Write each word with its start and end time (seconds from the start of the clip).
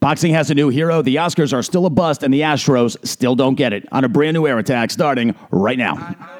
Boxing 0.00 0.32
has 0.32 0.50
a 0.50 0.54
new 0.54 0.68
hero. 0.68 1.02
The 1.02 1.16
Oscars 1.16 1.52
are 1.52 1.62
still 1.62 1.84
a 1.84 1.90
bust, 1.90 2.22
and 2.22 2.32
the 2.32 2.42
Astros 2.42 3.04
still 3.06 3.34
don't 3.34 3.56
get 3.56 3.72
it. 3.72 3.88
On 3.90 4.04
a 4.04 4.08
brand 4.08 4.34
new 4.34 4.46
air 4.46 4.58
attack 4.58 4.90
starting 4.90 5.34
right 5.50 5.78
now. 5.78 6.37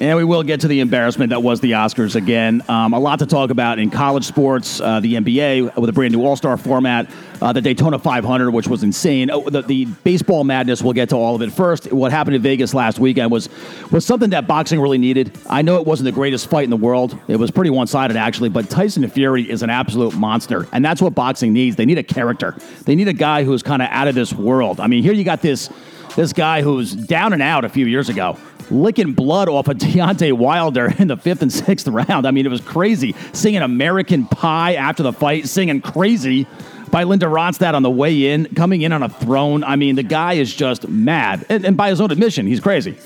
And 0.00 0.16
we 0.16 0.24
will 0.24 0.42
get 0.42 0.60
to 0.60 0.68
the 0.68 0.80
embarrassment 0.80 1.28
that 1.28 1.42
was 1.42 1.60
the 1.60 1.72
Oscars 1.72 2.14
again. 2.14 2.62
Um, 2.70 2.94
a 2.94 2.98
lot 2.98 3.18
to 3.18 3.26
talk 3.26 3.50
about 3.50 3.78
in 3.78 3.90
college 3.90 4.24
sports, 4.24 4.80
uh, 4.80 4.98
the 5.00 5.16
NBA 5.16 5.76
with 5.76 5.90
a 5.90 5.92
brand 5.92 6.14
new 6.14 6.24
All 6.24 6.36
Star 6.36 6.56
format, 6.56 7.10
uh, 7.42 7.52
the 7.52 7.60
Daytona 7.60 7.98
500, 7.98 8.50
which 8.50 8.66
was 8.66 8.82
insane. 8.82 9.30
Oh, 9.30 9.50
the, 9.50 9.60
the, 9.60 9.84
baseball 10.02 10.42
madness. 10.42 10.80
We'll 10.80 10.94
get 10.94 11.10
to 11.10 11.16
all 11.16 11.34
of 11.34 11.42
it 11.42 11.52
first. 11.52 11.92
What 11.92 12.12
happened 12.12 12.34
in 12.34 12.40
Vegas 12.40 12.72
last 12.72 12.98
weekend 12.98 13.30
was 13.30 13.50
was 13.90 14.06
something 14.06 14.30
that 14.30 14.46
boxing 14.46 14.80
really 14.80 14.96
needed. 14.96 15.38
I 15.50 15.60
know 15.60 15.76
it 15.78 15.86
wasn't 15.86 16.06
the 16.06 16.12
greatest 16.12 16.48
fight 16.48 16.64
in 16.64 16.70
the 16.70 16.78
world. 16.78 17.18
It 17.28 17.36
was 17.36 17.50
pretty 17.50 17.70
one 17.70 17.86
sided 17.86 18.16
actually, 18.16 18.48
but 18.48 18.70
Tyson 18.70 19.06
Fury 19.10 19.50
is 19.50 19.62
an 19.62 19.68
absolute 19.68 20.16
monster, 20.16 20.66
and 20.72 20.82
that's 20.82 21.02
what 21.02 21.14
boxing 21.14 21.52
needs. 21.52 21.76
They 21.76 21.84
need 21.84 21.98
a 21.98 22.02
character. 22.02 22.56
They 22.86 22.94
need 22.94 23.08
a 23.08 23.12
guy 23.12 23.44
who's 23.44 23.62
kind 23.62 23.82
of 23.82 23.88
out 23.90 24.08
of 24.08 24.14
this 24.14 24.32
world. 24.32 24.80
I 24.80 24.86
mean, 24.86 25.02
here 25.02 25.12
you 25.12 25.24
got 25.24 25.42
this 25.42 25.68
this 26.16 26.32
guy 26.32 26.62
who's 26.62 26.94
down 26.94 27.32
and 27.32 27.42
out 27.42 27.64
a 27.64 27.68
few 27.68 27.86
years 27.86 28.08
ago 28.08 28.36
licking 28.70 29.12
blood 29.12 29.48
off 29.48 29.68
of 29.68 29.76
Deontay 29.78 30.32
Wilder 30.32 30.94
in 30.98 31.08
the 31.08 31.16
fifth 31.16 31.42
and 31.42 31.52
sixth 31.52 31.88
round. 31.88 32.26
I 32.26 32.30
mean, 32.30 32.46
it 32.46 32.50
was 32.50 32.60
crazy. 32.60 33.14
Singing 33.32 33.62
American 33.62 34.26
Pie 34.26 34.74
after 34.74 35.02
the 35.02 35.12
fight, 35.12 35.48
singing 35.48 35.80
crazy 35.80 36.46
by 36.90 37.04
Linda 37.04 37.26
Ronstadt 37.26 37.74
on 37.74 37.82
the 37.82 37.90
way 37.90 38.30
in, 38.30 38.46
coming 38.54 38.82
in 38.82 38.92
on 38.92 39.02
a 39.02 39.08
throne. 39.08 39.62
I 39.64 39.76
mean, 39.76 39.96
the 39.96 40.02
guy 40.02 40.34
is 40.34 40.54
just 40.54 40.88
mad. 40.88 41.46
And, 41.48 41.64
and 41.64 41.76
by 41.76 41.90
his 41.90 42.00
own 42.00 42.10
admission, 42.10 42.46
he's 42.46 42.60
crazy. 42.60 42.96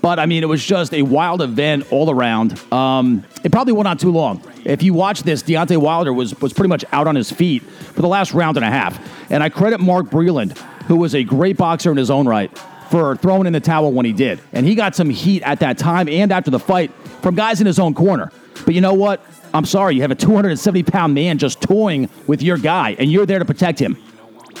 But 0.00 0.18
I 0.18 0.26
mean, 0.26 0.42
it 0.42 0.46
was 0.46 0.64
just 0.64 0.94
a 0.94 1.02
wild 1.02 1.42
event 1.42 1.90
all 1.90 2.10
around. 2.10 2.60
Um, 2.72 3.24
it 3.42 3.50
probably 3.50 3.72
went 3.72 3.88
on 3.88 3.98
too 3.98 4.12
long. 4.12 4.42
If 4.64 4.82
you 4.82 4.94
watch 4.94 5.22
this, 5.24 5.42
Deontay 5.42 5.78
Wilder 5.78 6.12
was, 6.12 6.38
was 6.40 6.52
pretty 6.52 6.68
much 6.68 6.84
out 6.92 7.08
on 7.08 7.16
his 7.16 7.30
feet 7.30 7.62
for 7.62 8.02
the 8.02 8.08
last 8.08 8.32
round 8.32 8.56
and 8.56 8.64
a 8.64 8.70
half. 8.70 9.00
And 9.30 9.42
I 9.42 9.48
credit 9.48 9.80
Mark 9.80 10.06
Breland, 10.06 10.56
who 10.86 10.96
was 10.96 11.14
a 11.14 11.24
great 11.24 11.56
boxer 11.56 11.90
in 11.90 11.96
his 11.96 12.10
own 12.10 12.26
right 12.26 12.56
for 12.90 13.16
throwing 13.16 13.46
in 13.46 13.52
the 13.52 13.60
towel 13.60 13.92
when 13.92 14.06
he 14.06 14.12
did. 14.12 14.40
And 14.52 14.64
he 14.64 14.74
got 14.74 14.94
some 14.94 15.10
heat 15.10 15.42
at 15.42 15.60
that 15.60 15.78
time 15.78 16.08
and 16.08 16.30
after 16.32 16.50
the 16.50 16.58
fight 16.58 16.92
from 17.22 17.34
guys 17.34 17.60
in 17.60 17.66
his 17.66 17.78
own 17.78 17.94
corner. 17.94 18.30
But 18.64 18.74
you 18.74 18.80
know 18.80 18.94
what? 18.94 19.24
I'm 19.52 19.64
sorry, 19.64 19.94
you 19.94 20.02
have 20.02 20.10
a 20.10 20.16
270 20.16 20.82
pound 20.84 21.14
man 21.14 21.38
just 21.38 21.60
toying 21.60 22.10
with 22.26 22.42
your 22.42 22.58
guy, 22.58 22.96
and 22.98 23.10
you're 23.10 23.26
there 23.26 23.38
to 23.38 23.44
protect 23.44 23.78
him. 23.78 23.96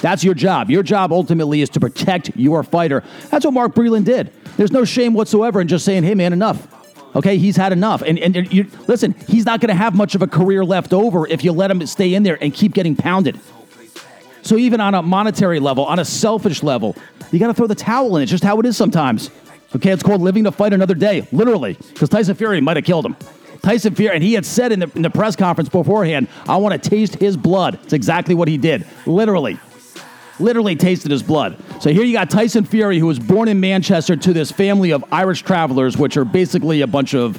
That's 0.00 0.22
your 0.24 0.34
job. 0.34 0.70
Your 0.70 0.82
job 0.82 1.12
ultimately 1.12 1.62
is 1.62 1.70
to 1.70 1.80
protect 1.80 2.36
your 2.36 2.62
fighter. 2.62 3.02
That's 3.30 3.44
what 3.44 3.54
Mark 3.54 3.74
Breland 3.74 4.04
did. 4.04 4.32
There's 4.56 4.72
no 4.72 4.84
shame 4.84 5.14
whatsoever 5.14 5.60
in 5.60 5.68
just 5.68 5.84
saying, 5.84 6.04
hey, 6.04 6.14
man, 6.14 6.32
enough. 6.32 6.66
Okay, 7.14 7.38
he's 7.38 7.56
had 7.56 7.72
enough. 7.72 8.02
And, 8.02 8.18
and 8.18 8.52
you, 8.52 8.66
listen, 8.88 9.14
he's 9.26 9.46
not 9.46 9.60
going 9.60 9.68
to 9.68 9.74
have 9.74 9.94
much 9.94 10.14
of 10.14 10.20
a 10.20 10.26
career 10.26 10.64
left 10.64 10.92
over 10.92 11.26
if 11.26 11.44
you 11.44 11.52
let 11.52 11.70
him 11.70 11.86
stay 11.86 12.12
in 12.12 12.22
there 12.22 12.36
and 12.42 12.52
keep 12.52 12.74
getting 12.74 12.94
pounded. 12.94 13.40
So 14.46 14.56
even 14.56 14.80
on 14.80 14.94
a 14.94 15.02
monetary 15.02 15.58
level, 15.58 15.84
on 15.84 15.98
a 15.98 16.04
selfish 16.04 16.62
level, 16.62 16.96
you 17.32 17.40
got 17.40 17.48
to 17.48 17.54
throw 17.54 17.66
the 17.66 17.74
towel 17.74 18.16
in. 18.16 18.22
It's 18.22 18.30
just 18.30 18.44
how 18.44 18.60
it 18.60 18.66
is 18.66 18.76
sometimes. 18.76 19.30
Okay, 19.74 19.90
it's 19.90 20.04
called 20.04 20.20
living 20.20 20.44
to 20.44 20.52
fight 20.52 20.72
another 20.72 20.94
day, 20.94 21.26
literally, 21.32 21.74
because 21.74 22.08
Tyson 22.08 22.36
Fury 22.36 22.60
might 22.60 22.76
have 22.76 22.86
killed 22.86 23.04
him. 23.04 23.16
Tyson 23.62 23.96
Fury, 23.96 24.14
and 24.14 24.22
he 24.22 24.34
had 24.34 24.46
said 24.46 24.70
in 24.70 24.78
the, 24.78 24.90
in 24.94 25.02
the 25.02 25.10
press 25.10 25.34
conference 25.34 25.68
beforehand, 25.68 26.28
I 26.46 26.56
want 26.58 26.80
to 26.80 26.88
taste 26.90 27.16
his 27.16 27.36
blood. 27.36 27.80
It's 27.82 27.92
exactly 27.92 28.36
what 28.36 28.46
he 28.46 28.56
did, 28.56 28.86
literally. 29.04 29.58
Literally 30.38 30.76
tasted 30.76 31.10
his 31.10 31.24
blood. 31.24 31.56
So 31.80 31.90
here 31.90 32.04
you 32.04 32.12
got 32.12 32.30
Tyson 32.30 32.64
Fury, 32.64 33.00
who 33.00 33.06
was 33.06 33.18
born 33.18 33.48
in 33.48 33.58
Manchester 33.58 34.14
to 34.14 34.32
this 34.32 34.52
family 34.52 34.92
of 34.92 35.04
Irish 35.10 35.42
travelers, 35.42 35.96
which 35.96 36.16
are 36.16 36.24
basically 36.24 36.82
a 36.82 36.86
bunch 36.86 37.14
of 37.14 37.36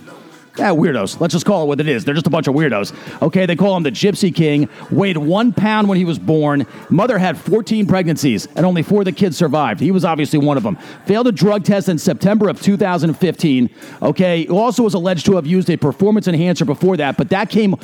yeah, 0.58 0.72
weirdos. 0.72 1.20
Let's 1.20 1.34
just 1.34 1.46
call 1.46 1.64
it 1.64 1.68
what 1.68 1.80
it 1.80 1.88
is. 1.88 2.04
They're 2.04 2.16
just 2.16 2.28
a 2.28 2.32
bunch 2.32 2.48
of 2.48 2.56
weirdos. 2.56 2.94
Okay, 3.22 3.46
they 3.46 3.56
call 3.56 3.78
him 3.78 3.84
the 3.84 3.92
Gypsy 3.92 4.34
King. 4.34 4.68
Weighed 4.90 5.18
one 5.18 5.54
pound 5.54 5.88
when 5.88 5.98
he 5.98 6.06
was 6.06 6.18
born. 6.18 6.66
Mother 6.90 7.18
had 7.18 7.38
14 7.38 7.86
pregnancies, 7.86 8.48
and 8.56 8.66
only 8.66 8.82
four 8.82 9.02
of 9.02 9.06
the 9.06 9.12
kids 9.12 9.38
survived. 9.38 9.80
He 9.80 9.92
was 9.92 10.04
obviously 10.04 10.40
one 10.40 10.58
of 10.58 10.64
them. 10.64 10.78
Failed 11.06 11.28
a 11.28 11.32
drug 11.32 11.64
test 11.64 11.90
in 11.90 11.98
September 11.98 12.50
of 12.50 12.62
2015. 12.62 13.70
Okay, 14.02 14.48
also 14.48 14.84
was 14.84 14.94
alleged 14.94 15.26
to 15.28 15.36
have 15.36 15.46
used 15.46 15.70
a 15.70 15.78
performance 15.78 16.28
enhancer 16.28 16.66
before 16.66 16.98
that, 16.98 17.18
but 17.18 17.30
that 17.30 17.50
came 17.50 17.76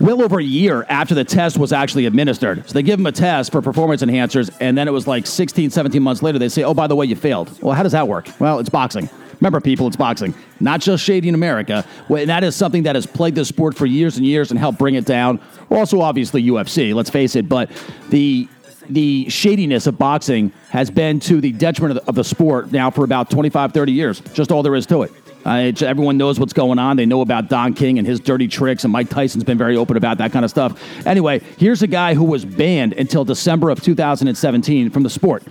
well 0.00 0.22
over 0.22 0.38
a 0.40 0.44
year 0.44 0.84
after 0.88 1.14
the 1.14 1.24
test 1.24 1.58
was 1.58 1.72
actually 1.72 2.06
administered. 2.06 2.66
So 2.68 2.74
they 2.74 2.82
give 2.82 2.98
him 2.98 3.06
a 3.06 3.12
test 3.12 3.52
for 3.52 3.62
performance 3.62 4.02
enhancers, 4.02 4.54
and 4.60 4.76
then 4.76 4.88
it 4.88 4.92
was 4.92 5.06
like 5.06 5.26
16, 5.26 5.70
17 5.70 6.02
months 6.02 6.22
later, 6.22 6.38
they 6.38 6.48
say, 6.48 6.64
oh, 6.64 6.74
by 6.74 6.86
the 6.86 6.96
way, 6.96 7.06
you 7.06 7.16
failed. 7.16 7.62
Well, 7.62 7.74
how 7.74 7.82
does 7.82 7.92
that 7.92 8.08
work? 8.08 8.28
Well, 8.40 8.58
it's 8.58 8.68
boxing. 8.68 9.08
Remember, 9.40 9.60
people, 9.60 9.86
it's 9.86 9.96
boxing, 9.96 10.34
not 10.60 10.80
just 10.80 11.04
shady 11.04 11.28
in 11.28 11.34
America. 11.34 11.84
And 12.08 12.30
that 12.30 12.42
is 12.42 12.56
something 12.56 12.84
that 12.84 12.94
has 12.94 13.06
plagued 13.06 13.36
the 13.36 13.44
sport 13.44 13.76
for 13.76 13.86
years 13.86 14.16
and 14.16 14.26
years 14.26 14.50
and 14.50 14.58
helped 14.58 14.78
bring 14.78 14.94
it 14.94 15.04
down. 15.04 15.40
Also, 15.70 16.00
obviously, 16.00 16.42
UFC, 16.42 16.94
let's 16.94 17.10
face 17.10 17.36
it. 17.36 17.48
But 17.48 17.70
the 18.10 18.48
the 18.88 19.28
shadiness 19.28 19.88
of 19.88 19.98
boxing 19.98 20.52
has 20.70 20.92
been 20.92 21.18
to 21.18 21.40
the 21.40 21.50
detriment 21.50 21.98
of 21.98 22.04
the, 22.04 22.08
of 22.08 22.14
the 22.14 22.22
sport 22.22 22.70
now 22.70 22.88
for 22.88 23.02
about 23.02 23.30
25, 23.30 23.72
30 23.72 23.92
years. 23.92 24.20
Just 24.32 24.52
all 24.52 24.62
there 24.62 24.76
is 24.76 24.86
to 24.86 25.02
it. 25.02 25.12
Uh, 25.44 25.72
everyone 25.80 26.16
knows 26.16 26.40
what's 26.40 26.52
going 26.52 26.78
on. 26.78 26.96
They 26.96 27.06
know 27.06 27.20
about 27.20 27.48
Don 27.48 27.72
King 27.72 27.98
and 27.98 28.06
his 28.06 28.18
dirty 28.18 28.48
tricks, 28.48 28.82
and 28.82 28.92
Mike 28.92 29.08
Tyson's 29.08 29.44
been 29.44 29.58
very 29.58 29.76
open 29.76 29.96
about 29.96 30.18
that 30.18 30.32
kind 30.32 30.44
of 30.44 30.50
stuff. 30.50 31.06
Anyway, 31.06 31.40
here's 31.56 31.82
a 31.82 31.86
guy 31.86 32.14
who 32.14 32.24
was 32.24 32.44
banned 32.44 32.94
until 32.94 33.24
December 33.24 33.70
of 33.70 33.80
2017 33.80 34.90
from 34.90 35.04
the 35.04 35.10
sport. 35.10 35.44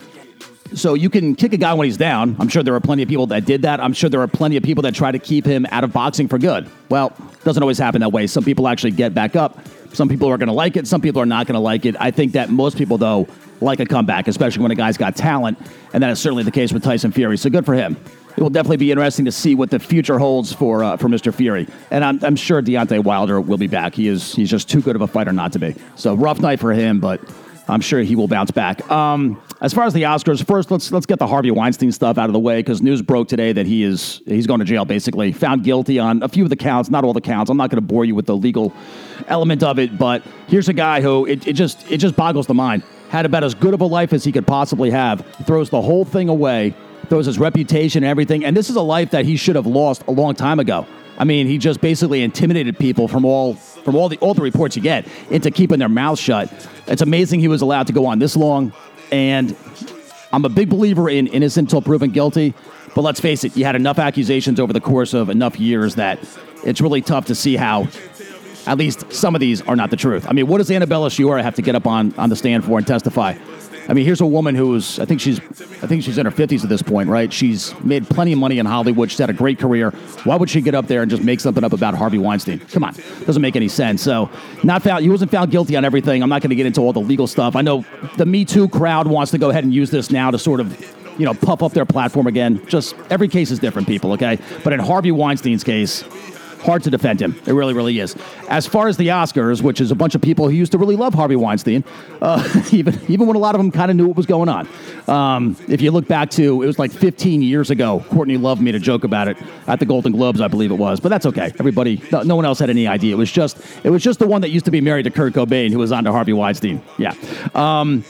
So 0.75 0.93
you 0.93 1.09
can 1.09 1.35
kick 1.35 1.53
a 1.53 1.57
guy 1.57 1.73
when 1.73 1.85
he's 1.85 1.95
down. 1.97 2.35
I'm 2.37 2.49
sure 2.49 2.61
there 2.61 2.75
are 2.75 2.81
plenty 2.81 3.01
of 3.01 3.07
people 3.09 3.27
that 3.27 3.45
did 3.45 3.61
that. 3.61 3.79
I'm 3.79 3.93
sure 3.93 4.09
there 4.09 4.21
are 4.21 4.27
plenty 4.27 4.57
of 4.57 4.63
people 4.63 4.81
that 4.83 4.93
try 4.93 5.09
to 5.09 5.19
keep 5.19 5.45
him 5.45 5.65
out 5.71 5.85
of 5.85 5.93
boxing 5.93 6.27
for 6.27 6.37
good. 6.37 6.69
Well, 6.89 7.15
doesn't 7.45 7.63
always 7.63 7.77
happen 7.77 8.01
that 8.01 8.09
way. 8.09 8.27
Some 8.27 8.43
people 8.43 8.67
actually 8.67 8.91
get 8.91 9.13
back 9.13 9.37
up. 9.37 9.57
Some 9.93 10.09
people 10.09 10.29
are 10.29 10.37
going 10.37 10.47
to 10.47 10.53
like 10.53 10.75
it. 10.75 10.85
Some 10.87 10.99
people 10.99 11.21
are 11.21 11.25
not 11.25 11.47
going 11.47 11.53
to 11.53 11.61
like 11.61 11.85
it. 11.85 11.95
I 11.99 12.11
think 12.11 12.33
that 12.33 12.49
most 12.49 12.77
people, 12.77 12.97
though, 12.97 13.27
like 13.61 13.79
a 13.79 13.85
comeback, 13.85 14.27
especially 14.27 14.63
when 14.63 14.71
a 14.71 14.75
guy's 14.75 14.97
got 14.97 15.15
talent, 15.15 15.57
and 15.93 16.03
that 16.03 16.09
is 16.11 16.19
certainly 16.19 16.43
the 16.43 16.51
case 16.51 16.73
with 16.73 16.83
Tyson 16.83 17.13
Fury. 17.13 17.37
So 17.37 17.49
good 17.49 17.65
for 17.65 17.73
him. 17.73 17.95
It 18.35 18.41
will 18.41 18.49
definitely 18.49 18.77
be 18.77 18.91
interesting 18.91 19.23
to 19.25 19.31
see 19.31 19.55
what 19.55 19.71
the 19.71 19.79
future 19.79 20.19
holds 20.19 20.51
for 20.51 20.83
uh, 20.83 20.97
for 20.97 21.07
Mr. 21.07 21.33
Fury, 21.33 21.69
and 21.89 22.03
I'm, 22.03 22.21
I'm 22.21 22.35
sure 22.35 22.61
Deontay 22.61 23.01
Wilder 23.01 23.39
will 23.39 23.57
be 23.57 23.67
back. 23.67 23.95
He 23.95 24.09
is 24.09 24.35
he's 24.35 24.49
just 24.49 24.69
too 24.69 24.81
good 24.81 24.97
of 24.97 25.01
a 25.01 25.07
fighter 25.07 25.31
not 25.31 25.53
to 25.53 25.59
be. 25.59 25.73
So 25.95 26.15
rough 26.15 26.41
night 26.41 26.59
for 26.59 26.73
him, 26.73 26.99
but 26.99 27.21
I'm 27.67 27.81
sure 27.81 28.01
he 28.01 28.15
will 28.15 28.27
bounce 28.27 28.51
back. 28.51 28.89
Um, 28.91 29.41
as 29.61 29.73
far 29.73 29.85
as 29.85 29.93
the 29.93 30.03
Oscars, 30.03 30.45
first 30.45 30.69
let's 30.69 30.91
let's 30.91 31.05
get 31.05 31.19
the 31.19 31.27
Harvey 31.27 31.51
Weinstein 31.51 31.91
stuff 31.91 32.17
out 32.17 32.27
of 32.29 32.33
the 32.33 32.39
way 32.39 32.59
because 32.59 32.81
news 32.81 33.01
broke 33.01 33.27
today 33.27 33.53
that 33.53 33.65
he 33.65 33.83
is 33.83 34.21
he's 34.25 34.45
going 34.45 34.59
to 34.59 34.65
jail. 34.65 34.85
Basically, 34.85 35.31
found 35.31 35.63
guilty 35.63 35.97
on 35.97 36.21
a 36.21 36.29
few 36.29 36.43
of 36.43 36.49
the 36.49 36.55
counts, 36.55 36.89
not 36.89 37.03
all 37.03 37.13
the 37.13 37.21
counts. 37.21 37.49
I'm 37.49 37.57
not 37.57 37.69
going 37.69 37.81
to 37.81 37.87
bore 37.87 38.05
you 38.05 38.13
with 38.13 38.27
the 38.27 38.35
legal 38.35 38.73
element 39.27 39.63
of 39.63 39.79
it, 39.79 39.97
but 39.97 40.23
here's 40.47 40.69
a 40.69 40.73
guy 40.73 41.01
who 41.01 41.25
it, 41.25 41.47
it 41.47 41.53
just 41.53 41.89
it 41.91 41.97
just 41.97 42.15
boggles 42.15 42.47
the 42.47 42.53
mind. 42.53 42.83
Had 43.09 43.25
about 43.25 43.43
as 43.43 43.53
good 43.53 43.73
of 43.73 43.81
a 43.81 43.85
life 43.85 44.13
as 44.13 44.23
he 44.23 44.31
could 44.31 44.45
possibly 44.45 44.91
have. 44.91 45.25
Throws 45.45 45.69
the 45.69 45.81
whole 45.81 46.05
thing 46.05 46.29
away. 46.29 46.75
Throws 47.07 47.27
his 47.27 47.37
reputation 47.37 48.03
and 48.03 48.09
everything. 48.09 48.43
And 48.43 48.57
this 48.57 48.69
is 48.69 48.75
a 48.75 48.81
life 48.81 49.11
that 49.11 49.25
he 49.25 49.37
should 49.37 49.55
have 49.55 49.67
lost 49.67 50.03
a 50.07 50.11
long 50.11 50.33
time 50.33 50.59
ago. 50.59 50.87
I 51.17 51.23
mean, 51.23 51.47
he 51.47 51.57
just 51.57 51.81
basically 51.81 52.23
intimidated 52.23 52.77
people 52.77 53.07
from 53.07 53.25
all 53.25 53.55
from 53.55 53.95
all 53.95 54.09
the 54.09 54.17
all 54.17 54.33
the 54.33 54.41
reports 54.41 54.75
you 54.75 54.81
get 54.81 55.07
into 55.29 55.51
keeping 55.51 55.79
their 55.79 55.89
mouths 55.89 56.19
shut. 56.19 56.51
It's 56.87 57.01
amazing 57.01 57.39
he 57.39 57.47
was 57.47 57.61
allowed 57.61 57.87
to 57.87 57.93
go 57.93 58.05
on 58.05 58.19
this 58.19 58.35
long, 58.35 58.73
and 59.11 59.55
I'm 60.33 60.43
a 60.45 60.49
big 60.49 60.69
believer 60.69 61.09
in 61.09 61.27
innocent 61.27 61.67
until 61.67 61.81
proven 61.81 62.11
guilty. 62.11 62.53
But 62.93 63.01
let's 63.01 63.19
face 63.19 63.43
it, 63.43 63.57
you 63.57 63.65
had 63.65 63.75
enough 63.75 63.99
accusations 63.99 64.59
over 64.59 64.71
the 64.71 64.81
course 64.81 65.13
of 65.13 65.29
enough 65.29 65.59
years 65.59 65.95
that 65.95 66.19
it's 66.63 66.79
really 66.79 67.01
tough 67.01 67.25
to 67.25 67.35
see 67.35 67.57
how 67.57 67.87
at 68.67 68.77
least 68.77 69.11
some 69.11 69.35
of 69.35 69.41
these 69.41 69.61
are 69.61 69.75
not 69.75 69.89
the 69.89 69.97
truth. 69.97 70.25
I 70.27 70.33
mean, 70.33 70.47
what 70.47 70.57
does 70.59 70.71
Annabella 70.71 71.09
Sciorra 71.09 71.43
have 71.43 71.55
to 71.55 71.61
get 71.61 71.75
up 71.75 71.85
on, 71.85 72.13
on 72.17 72.29
the 72.29 72.35
stand 72.35 72.63
for 72.63 72.77
and 72.77 72.87
testify? 72.87 73.35
I 73.87 73.93
mean, 73.93 74.05
here's 74.05 74.21
a 74.21 74.25
woman 74.25 74.55
who's 74.55 74.99
I 74.99 75.05
think 75.05 75.21
she's 75.21 75.39
I 75.39 75.87
think 75.87 76.03
she's 76.03 76.17
in 76.17 76.25
her 76.25 76.31
50s 76.31 76.63
at 76.63 76.69
this 76.69 76.81
point, 76.81 77.09
right? 77.09 77.31
She's 77.31 77.79
made 77.81 78.09
plenty 78.09 78.33
of 78.33 78.39
money 78.39 78.59
in 78.59 78.65
Hollywood. 78.65 79.11
She's 79.11 79.19
had 79.19 79.29
a 79.29 79.33
great 79.33 79.59
career. 79.59 79.91
Why 80.23 80.35
would 80.35 80.49
she 80.49 80.61
get 80.61 80.75
up 80.75 80.87
there 80.87 81.01
and 81.01 81.11
just 81.11 81.23
make 81.23 81.39
something 81.39 81.63
up 81.63 81.73
about 81.73 81.95
Harvey 81.95 82.17
Weinstein? 82.17 82.59
Come 82.59 82.83
on, 82.83 82.95
doesn't 83.25 83.41
make 83.41 83.55
any 83.55 83.67
sense. 83.67 84.01
So, 84.01 84.29
not 84.63 84.81
found. 84.83 85.03
He 85.03 85.09
wasn't 85.09 85.31
found 85.31 85.51
guilty 85.51 85.75
on 85.75 85.85
everything. 85.85 86.23
I'm 86.23 86.29
not 86.29 86.41
going 86.41 86.49
to 86.49 86.55
get 86.55 86.65
into 86.65 86.81
all 86.81 86.93
the 86.93 87.01
legal 87.01 87.27
stuff. 87.27 87.55
I 87.55 87.61
know 87.61 87.85
the 88.17 88.25
Me 88.25 88.45
Too 88.45 88.67
crowd 88.67 89.07
wants 89.07 89.31
to 89.31 89.37
go 89.37 89.49
ahead 89.49 89.63
and 89.63 89.73
use 89.73 89.91
this 89.91 90.09
now 90.09 90.31
to 90.31 90.39
sort 90.39 90.59
of 90.59 90.95
you 91.17 91.25
know, 91.25 91.33
puff 91.33 91.63
up 91.63 91.71
their 91.71 91.85
platform 91.85 92.27
again. 92.27 92.65
Just 92.67 92.95
every 93.09 93.27
case 93.27 93.51
is 93.51 93.59
different, 93.59 93.87
people, 93.87 94.13
okay? 94.13 94.37
But 94.63 94.73
in 94.73 94.79
Harvey 94.79 95.11
Weinstein's 95.11 95.63
case, 95.63 96.03
hard 96.65 96.83
to 96.83 96.89
defend 96.89 97.21
him. 97.21 97.39
It 97.45 97.53
really, 97.53 97.73
really 97.73 97.99
is. 97.99 98.15
As 98.49 98.67
far 98.67 98.87
as 98.87 98.97
the 98.97 99.07
Oscars, 99.09 99.61
which 99.61 99.79
is 99.79 99.91
a 99.91 99.95
bunch 99.95 100.15
of 100.15 100.21
people 100.21 100.49
who 100.49 100.55
used 100.55 100.71
to 100.73 100.77
really 100.77 100.95
love 100.95 101.13
Harvey 101.13 101.35
Weinstein, 101.35 101.83
uh, 102.21 102.61
even 102.71 102.99
even 103.07 103.27
when 103.27 103.35
a 103.35 103.39
lot 103.39 103.55
of 103.55 103.59
them 103.59 103.71
kind 103.71 103.91
of 103.91 103.97
knew 103.97 104.07
what 104.07 104.17
was 104.17 104.25
going 104.25 104.49
on. 104.49 104.67
Um, 105.07 105.55
if 105.67 105.81
you 105.81 105.91
look 105.91 106.07
back 106.07 106.29
to 106.31 106.61
it 106.63 106.65
was 106.65 106.79
like 106.79 106.91
15 106.91 107.41
years 107.41 107.69
ago, 107.69 108.03
Courtney 108.09 108.37
Love 108.37 108.61
made 108.61 108.75
a 108.75 108.79
joke 108.79 109.03
about 109.03 109.27
it 109.27 109.37
at 109.67 109.79
the 109.79 109.85
Golden 109.85 110.11
Globes, 110.11 110.41
I 110.41 110.47
believe 110.47 110.71
it 110.71 110.75
was, 110.75 110.99
but 110.99 111.09
that's 111.09 111.25
okay. 111.27 111.53
Everybody, 111.59 112.01
no, 112.11 112.23
no 112.23 112.35
one 112.35 112.45
else 112.45 112.59
had 112.59 112.69
any 112.69 112.87
idea. 112.87 113.13
It 113.13 113.17
was 113.17 113.31
just 113.31 113.57
it 113.83 113.89
was 113.89 114.03
just 114.03 114.19
the 114.19 114.27
one 114.27 114.41
that 114.41 114.49
used 114.49 114.65
to 114.65 114.71
be 114.71 114.81
married 114.81 115.03
to 115.03 115.11
Kurt 115.11 115.33
Cobain 115.33 115.71
who 115.71 115.79
was 115.79 115.91
on 115.91 116.03
to 116.05 116.11
Harvey 116.11 116.33
Weinstein. 116.33 116.81
Yeah. 116.97 117.13
Um, 117.53 118.03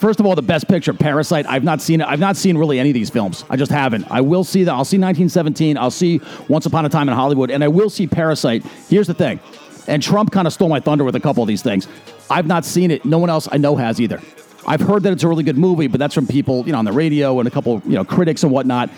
First 0.00 0.18
of 0.18 0.24
all, 0.24 0.34
the 0.34 0.40
best 0.40 0.66
picture, 0.66 0.94
Parasite. 0.94 1.44
I've 1.46 1.62
not 1.62 1.82
seen 1.82 2.00
it. 2.00 2.06
I've 2.06 2.20
not 2.20 2.34
seen 2.34 2.56
really 2.56 2.78
any 2.80 2.88
of 2.88 2.94
these 2.94 3.10
films. 3.10 3.44
I 3.50 3.58
just 3.58 3.70
haven't. 3.70 4.10
I 4.10 4.22
will 4.22 4.44
see 4.44 4.64
that. 4.64 4.70
I'll 4.70 4.86
see 4.86 4.96
1917. 4.96 5.76
I'll 5.76 5.90
see 5.90 6.22
Once 6.48 6.64
Upon 6.64 6.86
a 6.86 6.88
Time 6.88 7.06
in 7.10 7.14
Hollywood, 7.14 7.50
and 7.50 7.62
I 7.62 7.68
will 7.68 7.90
see 7.90 8.06
Parasite. 8.06 8.64
Here's 8.88 9.06
the 9.06 9.12
thing, 9.12 9.40
and 9.88 10.02
Trump 10.02 10.32
kind 10.32 10.46
of 10.46 10.54
stole 10.54 10.70
my 10.70 10.80
thunder 10.80 11.04
with 11.04 11.16
a 11.16 11.20
couple 11.20 11.42
of 11.42 11.48
these 11.48 11.60
things. 11.60 11.86
I've 12.30 12.46
not 12.46 12.64
seen 12.64 12.90
it. 12.90 13.04
No 13.04 13.18
one 13.18 13.28
else 13.28 13.46
I 13.52 13.58
know 13.58 13.76
has 13.76 14.00
either. 14.00 14.22
I've 14.66 14.80
heard 14.80 15.02
that 15.02 15.12
it's 15.12 15.22
a 15.22 15.28
really 15.28 15.44
good 15.44 15.58
movie, 15.58 15.86
but 15.86 16.00
that's 16.00 16.14
from 16.14 16.26
people, 16.26 16.64
you 16.64 16.72
know, 16.72 16.78
on 16.78 16.86
the 16.86 16.92
radio 16.92 17.38
and 17.38 17.46
a 17.46 17.50
couple, 17.50 17.82
you 17.84 17.92
know, 17.92 18.04
critics 18.04 18.42
and 18.42 18.50
whatnot. 18.50 18.88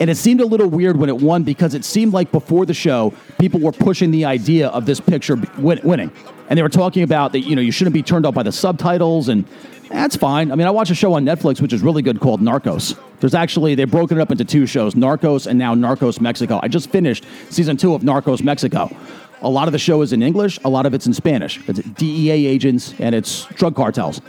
And 0.00 0.08
it 0.08 0.16
seemed 0.16 0.40
a 0.40 0.46
little 0.46 0.68
weird 0.68 0.96
when 0.96 1.08
it 1.08 1.16
won 1.16 1.42
because 1.42 1.74
it 1.74 1.84
seemed 1.84 2.12
like 2.12 2.30
before 2.30 2.66
the 2.66 2.74
show, 2.74 3.12
people 3.38 3.60
were 3.60 3.72
pushing 3.72 4.10
the 4.10 4.24
idea 4.24 4.68
of 4.68 4.86
this 4.86 5.00
picture 5.00 5.36
win- 5.56 5.80
winning. 5.82 6.12
And 6.48 6.56
they 6.56 6.62
were 6.62 6.68
talking 6.68 7.02
about 7.02 7.32
that, 7.32 7.40
you 7.40 7.56
know, 7.56 7.62
you 7.62 7.72
shouldn't 7.72 7.94
be 7.94 8.02
turned 8.02 8.24
off 8.24 8.34
by 8.34 8.42
the 8.42 8.52
subtitles 8.52 9.28
and 9.28 9.44
that's 9.90 10.16
fine. 10.16 10.52
I 10.52 10.54
mean, 10.54 10.66
I 10.66 10.70
watch 10.70 10.90
a 10.90 10.94
show 10.94 11.14
on 11.14 11.24
Netflix 11.24 11.60
which 11.60 11.72
is 11.72 11.82
really 11.82 12.02
good 12.02 12.20
called 12.20 12.40
Narcos. 12.40 12.98
There's 13.20 13.34
actually 13.34 13.74
they've 13.74 13.90
broken 13.90 14.18
it 14.18 14.20
up 14.20 14.30
into 14.30 14.44
two 14.44 14.66
shows, 14.66 14.94
Narcos 14.94 15.46
and 15.46 15.58
now 15.58 15.74
Narcos 15.74 16.20
Mexico. 16.20 16.60
I 16.62 16.68
just 16.68 16.90
finished 16.90 17.24
season 17.50 17.76
two 17.76 17.94
of 17.94 18.02
Narcos 18.02 18.42
Mexico. 18.42 18.94
A 19.40 19.48
lot 19.48 19.68
of 19.68 19.72
the 19.72 19.78
show 19.78 20.02
is 20.02 20.12
in 20.12 20.22
English, 20.22 20.58
a 20.64 20.68
lot 20.68 20.86
of 20.86 20.94
it's 20.94 21.06
in 21.06 21.14
Spanish. 21.14 21.60
It's 21.68 21.80
DEA 21.80 22.46
agents 22.46 22.94
and 22.98 23.14
it's 23.14 23.46
drug 23.46 23.74
cartels. 23.74 24.20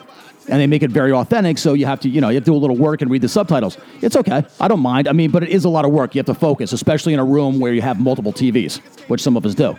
And 0.49 0.59
they 0.59 0.67
make 0.67 0.81
it 0.81 0.89
very 0.89 1.11
authentic, 1.11 1.59
so 1.59 1.73
you 1.73 1.85
have 1.85 1.99
to, 2.01 2.09
you 2.09 2.21
know, 2.21 2.29
you 2.29 2.35
have 2.35 2.43
to 2.43 2.51
do 2.51 2.55
a 2.55 2.57
little 2.57 2.75
work 2.75 3.01
and 3.01 3.11
read 3.11 3.21
the 3.21 3.29
subtitles. 3.29 3.77
It's 4.01 4.15
okay. 4.15 4.43
I 4.59 4.67
don't 4.67 4.79
mind. 4.79 5.07
I 5.07 5.13
mean, 5.13 5.29
but 5.29 5.43
it 5.43 5.49
is 5.49 5.63
a 5.63 5.69
lot 5.69 5.85
of 5.85 5.91
work. 5.91 6.15
You 6.15 6.19
have 6.19 6.25
to 6.25 6.33
focus, 6.33 6.73
especially 6.73 7.13
in 7.13 7.19
a 7.19 7.25
room 7.25 7.59
where 7.59 7.71
you 7.71 7.81
have 7.81 7.99
multiple 7.99 8.33
TVs, 8.33 8.79
which 9.09 9.21
some 9.21 9.37
of 9.37 9.45
us 9.45 9.53
do. 9.53 9.77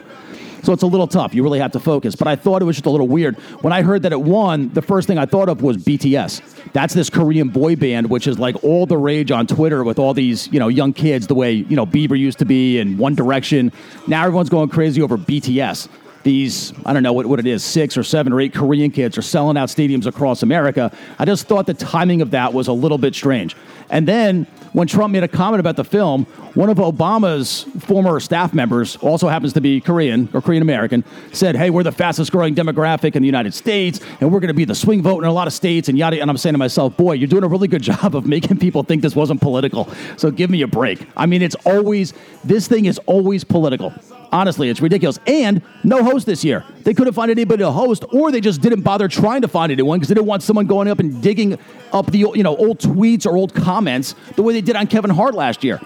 So 0.63 0.73
it's 0.73 0.83
a 0.83 0.87
little 0.87 1.07
tough. 1.07 1.35
You 1.35 1.43
really 1.43 1.59
have 1.59 1.73
to 1.73 1.81
focus. 1.81 2.15
But 2.15 2.29
I 2.29 2.37
thought 2.37 2.61
it 2.61 2.67
was 2.67 2.77
just 2.77 2.87
a 2.87 2.91
little 2.91 3.09
weird. 3.09 3.37
When 3.63 3.73
I 3.73 3.83
heard 3.83 4.03
that 4.03 4.13
it 4.13 4.21
won, 4.21 4.69
the 4.71 4.83
first 4.83 5.09
thing 5.09 5.19
I 5.19 5.27
thought 5.27 5.49
of 5.49 5.63
was 5.63 5.79
BTS. 5.79 6.73
That's 6.73 6.95
this 6.95 7.09
Korean 7.09 7.49
boy 7.49 7.77
band, 7.77 8.11
which 8.11 8.27
is 8.27 8.39
like 8.39 8.63
all 8.63 8.87
the 8.87 8.99
rage 8.99 9.31
on 9.31 9.47
Twitter 9.47 9.83
with 9.85 9.99
all 9.99 10.13
these, 10.15 10.49
you 10.53 10.61
know, 10.61 10.69
young 10.69 10.93
kids, 10.93 11.27
the 11.27 11.35
way, 11.35 11.53
you 11.53 11.77
know, 11.77 11.87
Bieber 11.87 12.19
used 12.19 12.39
to 12.41 12.45
be 12.45 12.79
and 12.79 12.99
One 12.99 13.15
Direction. 13.15 13.73
Now 14.07 14.25
everyone's 14.25 14.51
going 14.51 14.69
crazy 14.69 15.01
over 15.01 15.17
BTS 15.17 15.89
these, 16.23 16.73
I 16.85 16.93
don't 16.93 17.03
know 17.03 17.13
what, 17.13 17.27
what 17.27 17.39
it 17.39 17.47
is, 17.47 17.65
six 17.65 17.97
or 17.97 18.03
seven 18.03 18.33
or 18.33 18.41
eight 18.41 18.53
Korean 18.55 18.91
kids 18.91 19.17
are 19.17 19.23
selling 19.23 19.57
out 19.57 19.69
stadiums 19.69 20.07
across 20.07 20.43
America. 20.43 20.93
I 21.19 21.25
just 21.25 21.47
thought 21.47 21.67
the 21.67 21.75
timing 21.75 22.21
of 22.21 22.31
that 22.33 22.53
was 22.53 22.69
a 22.69 22.73
little 22.73 22.99
bit 22.99 23.15
strange. 23.15 23.57
And 23.89 24.07
then 24.07 24.47
when 24.73 24.87
Trump 24.87 25.13
made 25.13 25.25
a 25.25 25.29
comment 25.29 25.61
about 25.61 25.77
the 25.77 25.85
film, 25.85 26.25
one 26.55 26.69
of 26.69 26.79
Obama's 26.79 27.65
former 27.85 28.21
staff 28.21 28.55
members, 28.55 28.97
also 28.97 29.29
happens 29.29 29.53
to 29.55 29.61
be 29.61 29.81
Korean 29.81 30.29
or 30.33 30.41
Korean 30.41 30.63
American, 30.63 31.05
said, 31.33 31.57
Hey, 31.57 31.71
we're 31.71 31.83
the 31.83 31.93
fastest 31.93 32.33
growing 32.33 32.55
demographic 32.55 33.17
in 33.17 33.23
the 33.23 33.27
United 33.27 33.55
States, 33.55 34.01
and 34.21 34.33
we're 34.33 34.41
going 34.41 34.49
to 34.49 34.55
be 34.55 34.65
the 34.65 34.75
swing 34.75 35.03
vote 35.03 35.23
in 35.23 35.29
a 35.29 35.33
lot 35.33 35.47
of 35.47 35.53
states, 35.53 35.89
and 35.89 35.99
yada. 35.99 36.21
And 36.21 36.31
I'm 36.31 36.37
saying 36.37 36.55
to 36.55 36.59
myself, 36.59 36.97
Boy, 36.97 37.15
you're 37.15 37.29
doing 37.29 37.45
a 37.45 37.49
really 37.49 37.69
good 37.69 37.83
job 37.91 38.15
of 38.15 38.27
making 38.27 38.59
people 38.59 38.83
think 38.83 39.03
this 39.03 39.17
wasn't 39.17 39.41
political. 39.41 39.89
So 40.17 40.31
give 40.31 40.51
me 40.51 40.63
a 40.63 40.69
break. 40.69 41.07
I 41.17 41.27
mean, 41.27 41.43
it's 41.43 41.57
always, 41.67 42.13
this 42.45 42.69
thing 42.69 42.87
is 42.87 42.99
always 43.07 43.45
political. 43.45 43.93
Honestly, 44.33 44.69
it's 44.69 44.81
ridiculous. 44.81 45.19
And 45.27 45.61
no 45.83 46.05
host 46.05 46.27
this 46.27 46.45
year. 46.45 46.65
They 46.85 46.95
couldn't 46.95 47.15
find 47.15 47.31
anybody 47.31 47.63
to 47.63 47.71
host, 47.71 48.05
or 48.13 48.31
they 48.31 48.41
just 48.41 48.61
didn't 48.61 48.83
bother 48.83 49.09
trying 49.09 49.43
to 49.43 49.49
find 49.49 49.73
anyone 49.73 49.99
because 49.99 50.09
they 50.09 50.15
didn't 50.15 50.29
want 50.29 50.43
someone 50.43 50.67
going 50.67 50.89
up 50.89 51.01
and 51.01 51.21
digging 51.21 51.59
up 51.93 52.07
the 52.07 52.19
you 52.19 52.43
know 52.43 52.57
old 52.57 52.79
tweets 52.79 53.27
or 53.27 53.37
old 53.37 53.55
comments 53.55 54.15
the 54.37 54.43
way 54.43 54.53
they 54.53 54.60
did 54.61 54.77
on 54.77 54.87
Kevin 54.87 55.11
Hart 55.11 55.35
last 55.35 55.65
year. 55.65 55.81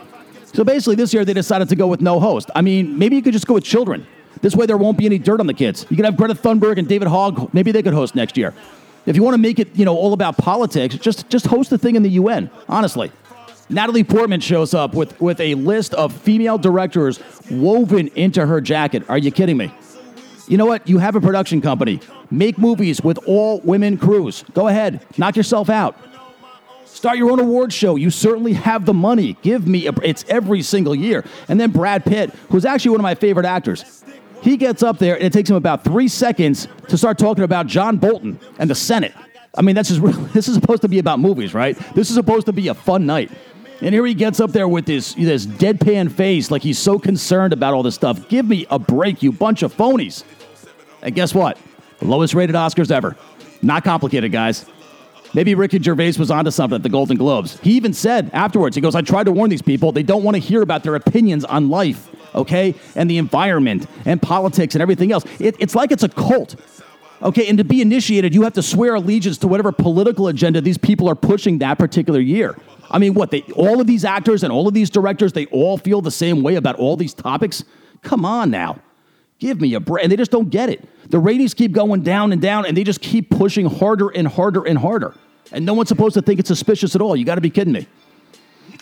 So 0.53 0.65
basically, 0.65 0.95
this 0.95 1.13
year 1.13 1.25
they 1.25 1.35
decided 1.35 1.69
to 1.69 1.77
go 1.77 1.87
with 1.87 2.01
no 2.01 2.21
host. 2.21 2.51
I 2.55 2.63
mean, 2.63 2.99
maybe 2.99 3.17
you 3.17 3.23
could 3.23 3.33
just 3.33 3.47
go 3.47 3.55
with 3.55 3.65
children. 3.65 4.07
This 4.41 4.55
way, 4.55 4.67
there 4.67 4.77
won't 4.77 4.99
be 4.99 5.07
any 5.07 5.19
dirt 5.19 5.41
on 5.41 5.47
the 5.47 5.55
kids. 5.55 5.87
You 5.91 5.97
could 5.97 6.05
have 6.05 6.17
Greta 6.17 6.35
Thunberg 6.35 6.79
and 6.79 6.87
David 6.87 7.09
Hogg. 7.09 7.53
Maybe 7.53 7.73
they 7.73 7.83
could 7.83 7.95
host 7.95 8.15
next 8.15 8.37
year. 8.37 8.55
If 9.07 9.17
you 9.17 9.23
want 9.23 9.35
to 9.35 9.39
make 9.39 9.59
it, 9.59 9.75
you 9.75 9.85
know, 9.85 9.97
all 9.97 10.13
about 10.13 10.37
politics, 10.39 10.97
just 10.97 11.29
just 11.29 11.47
host 11.47 11.71
the 11.71 11.79
thing 11.79 11.97
in 11.97 12.03
the 12.03 12.11
UN. 12.11 12.51
Honestly. 12.69 13.11
Natalie 13.71 14.05
Portman 14.05 14.41
shows 14.41 14.75
up 14.75 14.95
with, 14.95 15.19
with 15.23 15.41
a 15.41 15.55
list 15.55 15.95
of 15.95 16.13
female 16.13 16.59
directors 16.59 17.19
woven 17.51 18.09
into 18.09 18.45
her 18.45 18.61
jacket. 18.61 19.03
Are 19.09 19.17
you 19.17 19.31
kidding 19.31 19.57
me? 19.57 19.73
You 20.49 20.59
know 20.59 20.67
what? 20.67 20.87
You 20.87 20.99
have 20.99 21.17
a 21.17 21.21
production 21.21 21.63
company. 21.63 22.01
Make 22.31 22.59
movies 22.59 23.01
with 23.03 23.19
all 23.27 23.61
women 23.61 23.97
crews. 23.97 24.45
Go 24.53 24.69
ahead, 24.69 25.05
knock 25.17 25.37
yourself 25.37 25.71
out. 25.71 25.97
Start 27.05 27.19
your 27.19 27.31
own 27.31 27.39
award 27.39 27.71
show. 27.71 27.97
You 27.97 28.09
certainly 28.09 28.55
have 28.55 28.87
the 28.87 28.95
money. 28.95 29.37
Give 29.43 29.67
me 29.69 29.87
a, 29.87 29.93
it's 30.03 30.25
every 30.27 30.63
single 30.63 30.95
year. 30.95 31.23
And 31.49 31.61
then 31.61 31.71
Brad 31.71 32.03
Pitt, 32.03 32.31
who's 32.49 32.65
actually 32.65 32.93
one 32.93 33.01
of 33.01 33.03
my 33.03 33.15
favorite 33.15 33.45
actors. 33.45 34.03
He 34.41 34.57
gets 34.57 34.83
up 34.83 34.99
there 34.99 35.15
and 35.15 35.25
it 35.25 35.31
takes 35.31 35.51
him 35.51 35.57
about 35.57 35.85
three 35.85 36.09
seconds 36.09 36.67
to 36.89 36.97
start 36.97 37.19
talking 37.19 37.45
about 37.45 37.67
John 37.67 37.99
Bolton 37.99 38.41
and 38.59 38.71
the 38.71 38.75
Senate. 38.75 39.13
I 39.55 39.61
mean, 39.61 39.75
that's 39.75 39.91
just 39.91 40.01
this 40.33 40.49
is 40.49 40.55
supposed 40.55 40.81
to 40.81 40.89
be 40.89 40.99
about 40.99 41.21
movies, 41.21 41.53
right? 41.53 41.77
This 41.95 42.09
is 42.09 42.15
supposed 42.15 42.47
to 42.47 42.55
be 42.55 42.69
a 42.69 42.75
fun 42.75 43.05
night. 43.05 43.31
And 43.83 43.95
here 43.95 44.07
he 44.07 44.15
gets 44.15 44.41
up 44.41 44.53
there 44.53 44.67
with 44.67 44.87
this, 44.87 45.13
this 45.13 45.45
deadpan 45.45 46.11
face, 46.11 46.51
like 46.51 46.63
he's 46.63 46.79
so 46.79 46.99
concerned 46.99 47.53
about 47.53 47.75
all 47.75 47.83
this 47.83 47.97
stuff. 47.97 48.31
Give 48.31 48.47
me 48.47 48.67
a 48.71 48.79
break, 48.79 49.23
you 49.23 49.31
bunch 49.31 49.63
of 49.63 49.77
phonies. 49.77 50.25
And 51.03 51.15
guess 51.15 51.35
what? 51.35 51.59
Lowest 52.01 52.33
rated 52.33 52.57
Oscars 52.57 52.91
ever. 52.91 53.15
Not 53.61 53.85
complicated, 53.85 54.33
guys. 54.33 54.65
Maybe 55.35 55.55
Ricky 55.55 55.83
Gervais 55.83 56.15
was 56.19 56.31
onto 56.31 56.51
something 56.53 56.77
at 56.77 56.83
the 56.83 56.89
Golden 56.89 57.17
Globes. 57.17 57.59
He 57.61 57.73
even 57.73 57.93
said 57.93 58.31
afterwards, 58.33 58.77
he 58.77 58.81
goes, 58.81 58.95
I 58.95 59.03
tried 59.03 59.25
to 59.25 59.33
warn 59.33 59.51
these 59.51 59.63
people. 59.63 59.91
They 59.91 60.05
don't 60.05 60.23
want 60.23 60.37
to 60.37 60.39
hear 60.39 60.63
about 60.63 60.85
their 60.85 60.95
opinions 60.95 61.45
on 61.45 61.69
life, 61.69 62.09
okay? 62.35 62.75
And 62.95 63.11
the 63.11 63.19
environment 63.19 63.87
and 64.05 64.23
politics 64.23 64.75
and 64.77 64.83
everything 64.83 65.11
else. 65.11 65.25
It, 65.41 65.57
it's 65.59 65.75
like 65.75 65.91
it's 65.91 66.05
a 66.05 66.09
cult. 66.09 66.57
Okay, 67.23 67.49
and 67.49 67.57
to 67.59 67.65
be 67.65 67.81
initiated, 67.81 68.35
you 68.35 68.43
have 68.43 68.53
to 68.53 68.63
swear 68.63 68.95
allegiance 68.97 69.39
to 69.39 69.49
whatever 69.49 69.73
political 69.73 70.29
agenda 70.29 70.61
these 70.61 70.77
people 70.77 71.09
are 71.09 71.15
pushing 71.15 71.59
that 71.59 71.79
particular 71.79 72.21
year. 72.21 72.57
I 72.91 72.99
mean, 72.99 73.15
what? 73.15 73.31
They 73.31 73.43
all 73.55 73.81
of 73.81 73.87
these 73.87 74.05
actors 74.05 74.43
and 74.43 74.53
all 74.53 74.69
of 74.69 74.75
these 74.75 74.91
directors, 74.91 75.33
they 75.33 75.47
all 75.47 75.79
feel 75.79 76.03
the 76.03 76.11
same 76.11 76.43
way 76.43 76.57
about 76.57 76.77
all 76.77 76.97
these 76.97 77.15
topics. 77.15 77.65
Come 78.03 78.25
on 78.25 78.51
now, 78.51 78.79
give 79.39 79.61
me 79.61 79.75
a 79.75 79.81
break. 79.81 80.05
And 80.05 80.13
they 80.13 80.17
just 80.17 80.31
don't 80.31 80.51
get 80.51 80.69
it. 80.69 80.89
The 81.11 81.19
ratings 81.19 81.55
keep 81.55 81.73
going 81.73 82.03
down 82.03 82.33
and 82.33 82.41
down, 82.41 82.67
and 82.67 82.77
they 82.77 82.85
just 82.85 83.01
keep 83.01 83.31
pushing 83.31 83.67
harder 83.67 84.09
and 84.09 84.27
harder 84.27 84.65
and 84.65 84.79
harder. 84.79 85.15
And 85.53 85.67
no 85.67 85.75
one's 85.75 85.89
supposed 85.89 86.15
to 86.15 86.23
think 86.23 86.41
it's 86.41 86.49
suspicious 86.49 86.95
at 86.95 87.01
all. 87.01 87.15
You 87.15 87.25
got 87.25 87.35
to 87.37 87.41
be 87.41 87.51
kidding 87.51 87.73
me. 87.73 87.87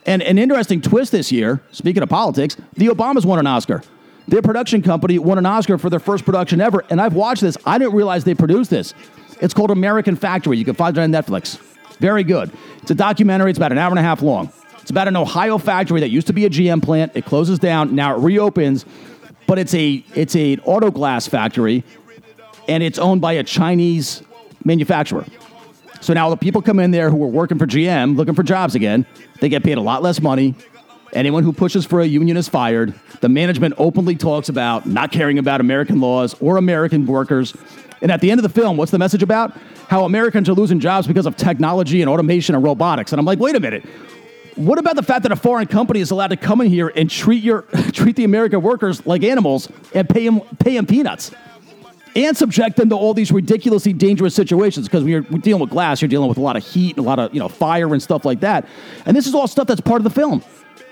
And 0.07 0.23
an 0.23 0.39
interesting 0.39 0.81
twist 0.81 1.13
this 1.13 1.31
year, 1.31 1.63
speaking 1.71 2.03
of 2.03 2.09
politics, 2.09 2.57
the 2.75 2.89
Obamas 2.89 3.25
won 3.25 3.39
an 3.39 3.47
Oscar. 3.47 3.83
Their 4.29 4.43
production 4.43 4.83
company 4.83 5.19
won 5.19 5.39
an 5.39 5.47
Oscar 5.47 5.79
for 5.79 5.91
their 5.91 6.01
first 6.01 6.25
production 6.25 6.61
ever. 6.61 6.85
And 6.91 7.01
I've 7.01 7.15
watched 7.15 7.43
this. 7.43 7.57
I 7.67 7.79
didn't 7.79 7.95
realize 7.95 8.25
they 8.25 8.35
produced 8.35 8.71
this. 8.71 8.95
It's 9.41 9.53
called 9.55 9.71
American 9.71 10.17
Factory. 10.17 10.57
You 10.57 10.65
can 10.65 10.75
find 10.75 10.97
it 10.97 11.01
on 11.01 11.11
Netflix. 11.11 11.59
Very 11.99 12.25
good. 12.25 12.53
It's 12.81 12.91
a 12.91 12.95
documentary. 12.95 13.51
It's 13.51 13.59
about 13.59 13.73
an 13.73 13.79
hour 13.79 13.91
and 13.91 13.99
a 13.99 14.03
half 14.03 14.23
long. 14.23 14.53
It's 14.81 14.91
about 14.91 15.09
an 15.09 15.17
Ohio 15.17 15.59
factory 15.59 16.01
that 16.01 16.11
used 16.11 16.27
to 16.29 16.33
be 16.33 16.45
a 16.45 16.51
GM 16.51 16.83
plant. 16.83 17.13
It 17.15 17.25
closes 17.25 17.59
down. 17.59 17.95
Now 17.95 18.17
it 18.17 18.21
reopens, 18.21 18.85
but 19.53 19.59
it's 19.59 19.75
a 19.75 20.03
it's 20.15 20.35
a 20.35 20.57
auto 20.65 20.91
glass 20.91 21.27
factory, 21.27 21.85
and 22.69 22.83
it's 22.83 22.99
owned 22.99 23.21
by 23.21 23.35
a 23.35 23.45
Chinese 23.45 24.23
manufacturer. 24.65 25.27
So 26.01 26.15
now 26.15 26.31
the 26.31 26.39
people 26.39 26.63
come 26.63 26.79
in 26.79 26.91
there 26.91 27.11
who 27.11 27.23
are 27.23 27.29
working 27.29 27.59
for 27.59 27.67
GM, 27.67 28.17
looking 28.17 28.35
for 28.35 28.43
jobs 28.43 28.75
again. 28.75 29.05
They 29.41 29.51
get 29.51 29.63
paid 29.63 29.77
a 29.77 29.83
lot 29.83 30.03
less 30.03 30.23
money. 30.23 30.55
Anyone 31.13 31.45
who 31.45 31.53
pushes 31.53 31.85
for 31.85 32.01
a 32.01 32.07
union 32.07 32.39
is 32.39 32.49
fired. 32.49 32.95
The 33.21 33.29
management 33.29 33.75
openly 33.77 34.17
talks 34.17 34.49
about 34.49 34.87
not 34.87 35.13
caring 35.13 35.39
about 35.39 35.61
American 35.61 36.01
laws 36.01 36.35
or 36.41 36.57
American 36.57 37.05
workers. 37.05 37.55
And 38.01 38.11
at 38.11 38.23
the 38.23 38.31
end 38.31 38.39
of 38.39 38.45
the 38.45 38.61
film, 38.61 38.79
what's 38.79 38.91
the 38.91 38.99
message 38.99 39.23
about? 39.23 39.55
How 39.89 40.07
Americans 40.07 40.49
are 40.49 40.55
losing 40.55 40.81
jobs 40.81 41.07
because 41.07 41.27
of 41.27 41.37
technology 41.37 42.01
and 42.01 42.09
automation 42.09 42.55
and 42.55 42.65
robotics. 42.65 43.13
And 43.13 43.21
I'm 43.21 43.27
like, 43.27 43.39
wait 43.39 43.55
a 43.55 43.61
minute. 43.61 43.85
What 44.57 44.79
about 44.79 44.97
the 44.97 45.03
fact 45.03 45.23
that 45.23 45.33
a 45.33 45.37
foreign 45.37 45.67
company 45.67 46.01
is 46.01 46.11
allowed 46.11 46.29
to 46.29 46.37
come 46.37 46.61
in 46.61 46.69
here 46.69 46.93
and 46.95 47.11
treat 47.11 47.43
your 47.43 47.63
treat 47.93 48.17
the 48.17 48.25
American 48.25 48.63
workers 48.63 49.05
like 49.07 49.23
animals 49.23 49.69
and 49.95 50.09
pay 50.09 50.25
them 50.25 50.41
pay 50.59 50.75
them 50.75 50.87
peanuts? 50.87 51.33
and 52.15 52.37
subject 52.37 52.77
them 52.77 52.91
to 52.91 52.95
all 52.95 53.15
these 53.15 53.33
ridiculously 53.33 53.93
dangerous 53.93 54.35
situations 54.35 54.87
because 54.87 55.03
we're, 55.05 55.23
we're, 55.31 55.39
dealing 55.39 55.61
with 55.61 55.71
glass, 55.71 56.03
you're 56.03 56.09
dealing 56.09 56.29
with 56.29 56.39
a 56.39 56.43
lot 56.43 56.57
of 56.57 56.65
heat 56.65 56.97
and 56.97 57.07
a 57.07 57.09
lot 57.09 57.19
of 57.19 57.33
you 57.33 57.41
know 57.41 57.49
fire 57.49 57.93
and 57.93 58.03
stuff 58.03 58.25
like 58.25 58.41
that. 58.41 58.67
And 59.07 59.17
this 59.17 59.27
is 59.27 59.35
all 59.35 59.49
stuff 59.49 59.67
that's 59.67 59.81
part 59.81 60.01
of 60.01 60.05
the 60.05 60.11
film. 60.11 60.43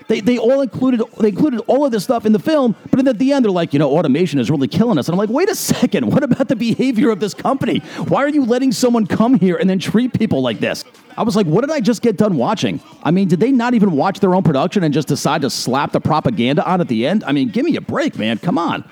They, 0.07 0.19
they 0.19 0.37
all 0.37 0.61
included 0.61 1.01
they 1.19 1.29
included 1.29 1.61
all 1.67 1.85
of 1.85 1.91
this 1.91 2.03
stuff 2.03 2.25
in 2.25 2.33
the 2.33 2.39
film, 2.39 2.75
but 2.89 3.07
at 3.07 3.17
the 3.19 3.33
end 3.33 3.45
they're 3.45 3.51
like, 3.51 3.73
you 3.73 3.79
know, 3.79 3.95
automation 3.97 4.39
is 4.39 4.49
really 4.49 4.67
killing 4.67 4.97
us. 4.97 5.07
And 5.07 5.13
I'm 5.13 5.17
like, 5.17 5.29
wait 5.29 5.49
a 5.49 5.55
second, 5.55 6.07
what 6.07 6.23
about 6.23 6.47
the 6.47 6.55
behavior 6.55 7.09
of 7.11 7.19
this 7.19 7.33
company? 7.33 7.79
Why 8.07 8.23
are 8.23 8.29
you 8.29 8.43
letting 8.45 8.71
someone 8.71 9.07
come 9.07 9.35
here 9.35 9.57
and 9.57 9.69
then 9.69 9.79
treat 9.79 10.13
people 10.17 10.41
like 10.41 10.59
this? 10.59 10.83
I 11.17 11.23
was 11.23 11.35
like, 11.35 11.45
what 11.45 11.61
did 11.61 11.71
I 11.71 11.79
just 11.81 12.01
get 12.01 12.17
done 12.17 12.35
watching? 12.35 12.81
I 13.03 13.11
mean, 13.11 13.27
did 13.27 13.39
they 13.39 13.51
not 13.51 13.73
even 13.73 13.91
watch 13.91 14.19
their 14.19 14.33
own 14.33 14.43
production 14.43 14.83
and 14.83 14.93
just 14.93 15.07
decide 15.07 15.41
to 15.41 15.49
slap 15.49 15.91
the 15.91 16.01
propaganda 16.01 16.65
on 16.69 16.81
at 16.81 16.87
the 16.87 17.05
end? 17.05 17.23
I 17.23 17.31
mean, 17.31 17.49
give 17.49 17.65
me 17.65 17.75
a 17.75 17.81
break, 17.81 18.17
man. 18.17 18.37
Come 18.37 18.57
on. 18.57 18.83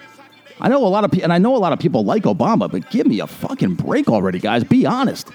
I 0.61 0.67
know 0.67 0.85
a 0.85 0.89
lot 0.89 1.05
of 1.05 1.11
people, 1.11 1.23
and 1.23 1.33
I 1.33 1.37
know 1.37 1.55
a 1.55 1.59
lot 1.59 1.71
of 1.71 1.79
people 1.79 2.03
like 2.03 2.23
Obama, 2.23 2.69
but 2.69 2.89
give 2.89 3.07
me 3.07 3.21
a 3.21 3.27
fucking 3.27 3.75
break 3.75 4.09
already, 4.09 4.39
guys. 4.39 4.63
Be 4.63 4.85
honest. 4.85 5.29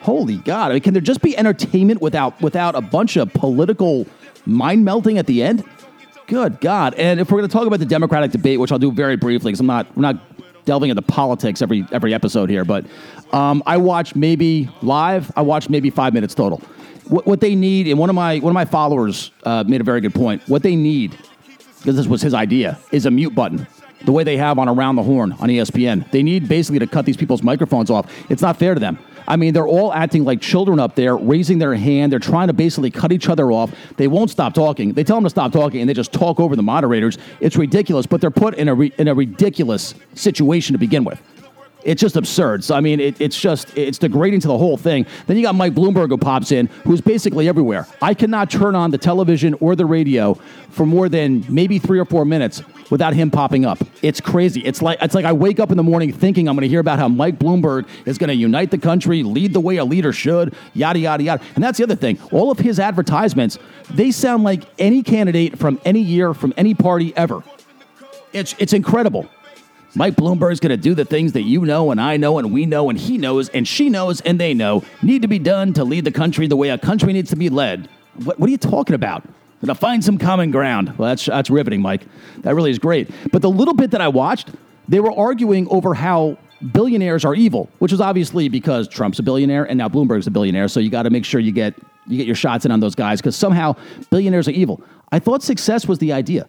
Holy 0.00 0.38
God! 0.38 0.70
I 0.70 0.74
mean, 0.74 0.82
can 0.82 0.94
there 0.94 1.02
just 1.02 1.20
be 1.20 1.36
entertainment 1.36 2.00
without 2.00 2.40
without 2.40 2.74
a 2.74 2.80
bunch 2.80 3.16
of 3.16 3.30
political 3.34 4.06
mind 4.46 4.84
melting 4.84 5.18
at 5.18 5.26
the 5.26 5.42
end? 5.42 5.64
Good 6.26 6.60
God! 6.60 6.94
And 6.94 7.18
if 7.18 7.30
we're 7.30 7.38
going 7.38 7.48
to 7.48 7.52
talk 7.52 7.66
about 7.66 7.80
the 7.80 7.86
Democratic 7.86 8.30
debate, 8.30 8.60
which 8.60 8.70
I'll 8.70 8.78
do 8.78 8.92
very 8.92 9.16
briefly, 9.16 9.50
because 9.50 9.60
I'm 9.60 9.66
not 9.66 9.96
we're 9.96 10.02
not 10.02 10.64
delving 10.64 10.90
into 10.90 11.02
politics 11.02 11.62
every 11.62 11.84
every 11.92 12.14
episode 12.14 12.48
here, 12.48 12.64
but 12.64 12.86
um, 13.32 13.62
I 13.66 13.76
watched 13.76 14.14
maybe 14.14 14.68
live. 14.82 15.32
I 15.36 15.42
watched 15.42 15.70
maybe 15.70 15.90
five 15.90 16.14
minutes 16.14 16.34
total. 16.34 16.58
What, 17.08 17.26
what 17.26 17.40
they 17.40 17.56
need, 17.56 17.88
and 17.88 17.98
one 17.98 18.08
of 18.08 18.14
my 18.14 18.38
one 18.38 18.50
of 18.50 18.54
my 18.54 18.64
followers 18.64 19.32
uh, 19.42 19.64
made 19.66 19.80
a 19.80 19.84
very 19.84 20.00
good 20.00 20.14
point. 20.14 20.48
What 20.48 20.62
they 20.62 20.76
need, 20.76 21.18
because 21.78 21.96
this 21.96 22.06
was 22.06 22.22
his 22.22 22.34
idea, 22.34 22.78
is 22.92 23.06
a 23.06 23.10
mute 23.10 23.34
button 23.34 23.66
the 24.04 24.12
way 24.12 24.24
they 24.24 24.36
have 24.36 24.58
on 24.58 24.68
Around 24.68 24.96
the 24.96 25.02
Horn 25.02 25.32
on 25.32 25.48
ESPN. 25.48 26.10
They 26.10 26.22
need 26.22 26.48
basically 26.48 26.78
to 26.78 26.86
cut 26.86 27.04
these 27.04 27.16
people's 27.16 27.42
microphones 27.42 27.90
off. 27.90 28.10
It's 28.30 28.42
not 28.42 28.56
fair 28.56 28.74
to 28.74 28.80
them. 28.80 28.98
I 29.30 29.36
mean, 29.36 29.54
they're 29.54 29.68
all 29.68 29.92
acting 29.92 30.24
like 30.24 30.40
children 30.40 30.80
up 30.80 30.96
there, 30.96 31.16
raising 31.16 31.60
their 31.60 31.76
hand. 31.76 32.10
They're 32.10 32.18
trying 32.18 32.48
to 32.48 32.52
basically 32.52 32.90
cut 32.90 33.12
each 33.12 33.28
other 33.28 33.52
off. 33.52 33.72
They 33.96 34.08
won't 34.08 34.28
stop 34.28 34.54
talking. 34.54 34.92
They 34.92 35.04
tell 35.04 35.18
them 35.18 35.22
to 35.22 35.30
stop 35.30 35.52
talking, 35.52 35.80
and 35.80 35.88
they 35.88 35.94
just 35.94 36.12
talk 36.12 36.40
over 36.40 36.56
the 36.56 36.64
moderators. 36.64 37.16
It's 37.38 37.54
ridiculous, 37.56 38.06
but 38.06 38.20
they're 38.20 38.32
put 38.32 38.54
in 38.54 38.66
a, 38.66 38.74
re- 38.74 38.92
in 38.98 39.06
a 39.06 39.14
ridiculous 39.14 39.94
situation 40.14 40.72
to 40.72 40.78
begin 40.78 41.04
with. 41.04 41.22
It's 41.82 42.00
just 42.00 42.16
absurd. 42.16 42.62
So 42.64 42.74
I 42.74 42.80
mean, 42.80 43.00
it, 43.00 43.20
it's 43.20 43.38
just 43.38 43.76
it's 43.76 43.98
degrading 43.98 44.40
to 44.40 44.48
the 44.48 44.58
whole 44.58 44.76
thing. 44.76 45.06
Then 45.26 45.36
you 45.36 45.42
got 45.42 45.54
Mike 45.54 45.74
Bloomberg 45.74 46.08
who 46.08 46.18
pops 46.18 46.52
in, 46.52 46.66
who's 46.84 47.00
basically 47.00 47.48
everywhere. 47.48 47.86
I 48.02 48.14
cannot 48.14 48.50
turn 48.50 48.74
on 48.74 48.90
the 48.90 48.98
television 48.98 49.54
or 49.60 49.74
the 49.76 49.86
radio 49.86 50.34
for 50.70 50.86
more 50.86 51.08
than 51.08 51.44
maybe 51.48 51.78
three 51.78 51.98
or 51.98 52.04
four 52.04 52.24
minutes 52.24 52.62
without 52.90 53.14
him 53.14 53.30
popping 53.30 53.64
up. 53.64 53.78
It's 54.02 54.20
crazy. 54.20 54.60
It's 54.60 54.82
like 54.82 54.98
it's 55.00 55.14
like 55.14 55.24
I 55.24 55.32
wake 55.32 55.60
up 55.60 55.70
in 55.70 55.76
the 55.76 55.82
morning 55.82 56.12
thinking 56.12 56.48
I'm 56.48 56.54
going 56.54 56.62
to 56.62 56.68
hear 56.68 56.80
about 56.80 56.98
how 56.98 57.08
Mike 57.08 57.38
Bloomberg 57.38 57.88
is 58.04 58.18
going 58.18 58.28
to 58.28 58.34
unite 58.34 58.70
the 58.70 58.78
country, 58.78 59.22
lead 59.22 59.52
the 59.52 59.60
way 59.60 59.76
a 59.76 59.84
leader 59.84 60.12
should, 60.12 60.54
yada 60.74 60.98
yada 60.98 61.22
yada. 61.22 61.42
And 61.54 61.64
that's 61.64 61.78
the 61.78 61.84
other 61.84 61.96
thing. 61.96 62.18
All 62.32 62.50
of 62.50 62.58
his 62.58 62.78
advertisements, 62.78 63.58
they 63.90 64.10
sound 64.10 64.44
like 64.44 64.64
any 64.78 65.02
candidate 65.02 65.58
from 65.58 65.80
any 65.84 66.00
year 66.00 66.34
from 66.34 66.52
any 66.56 66.74
party 66.74 67.16
ever. 67.16 67.42
It's 68.32 68.54
it's 68.58 68.72
incredible. 68.72 69.28
Mike 69.94 70.14
Bloomberg's 70.14 70.60
going 70.60 70.70
to 70.70 70.76
do 70.76 70.94
the 70.94 71.04
things 71.04 71.32
that 71.32 71.42
you 71.42 71.64
know 71.64 71.90
and 71.90 72.00
I 72.00 72.16
know 72.16 72.38
and 72.38 72.52
we 72.52 72.66
know 72.66 72.90
and 72.90 72.98
he 72.98 73.18
knows 73.18 73.48
and 73.48 73.66
she 73.66 73.90
knows 73.90 74.20
and 74.20 74.38
they 74.38 74.54
know 74.54 74.84
need 75.02 75.22
to 75.22 75.28
be 75.28 75.38
done 75.38 75.72
to 75.74 75.84
lead 75.84 76.04
the 76.04 76.12
country 76.12 76.46
the 76.46 76.56
way 76.56 76.68
a 76.68 76.78
country 76.78 77.12
needs 77.12 77.30
to 77.30 77.36
be 77.36 77.48
led. 77.48 77.88
What, 78.24 78.38
what 78.38 78.48
are 78.48 78.50
you 78.50 78.58
talking 78.58 78.94
about? 78.94 79.24
Going 79.60 79.74
to 79.74 79.74
find 79.74 80.02
some 80.02 80.16
common 80.16 80.50
ground. 80.50 80.96
Well, 80.96 81.10
that's, 81.10 81.26
that's 81.26 81.50
riveting, 81.50 81.82
Mike. 81.82 82.06
That 82.38 82.54
really 82.54 82.70
is 82.70 82.78
great. 82.78 83.10
But 83.30 83.42
the 83.42 83.50
little 83.50 83.74
bit 83.74 83.90
that 83.90 84.00
I 84.00 84.08
watched, 84.08 84.48
they 84.88 85.00
were 85.00 85.12
arguing 85.12 85.68
over 85.68 85.92
how 85.92 86.38
billionaires 86.72 87.26
are 87.26 87.34
evil, 87.34 87.68
which 87.78 87.92
is 87.92 88.00
obviously 88.00 88.48
because 88.48 88.88
Trump's 88.88 89.18
a 89.18 89.22
billionaire 89.22 89.64
and 89.64 89.76
now 89.76 89.88
Bloomberg's 89.88 90.26
a 90.26 90.30
billionaire. 90.30 90.68
So 90.68 90.80
you 90.80 90.88
got 90.88 91.02
to 91.02 91.10
make 91.10 91.26
sure 91.26 91.40
you 91.40 91.52
get 91.52 91.74
you 92.06 92.16
get 92.16 92.26
your 92.26 92.36
shots 92.36 92.64
in 92.64 92.72
on 92.72 92.80
those 92.80 92.94
guys 92.94 93.20
because 93.20 93.36
somehow 93.36 93.76
billionaires 94.10 94.48
are 94.48 94.52
evil. 94.52 94.82
I 95.12 95.18
thought 95.18 95.42
success 95.42 95.86
was 95.86 95.98
the 95.98 96.12
idea. 96.12 96.46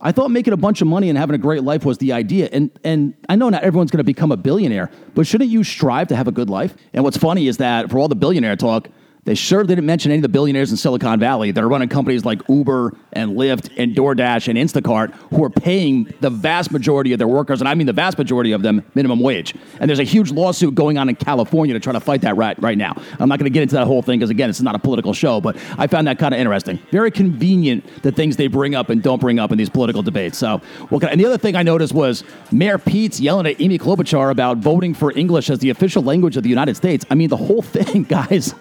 I 0.00 0.12
thought 0.12 0.30
making 0.30 0.52
a 0.52 0.56
bunch 0.56 0.80
of 0.80 0.88
money 0.88 1.08
and 1.08 1.16
having 1.16 1.34
a 1.34 1.38
great 1.38 1.62
life 1.62 1.84
was 1.84 1.98
the 1.98 2.12
idea. 2.12 2.48
And 2.52 2.70
and 2.84 3.14
I 3.28 3.36
know 3.36 3.48
not 3.48 3.62
everyone's 3.62 3.90
going 3.90 3.98
to 3.98 4.04
become 4.04 4.32
a 4.32 4.36
billionaire, 4.36 4.90
but 5.14 5.26
shouldn't 5.26 5.50
you 5.50 5.64
strive 5.64 6.08
to 6.08 6.16
have 6.16 6.28
a 6.28 6.32
good 6.32 6.50
life? 6.50 6.74
And 6.92 7.04
what's 7.04 7.16
funny 7.16 7.48
is 7.48 7.58
that 7.58 7.90
for 7.90 7.98
all 7.98 8.08
the 8.08 8.16
billionaire 8.16 8.56
talk, 8.56 8.88
they 9.24 9.34
sure 9.34 9.64
didn't 9.64 9.86
mention 9.86 10.10
any 10.10 10.18
of 10.18 10.22
the 10.22 10.28
billionaires 10.28 10.70
in 10.70 10.76
Silicon 10.76 11.18
Valley 11.18 11.50
that 11.50 11.62
are 11.62 11.68
running 11.68 11.88
companies 11.88 12.24
like 12.24 12.40
Uber 12.48 12.94
and 13.12 13.32
Lyft 13.32 13.70
and 13.76 13.94
DoorDash 13.94 14.48
and 14.48 14.58
Instacart 14.58 15.12
who 15.30 15.42
are 15.44 15.50
paying 15.50 16.12
the 16.20 16.30
vast 16.30 16.70
majority 16.70 17.12
of 17.12 17.18
their 17.18 17.28
workers, 17.28 17.60
and 17.60 17.68
I 17.68 17.74
mean 17.74 17.86
the 17.86 17.92
vast 17.92 18.18
majority 18.18 18.52
of 18.52 18.62
them, 18.62 18.84
minimum 18.94 19.20
wage. 19.20 19.54
And 19.80 19.88
there's 19.88 19.98
a 19.98 20.04
huge 20.04 20.30
lawsuit 20.30 20.74
going 20.74 20.98
on 20.98 21.08
in 21.08 21.16
California 21.16 21.72
to 21.74 21.80
try 21.80 21.92
to 21.92 22.00
fight 22.00 22.20
that 22.22 22.36
right, 22.36 22.60
right 22.62 22.76
now. 22.76 22.94
I'm 23.18 23.28
not 23.28 23.38
going 23.38 23.50
to 23.50 23.54
get 23.54 23.62
into 23.62 23.76
that 23.76 23.86
whole 23.86 24.02
thing 24.02 24.18
because, 24.18 24.30
again, 24.30 24.50
it's 24.50 24.60
not 24.60 24.74
a 24.74 24.78
political 24.78 25.12
show, 25.12 25.40
but 25.40 25.56
I 25.78 25.86
found 25.86 26.06
that 26.06 26.18
kind 26.18 26.34
of 26.34 26.40
interesting. 26.40 26.78
Very 26.90 27.10
convenient 27.10 27.84
the 28.02 28.12
things 28.12 28.36
they 28.36 28.46
bring 28.46 28.74
up 28.74 28.90
and 28.90 29.02
don't 29.02 29.20
bring 29.20 29.38
up 29.38 29.52
in 29.52 29.58
these 29.58 29.70
political 29.70 30.02
debates. 30.02 30.38
So, 30.38 30.60
well, 30.90 31.00
and 31.08 31.20
the 31.20 31.26
other 31.26 31.38
thing 31.38 31.56
I 31.56 31.62
noticed 31.62 31.94
was 31.94 32.24
Mayor 32.52 32.78
Pete's 32.78 33.20
yelling 33.20 33.46
at 33.46 33.60
Amy 33.60 33.78
Klobuchar 33.78 34.30
about 34.30 34.58
voting 34.58 34.94
for 34.94 35.16
English 35.16 35.50
as 35.50 35.60
the 35.60 35.70
official 35.70 36.02
language 36.02 36.36
of 36.36 36.42
the 36.42 36.48
United 36.48 36.76
States. 36.76 37.04
I 37.10 37.14
mean, 37.14 37.28
the 37.28 37.36
whole 37.36 37.62
thing, 37.62 38.02
guys. 38.08 38.54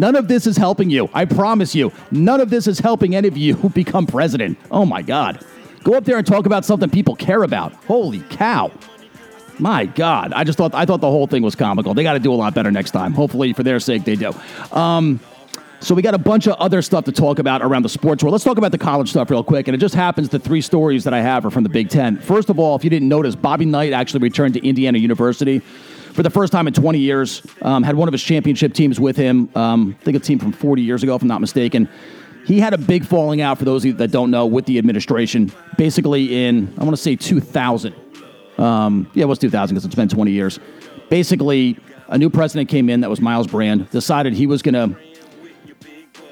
None 0.00 0.16
of 0.16 0.28
this 0.28 0.46
is 0.46 0.56
helping 0.56 0.88
you. 0.88 1.10
I 1.12 1.26
promise 1.26 1.74
you. 1.74 1.92
None 2.10 2.40
of 2.40 2.48
this 2.48 2.66
is 2.66 2.78
helping 2.78 3.14
any 3.14 3.28
of 3.28 3.36
you 3.36 3.54
become 3.74 4.06
president. 4.06 4.58
Oh 4.70 4.86
my 4.86 5.02
God. 5.02 5.44
Go 5.84 5.92
up 5.92 6.06
there 6.06 6.16
and 6.16 6.26
talk 6.26 6.46
about 6.46 6.64
something 6.64 6.88
people 6.88 7.14
care 7.14 7.42
about. 7.42 7.74
Holy 7.84 8.20
cow. 8.30 8.72
My 9.58 9.84
God. 9.84 10.32
I 10.32 10.42
just 10.44 10.56
thought 10.56 10.74
I 10.74 10.86
thought 10.86 11.02
the 11.02 11.10
whole 11.10 11.26
thing 11.26 11.42
was 11.42 11.54
comical. 11.54 11.92
They 11.92 12.02
got 12.02 12.14
to 12.14 12.18
do 12.18 12.32
a 12.32 12.34
lot 12.34 12.54
better 12.54 12.70
next 12.70 12.92
time. 12.92 13.12
Hopefully, 13.12 13.52
for 13.52 13.62
their 13.62 13.78
sake, 13.78 14.04
they 14.04 14.16
do. 14.16 14.32
Um, 14.72 15.20
so 15.80 15.94
we 15.94 16.00
got 16.00 16.14
a 16.14 16.18
bunch 16.18 16.46
of 16.46 16.54
other 16.54 16.80
stuff 16.80 17.04
to 17.04 17.12
talk 17.12 17.38
about 17.38 17.60
around 17.60 17.82
the 17.82 17.90
sports 17.90 18.22
world. 18.22 18.32
Let's 18.32 18.44
talk 18.44 18.56
about 18.56 18.72
the 18.72 18.78
college 18.78 19.10
stuff 19.10 19.30
real 19.30 19.44
quick. 19.44 19.68
And 19.68 19.74
it 19.74 19.78
just 19.78 19.94
happens 19.94 20.30
the 20.30 20.38
three 20.38 20.62
stories 20.62 21.04
that 21.04 21.12
I 21.12 21.20
have 21.20 21.44
are 21.44 21.50
from 21.50 21.62
the 21.62 21.68
Big 21.68 21.90
Ten. 21.90 22.16
First 22.18 22.48
of 22.48 22.58
all, 22.58 22.74
if 22.74 22.84
you 22.84 22.90
didn't 22.90 23.08
notice, 23.08 23.34
Bobby 23.34 23.66
Knight 23.66 23.92
actually 23.92 24.20
returned 24.20 24.54
to 24.54 24.66
Indiana 24.66 24.98
University 24.98 25.60
for 26.12 26.22
the 26.22 26.30
first 26.30 26.52
time 26.52 26.66
in 26.66 26.72
20 26.72 26.98
years. 26.98 27.42
Um, 27.62 27.82
had 27.82 27.96
one 27.96 28.08
of 28.08 28.12
his 28.12 28.22
championship 28.22 28.74
teams 28.74 28.98
with 28.98 29.16
him. 29.16 29.48
Um, 29.54 29.96
I 30.00 30.04
think 30.04 30.16
a 30.16 30.20
team 30.20 30.38
from 30.38 30.52
40 30.52 30.82
years 30.82 31.02
ago, 31.02 31.14
if 31.14 31.22
I'm 31.22 31.28
not 31.28 31.40
mistaken. 31.40 31.88
He 32.46 32.58
had 32.58 32.72
a 32.72 32.78
big 32.78 33.04
falling 33.04 33.40
out, 33.40 33.58
for 33.58 33.64
those 33.64 33.82
that 33.82 34.10
don't 34.10 34.30
know, 34.30 34.46
with 34.46 34.64
the 34.66 34.78
administration. 34.78 35.52
Basically, 35.76 36.46
in, 36.46 36.72
I 36.78 36.84
want 36.84 36.96
to 36.96 37.02
say 37.02 37.14
2000. 37.14 37.94
Um, 38.58 39.10
yeah, 39.14 39.24
it 39.24 39.26
was 39.26 39.38
2000 39.38 39.74
because 39.74 39.84
it's 39.84 39.94
been 39.94 40.08
20 40.08 40.30
years. 40.30 40.58
Basically, 41.08 41.78
a 42.08 42.18
new 42.18 42.30
president 42.30 42.68
came 42.68 42.88
in 42.88 43.00
that 43.00 43.10
was 43.10 43.20
Myles 43.20 43.46
Brand, 43.46 43.88
decided 43.90 44.32
he 44.32 44.46
was 44.46 44.62
going 44.62 44.74
to 44.74 44.96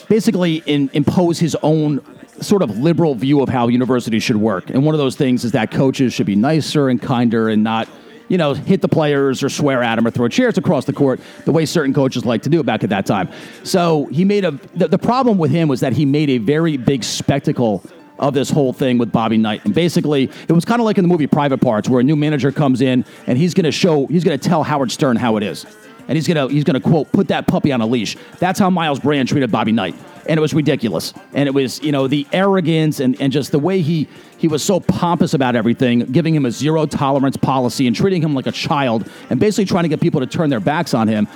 basically 0.08 0.62
in, 0.66 0.90
impose 0.92 1.38
his 1.38 1.56
own 1.62 2.00
sort 2.40 2.62
of 2.62 2.78
liberal 2.78 3.14
view 3.14 3.40
of 3.42 3.48
how 3.48 3.68
universities 3.68 4.22
should 4.22 4.36
work. 4.36 4.70
And 4.70 4.84
one 4.84 4.94
of 4.94 4.98
those 4.98 5.16
things 5.16 5.44
is 5.44 5.52
that 5.52 5.70
coaches 5.70 6.12
should 6.12 6.26
be 6.26 6.36
nicer 6.36 6.88
and 6.88 7.00
kinder 7.00 7.48
and 7.48 7.62
not 7.62 7.88
you 8.28 8.38
know, 8.38 8.54
hit 8.54 8.80
the 8.80 8.88
players 8.88 9.42
or 9.42 9.48
swear 9.48 9.82
at 9.82 9.96
them 9.96 10.06
or 10.06 10.10
throw 10.10 10.28
chairs 10.28 10.58
across 10.58 10.84
the 10.84 10.92
court 10.92 11.20
the 11.44 11.52
way 11.52 11.66
certain 11.66 11.92
coaches 11.94 12.24
like 12.24 12.42
to 12.42 12.48
do 12.48 12.60
it 12.60 12.66
back 12.66 12.84
at 12.84 12.90
that 12.90 13.06
time. 13.06 13.28
So 13.64 14.06
he 14.06 14.24
made 14.24 14.44
a. 14.44 14.52
The, 14.74 14.88
the 14.88 14.98
problem 14.98 15.38
with 15.38 15.50
him 15.50 15.68
was 15.68 15.80
that 15.80 15.92
he 15.92 16.04
made 16.04 16.30
a 16.30 16.38
very 16.38 16.76
big 16.76 17.04
spectacle 17.04 17.82
of 18.18 18.34
this 18.34 18.50
whole 18.50 18.72
thing 18.72 18.98
with 18.98 19.12
Bobby 19.12 19.36
Knight. 19.36 19.64
And 19.64 19.74
basically, 19.74 20.24
it 20.48 20.52
was 20.52 20.64
kind 20.64 20.80
of 20.80 20.84
like 20.84 20.98
in 20.98 21.04
the 21.04 21.08
movie 21.08 21.26
Private 21.26 21.58
Parts, 21.58 21.88
where 21.88 22.00
a 22.00 22.04
new 22.04 22.16
manager 22.16 22.50
comes 22.50 22.80
in 22.80 23.04
and 23.26 23.38
he's 23.38 23.54
going 23.54 23.64
to 23.64 23.72
show, 23.72 24.06
he's 24.06 24.24
going 24.24 24.38
to 24.38 24.48
tell 24.48 24.62
Howard 24.62 24.90
Stern 24.90 25.16
how 25.16 25.36
it 25.36 25.42
is. 25.42 25.66
And 26.08 26.16
he's 26.16 26.26
to, 26.26 26.48
he's 26.48 26.64
to 26.64 26.80
quote, 26.80 27.12
put 27.12 27.28
that 27.28 27.46
puppy 27.46 27.70
on 27.70 27.80
a 27.80 27.86
leash. 27.86 28.16
That's 28.38 28.58
how 28.58 28.70
Myles 28.70 28.98
Brand 28.98 29.28
treated 29.28 29.52
Bobby 29.52 29.72
Knight 29.72 29.94
and 30.28 30.36
it 30.36 30.40
was 30.40 30.54
ridiculous. 30.54 31.14
And 31.32 31.48
it 31.48 31.52
was, 31.52 31.82
you 31.82 31.90
know, 31.90 32.06
the 32.06 32.26
arrogance 32.32 33.00
and, 33.00 33.20
and 33.20 33.32
just 33.32 33.50
the 33.50 33.58
way 33.58 33.80
he 33.80 34.06
he 34.36 34.46
was 34.46 34.62
so 34.62 34.78
pompous 34.78 35.34
about 35.34 35.56
everything, 35.56 36.00
giving 36.00 36.32
him 36.32 36.44
a 36.44 36.50
zero 36.50 36.86
tolerance 36.86 37.36
policy 37.36 37.88
and 37.88 37.96
treating 37.96 38.22
him 38.22 38.34
like 38.34 38.46
a 38.46 38.52
child, 38.52 39.10
and 39.30 39.40
basically 39.40 39.64
trying 39.64 39.82
to 39.82 39.88
get 39.88 40.00
people 40.00 40.20
to 40.20 40.26
turn 40.26 40.50
their 40.50 40.60
backs 40.60 40.94
on 40.94 41.08
him. 41.08 41.26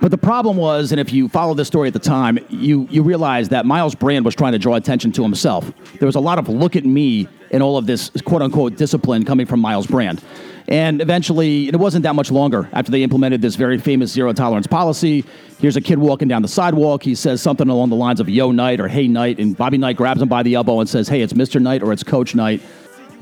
But 0.00 0.10
the 0.10 0.18
problem 0.18 0.56
was, 0.56 0.92
and 0.92 1.00
if 1.00 1.12
you 1.12 1.28
follow 1.28 1.54
this 1.54 1.68
story 1.68 1.86
at 1.86 1.94
the 1.94 2.00
time, 2.00 2.38
you 2.48 2.86
you 2.90 3.02
realize 3.02 3.48
that 3.50 3.64
Myles 3.64 3.94
Brand 3.94 4.24
was 4.24 4.34
trying 4.34 4.52
to 4.52 4.58
draw 4.58 4.74
attention 4.74 5.12
to 5.12 5.22
himself. 5.22 5.72
There 5.98 6.06
was 6.06 6.16
a 6.16 6.20
lot 6.20 6.38
of 6.38 6.48
look 6.48 6.74
at 6.74 6.84
me 6.84 7.28
in 7.50 7.62
all 7.62 7.76
of 7.78 7.86
this 7.86 8.10
quote 8.24 8.42
unquote 8.42 8.76
discipline 8.76 9.24
coming 9.24 9.46
from 9.46 9.60
Myles 9.60 9.86
Brand. 9.86 10.22
And 10.70 11.02
eventually, 11.02 11.66
it 11.66 11.76
wasn't 11.76 12.04
that 12.04 12.14
much 12.14 12.30
longer 12.30 12.68
after 12.72 12.92
they 12.92 13.02
implemented 13.02 13.42
this 13.42 13.56
very 13.56 13.76
famous 13.76 14.12
zero 14.12 14.32
tolerance 14.32 14.68
policy. 14.68 15.24
Here's 15.58 15.76
a 15.76 15.80
kid 15.80 15.98
walking 15.98 16.28
down 16.28 16.42
the 16.42 16.48
sidewalk. 16.48 17.02
He 17.02 17.16
says 17.16 17.42
something 17.42 17.68
along 17.68 17.90
the 17.90 17.96
lines 17.96 18.20
of 18.20 18.28
Yo 18.28 18.52
Knight 18.52 18.80
or 18.80 18.86
Hey 18.86 19.08
Knight. 19.08 19.40
And 19.40 19.56
Bobby 19.56 19.78
Knight 19.78 19.96
grabs 19.96 20.22
him 20.22 20.28
by 20.28 20.44
the 20.44 20.54
elbow 20.54 20.78
and 20.78 20.88
says, 20.88 21.08
Hey, 21.08 21.22
it's 21.22 21.32
Mr. 21.32 21.60
Knight 21.60 21.82
or 21.82 21.92
it's 21.92 22.04
Coach 22.04 22.36
Knight. 22.36 22.62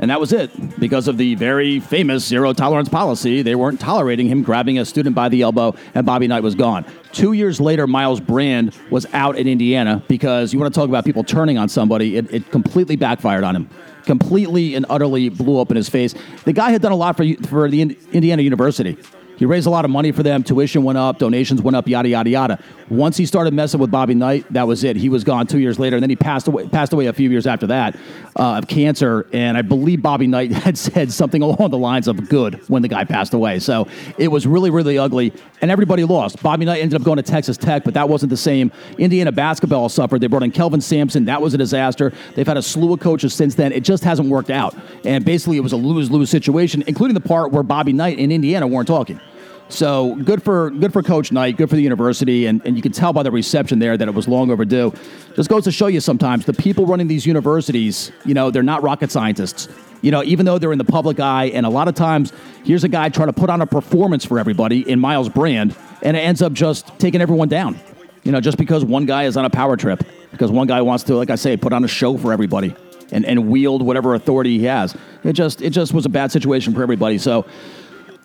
And 0.01 0.11
that 0.11 0.21
was 0.21 0.33
it. 0.33 0.51
Because 0.79 1.09
of 1.09 1.17
the 1.17 1.35
very 1.37 1.81
famous 1.81 2.25
zero 2.25 2.53
tolerance 2.53 2.89
policy, 2.91 3.41
they 3.41 3.55
weren't 3.55 3.81
tolerating 3.81 4.29
him 4.29 4.43
grabbing 4.43 4.79
a 4.79 4.85
student 4.85 5.17
by 5.17 5.29
the 5.29 5.43
elbow, 5.43 5.75
and 5.95 6.07
Bobby 6.07 6.29
Knight 6.29 6.45
was 6.45 6.55
gone. 6.55 6.85
Two 7.13 7.33
years 7.33 7.61
later, 7.61 7.87
Myles 7.89 8.21
Brand 8.21 8.77
was 8.91 9.07
out 9.13 9.37
in 9.37 9.49
Indiana 9.49 10.01
because 10.07 10.53
you 10.53 10.61
want 10.61 10.73
to 10.73 10.79
talk 10.79 10.89
about 10.89 11.05
people 11.05 11.25
turning 11.25 11.59
on 11.59 11.69
somebody, 11.69 12.17
it, 12.17 12.33
it 12.33 12.51
completely 12.53 12.95
backfired 12.95 13.43
on 13.43 13.57
him 13.57 13.69
completely 14.09 14.75
and 14.75 14.87
utterly 14.89 15.29
blew 15.29 15.61
up 15.61 15.71
in 15.71 15.77
his 15.77 15.89
face. 15.91 16.15
The 16.47 16.55
guy 16.55 16.71
had 16.71 16.81
done 16.81 16.93
a 16.93 16.97
lot 16.97 17.17
for 17.17 17.25
for 17.47 17.69
the 17.69 17.83
Indiana 17.83 18.43
University. 18.43 18.97
He 19.39 19.47
raised 19.47 19.69
a 19.69 19.71
lot 19.71 19.85
of 19.85 19.91
money 19.93 20.11
for 20.11 20.25
them. 20.25 20.43
Tuition 20.43 20.83
went 20.83 20.99
up, 20.99 21.19
donations 21.19 21.63
went 21.63 21.77
up, 21.77 21.87
yada 21.87 22.09
yada 22.09 22.29
yada. 22.29 22.59
Once 22.91 23.17
he 23.17 23.25
started 23.25 23.55
messing 23.55 23.79
with 23.79 23.91
Bobby 23.91 24.15
Knight, 24.15 24.53
that 24.53 24.67
was 24.67 24.83
it. 24.83 24.97
He 24.97 25.09
was 25.09 25.23
gone 25.23 25.47
two 25.47 25.61
years 25.61 25.79
later, 25.79 25.97
and 25.97 26.03
then 26.03 26.11
he 26.11 26.17
passed 26.17 26.49
away. 26.49 26.67
Passed 26.67 26.93
away 26.93 27.07
a 27.07 27.13
few 27.13 27.31
years 27.31 27.47
after 27.47 27.69
that 27.69 27.95
uh, 28.35 28.59
of 28.59 28.67
cancer. 28.67 29.27
And 29.33 29.57
I 29.57 29.63
believe 29.63 30.03
Bobby 30.03 30.27
Knight 30.27 30.51
had 30.65 30.77
said 30.77 31.13
something 31.13 31.41
along 31.41 31.71
the 31.71 31.79
lines 31.79 32.09
of 32.09 32.29
"good" 32.29 32.69
when 32.69 32.83
the 32.83 32.89
guy 32.89 33.05
passed 33.05 33.33
away. 33.33 33.61
So 33.61 33.87
it 34.19 34.29
was 34.29 34.45
really 34.45 34.71
really 34.71 34.99
ugly, 34.99 35.33
and 35.61 35.71
everybody 35.71 36.03
lost. 36.03 36.43
Bobby 36.43 36.65
Knight 36.65 36.83
ended 36.83 37.01
up 37.01 37.05
going 37.05 37.19
to 37.19 37.23
Texas 37.23 37.57
Tech, 37.57 37.85
but 37.85 37.95
that 37.95 38.09
wasn't 38.09 38.31
the 38.31 38.37
same. 38.37 38.73
Indiana 38.99 39.31
basketball 39.31 39.89
suffered. 39.89 40.21
They 40.21 40.27
brought 40.27 40.43
in 40.43 40.51
Kelvin 40.51 40.81
Sampson. 40.81 41.27
That 41.27 41.41
was 41.41 41.55
a 41.55 41.59
disaster. 41.59 42.13
They've 42.35 42.47
had 42.47 42.57
a 42.57 42.63
slew 42.63 42.93
of 42.93 42.99
coaches 42.99 43.35
since 43.35 43.55
then. 43.55 43.71
It 43.71 43.85
just 43.85 44.03
hasn't 44.03 44.29
worked 44.29 44.51
out, 44.51 44.75
and 45.05 45.25
basically 45.25 45.59
it 45.59 45.63
was 45.63 45.73
a 45.73 45.77
lose 45.77 46.11
lose 46.11 46.29
situation, 46.29 46.83
including 46.89 47.15
the 47.15 47.21
part 47.21 47.53
where 47.53 47.63
Bobby 47.63 47.93
Knight 47.93 48.19
and 48.19 48.33
Indiana 48.33 48.67
weren't 48.67 48.89
talking. 48.89 49.21
So 49.71 50.15
good 50.15 50.43
for 50.43 50.71
good 50.71 50.93
for 50.93 51.03
Coach 51.03 51.31
Knight, 51.31 51.59
good 51.59 51.69
for 51.69 51.77
the 51.77 51.83
university, 51.83 52.47
and, 52.47 52.65
and 52.65 52.75
you 52.75 52.83
can 52.83 52.93
tell 52.93 53.13
by 53.13 53.23
the 53.23 53.31
reception 53.31 53.79
there 53.79 53.97
that 53.97 54.09
it 54.09 54.15
was 54.15 54.27
long 54.27 54.51
overdue. 54.51 54.95
Just 55.35 55.51
goes 55.51 55.65
to 55.65 55.73
show 55.73 55.89
you 55.89 56.01
sometimes 56.01 56.47
the 56.47 56.55
people 56.55 56.87
running 56.87 57.07
these 57.07 57.27
universities, 57.27 58.11
you 58.25 58.33
know, 58.33 58.51
they're 58.51 58.63
not 58.63 58.83
rocket 58.83 59.11
scientists. 59.11 59.69
You 60.01 60.11
know, 60.11 60.23
even 60.23 60.47
though 60.47 60.59
they're 60.59 60.73
in 60.73 60.79
the 60.79 60.85
public 60.85 61.21
eye, 61.21 61.47
and 61.47 61.67
a 61.67 61.69
lot 61.69 61.89
of 61.89 61.95
times 61.95 62.33
here's 62.65 62.85
a 62.85 62.89
guy 62.89 63.09
trying 63.09 63.29
to 63.29 63.33
put 63.33 63.51
on 63.51 63.61
a 63.61 63.67
performance 63.67 64.25
for 64.25 64.39
everybody 64.39 64.89
in 64.89 65.01
Myles 65.01 65.29
Brand, 65.29 65.77
and 66.03 66.17
it 66.17 66.21
ends 66.21 66.41
up 66.41 66.53
just 66.53 66.99
taking 66.99 67.21
everyone 67.21 67.49
down. 67.49 67.79
You 68.23 68.33
know, 68.33 68.41
just 68.41 68.59
because 68.59 68.85
one 68.85 69.07
guy 69.07 69.25
is 69.25 69.37
on 69.37 69.45
a 69.45 69.51
power 69.51 69.77
trip, 69.77 70.03
because 70.31 70.51
one 70.51 70.67
guy 70.67 70.81
wants 70.83 71.05
to, 71.05 71.17
like 71.17 71.31
I 71.31 71.35
say, 71.35 71.57
put 71.57 71.73
on 71.73 71.85
a 71.85 71.89
show 71.89 72.17
for 72.17 72.33
everybody 72.33 72.75
and, 73.13 73.25
and 73.25 73.49
wield 73.49 73.83
whatever 73.83 74.15
authority 74.15 74.59
he 74.59 74.65
has. 74.65 74.97
It 75.25 75.33
just 75.33 75.63
it 75.63 75.71
just 75.71 75.93
was 75.93 76.07
a 76.07 76.09
bad 76.09 76.33
situation 76.33 76.75
for 76.75 76.83
everybody. 76.83 77.19
So 77.19 77.47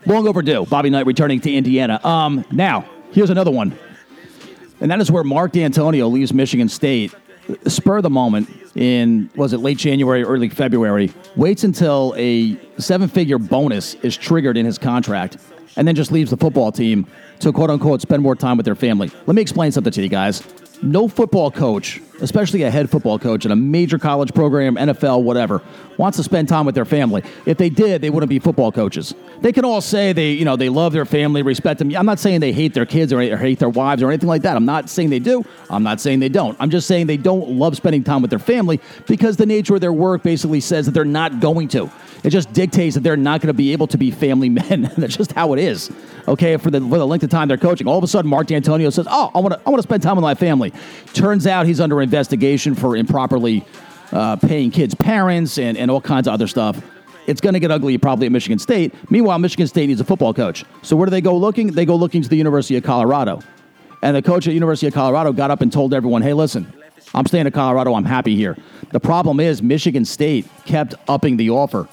long 0.06 0.28
overdue. 0.28 0.66
Bobby 0.66 0.90
Knight 0.90 1.06
returning 1.06 1.40
to 1.42 1.52
Indiana. 1.52 2.00
Um, 2.06 2.46
now, 2.52 2.86
here's 3.12 3.30
another 3.30 3.52
one. 3.52 3.78
And 4.80 4.92
that 4.92 5.00
is 5.00 5.10
where 5.10 5.24
Mark 5.24 5.54
Dantonio 5.54 6.12
leaves 6.12 6.34
Michigan 6.34 6.68
State. 6.70 7.14
Spur 7.68 8.02
the 8.02 8.10
moment 8.10 8.50
in, 8.76 9.30
was 9.36 9.54
it 9.54 9.60
late 9.60 9.78
January, 9.78 10.24
early 10.24 10.50
February, 10.50 11.14
waits 11.36 11.64
until 11.64 12.14
a 12.18 12.58
seven 12.78 13.08
figure 13.08 13.38
bonus 13.38 13.96
is 13.96 14.16
triggered 14.16 14.58
in 14.58 14.66
his 14.66 14.78
contract, 14.78 15.38
and 15.76 15.88
then 15.88 15.96
just 15.96 16.12
leaves 16.12 16.32
the 16.32 16.38
football 16.38 16.72
team 16.72 17.06
to 17.40 17.52
quote 17.52 17.70
unquote 17.70 18.02
spend 18.02 18.24
more 18.24 18.36
time 18.36 18.58
with 18.58 18.66
their 18.66 18.76
family. 18.76 19.12
Let 19.26 19.36
me 19.36 19.42
explain 19.42 19.72
something 19.72 19.92
to 19.94 20.02
you 20.02 20.10
guys. 20.10 20.42
No 20.82 21.08
football 21.08 21.52
coach, 21.52 22.02
especially 22.22 22.64
a 22.64 22.72
head 22.72 22.90
football 22.90 23.20
coach 23.20 23.46
in 23.46 23.52
a 23.52 23.56
major 23.56 23.98
college 23.98 24.34
program, 24.34 24.76
NFL, 24.76 25.24
whatever, 25.24 25.62
wants 25.98 26.18
to 26.18 26.24
spend 26.24 26.48
time 26.48 26.66
with 26.66 26.76
their 26.76 26.86
family. 26.86 27.24
If 27.46 27.58
they 27.58 27.70
did, 27.70 28.02
they 28.02 28.10
wouldn't 28.10 28.30
be 28.30 28.40
football 28.40 28.72
coaches. 28.72 29.14
They 29.42 29.52
can 29.52 29.66
all 29.66 29.82
say 29.82 30.14
they, 30.14 30.32
you 30.32 30.46
know, 30.46 30.56
they 30.56 30.70
love 30.70 30.94
their 30.94 31.06
family, 31.06 31.42
respect 31.42 31.80
them. 31.80 31.96
I'm 31.96 32.06
not 32.06 32.20
saying 32.20 32.40
they 32.40 32.54
hate 32.54 32.74
their 32.74 32.86
kids 32.86 33.12
or 33.12 33.22
hate 33.38 33.60
their 33.60 33.70
wives 33.70 34.02
or 34.02 34.10
anything 34.10 34.30
like 34.30 34.44
that. 34.44 34.56
I'm 34.56 34.66
not 34.66 34.90
saying 34.90 35.10
they 35.10 35.20
do. 35.20 35.44
I'm 35.70 35.84
not 35.84 36.00
saying 36.00 36.20
they 36.20 36.30
don't. 36.30 36.56
I'm 36.60 36.70
just 36.70 36.88
saying 36.88 37.08
they 37.08 37.18
don't 37.18 37.50
love 37.52 37.76
spending 37.76 38.04
time 38.04 38.22
with 38.22 38.30
their 38.30 38.40
family 38.40 38.80
because 39.08 39.38
the 39.38 39.46
nature 39.46 39.76
of 39.76 39.82
their 39.82 39.94
work 39.94 40.24
basically 40.24 40.62
says 40.62 40.86
that 40.86 40.92
they're 40.92 41.06
not 41.06 41.40
going 41.40 41.68
to. 41.70 41.92
It 42.24 42.30
just 42.30 42.54
dictates 42.54 42.96
that 42.96 43.02
they're 43.02 43.18
not 43.18 43.42
going 43.42 43.48
to 43.48 43.54
be 43.54 43.74
able 43.74 43.88
to 43.88 43.98
be 43.98 44.10
family 44.12 44.50
men. 44.70 44.92
That's 44.98 45.18
just 45.18 45.34
how 45.34 45.54
it 45.54 45.60
is. 45.60 45.92
Okay, 46.28 46.56
for 46.56 46.72
the, 46.72 46.80
for 46.80 46.98
the 46.98 47.06
length 47.06 47.24
of 47.24 47.30
time 47.30 47.50
they're 47.50 47.58
coaching. 47.58 47.86
All 47.86 47.98
of 47.98 48.04
a 48.04 48.08
sudden, 48.08 48.30
Mark 48.30 48.48
Dantonio 48.48 48.92
says, 48.94 49.08
"Oh, 49.10 49.30
I 49.36 49.40
want 49.40 49.56
to 49.56 49.62
I 49.66 49.70
want 49.70 49.82
to 49.82 49.88
spend 49.88 50.04
time 50.04 50.16
with 50.16 50.24
my 50.24 50.36
family." 50.36 50.72
Turns 51.14 51.46
out 51.46 51.66
he's 51.66 51.82
under 51.82 52.02
investigation 52.14 52.76
for 52.76 52.96
improperly 52.96 53.66
uh, 54.12 54.36
paying 54.36 54.70
kids' 54.70 54.94
parents 54.94 55.58
and, 55.58 55.76
and 55.76 55.90
all 55.90 56.00
kinds 56.00 56.28
of 56.28 56.34
other 56.34 56.46
stuff. 56.46 56.80
It's 57.26 57.42
going 57.42 57.54
to 57.54 57.60
get 57.60 57.72
ugly 57.72 57.98
probably 57.98 58.28
at 58.28 58.32
Michigan 58.32 58.60
State. 58.60 58.94
Meanwhile, 59.10 59.40
Michigan 59.40 59.66
State 59.66 59.88
needs 59.88 60.00
a 60.00 60.04
football 60.04 60.32
coach. 60.32 60.64
So 60.84 60.96
where 60.96 61.08
do 61.08 61.10
they 61.10 61.22
go 61.22 61.36
looking? 61.36 61.68
They 61.72 61.86
go 61.86 61.96
looking 61.96 62.22
to 62.22 62.30
the 62.30 62.36
University 62.36 62.78
of 62.78 62.84
Colorado. 62.84 63.40
And 64.04 64.16
the 64.16 64.22
coach 64.22 64.48
at 64.48 64.54
University 64.54 64.86
of 64.86 64.94
Colorado 64.94 65.34
got 65.34 65.50
up 65.50 65.62
and 65.62 65.72
told 65.72 65.92
everyone, 65.94 66.22
"Hey, 66.22 66.34
listen, 66.34 66.72
I'm 67.16 67.26
staying 67.26 67.48
at 67.48 67.54
Colorado. 67.54 67.96
I'm 67.96 68.06
happy 68.06 68.36
here." 68.36 68.58
The 68.92 69.00
problem 69.00 69.40
is 69.40 69.64
Michigan 69.64 70.06
State 70.06 70.46
kept 70.66 70.94
upping 71.08 71.38
the 71.38 71.50
offer. 71.50 71.88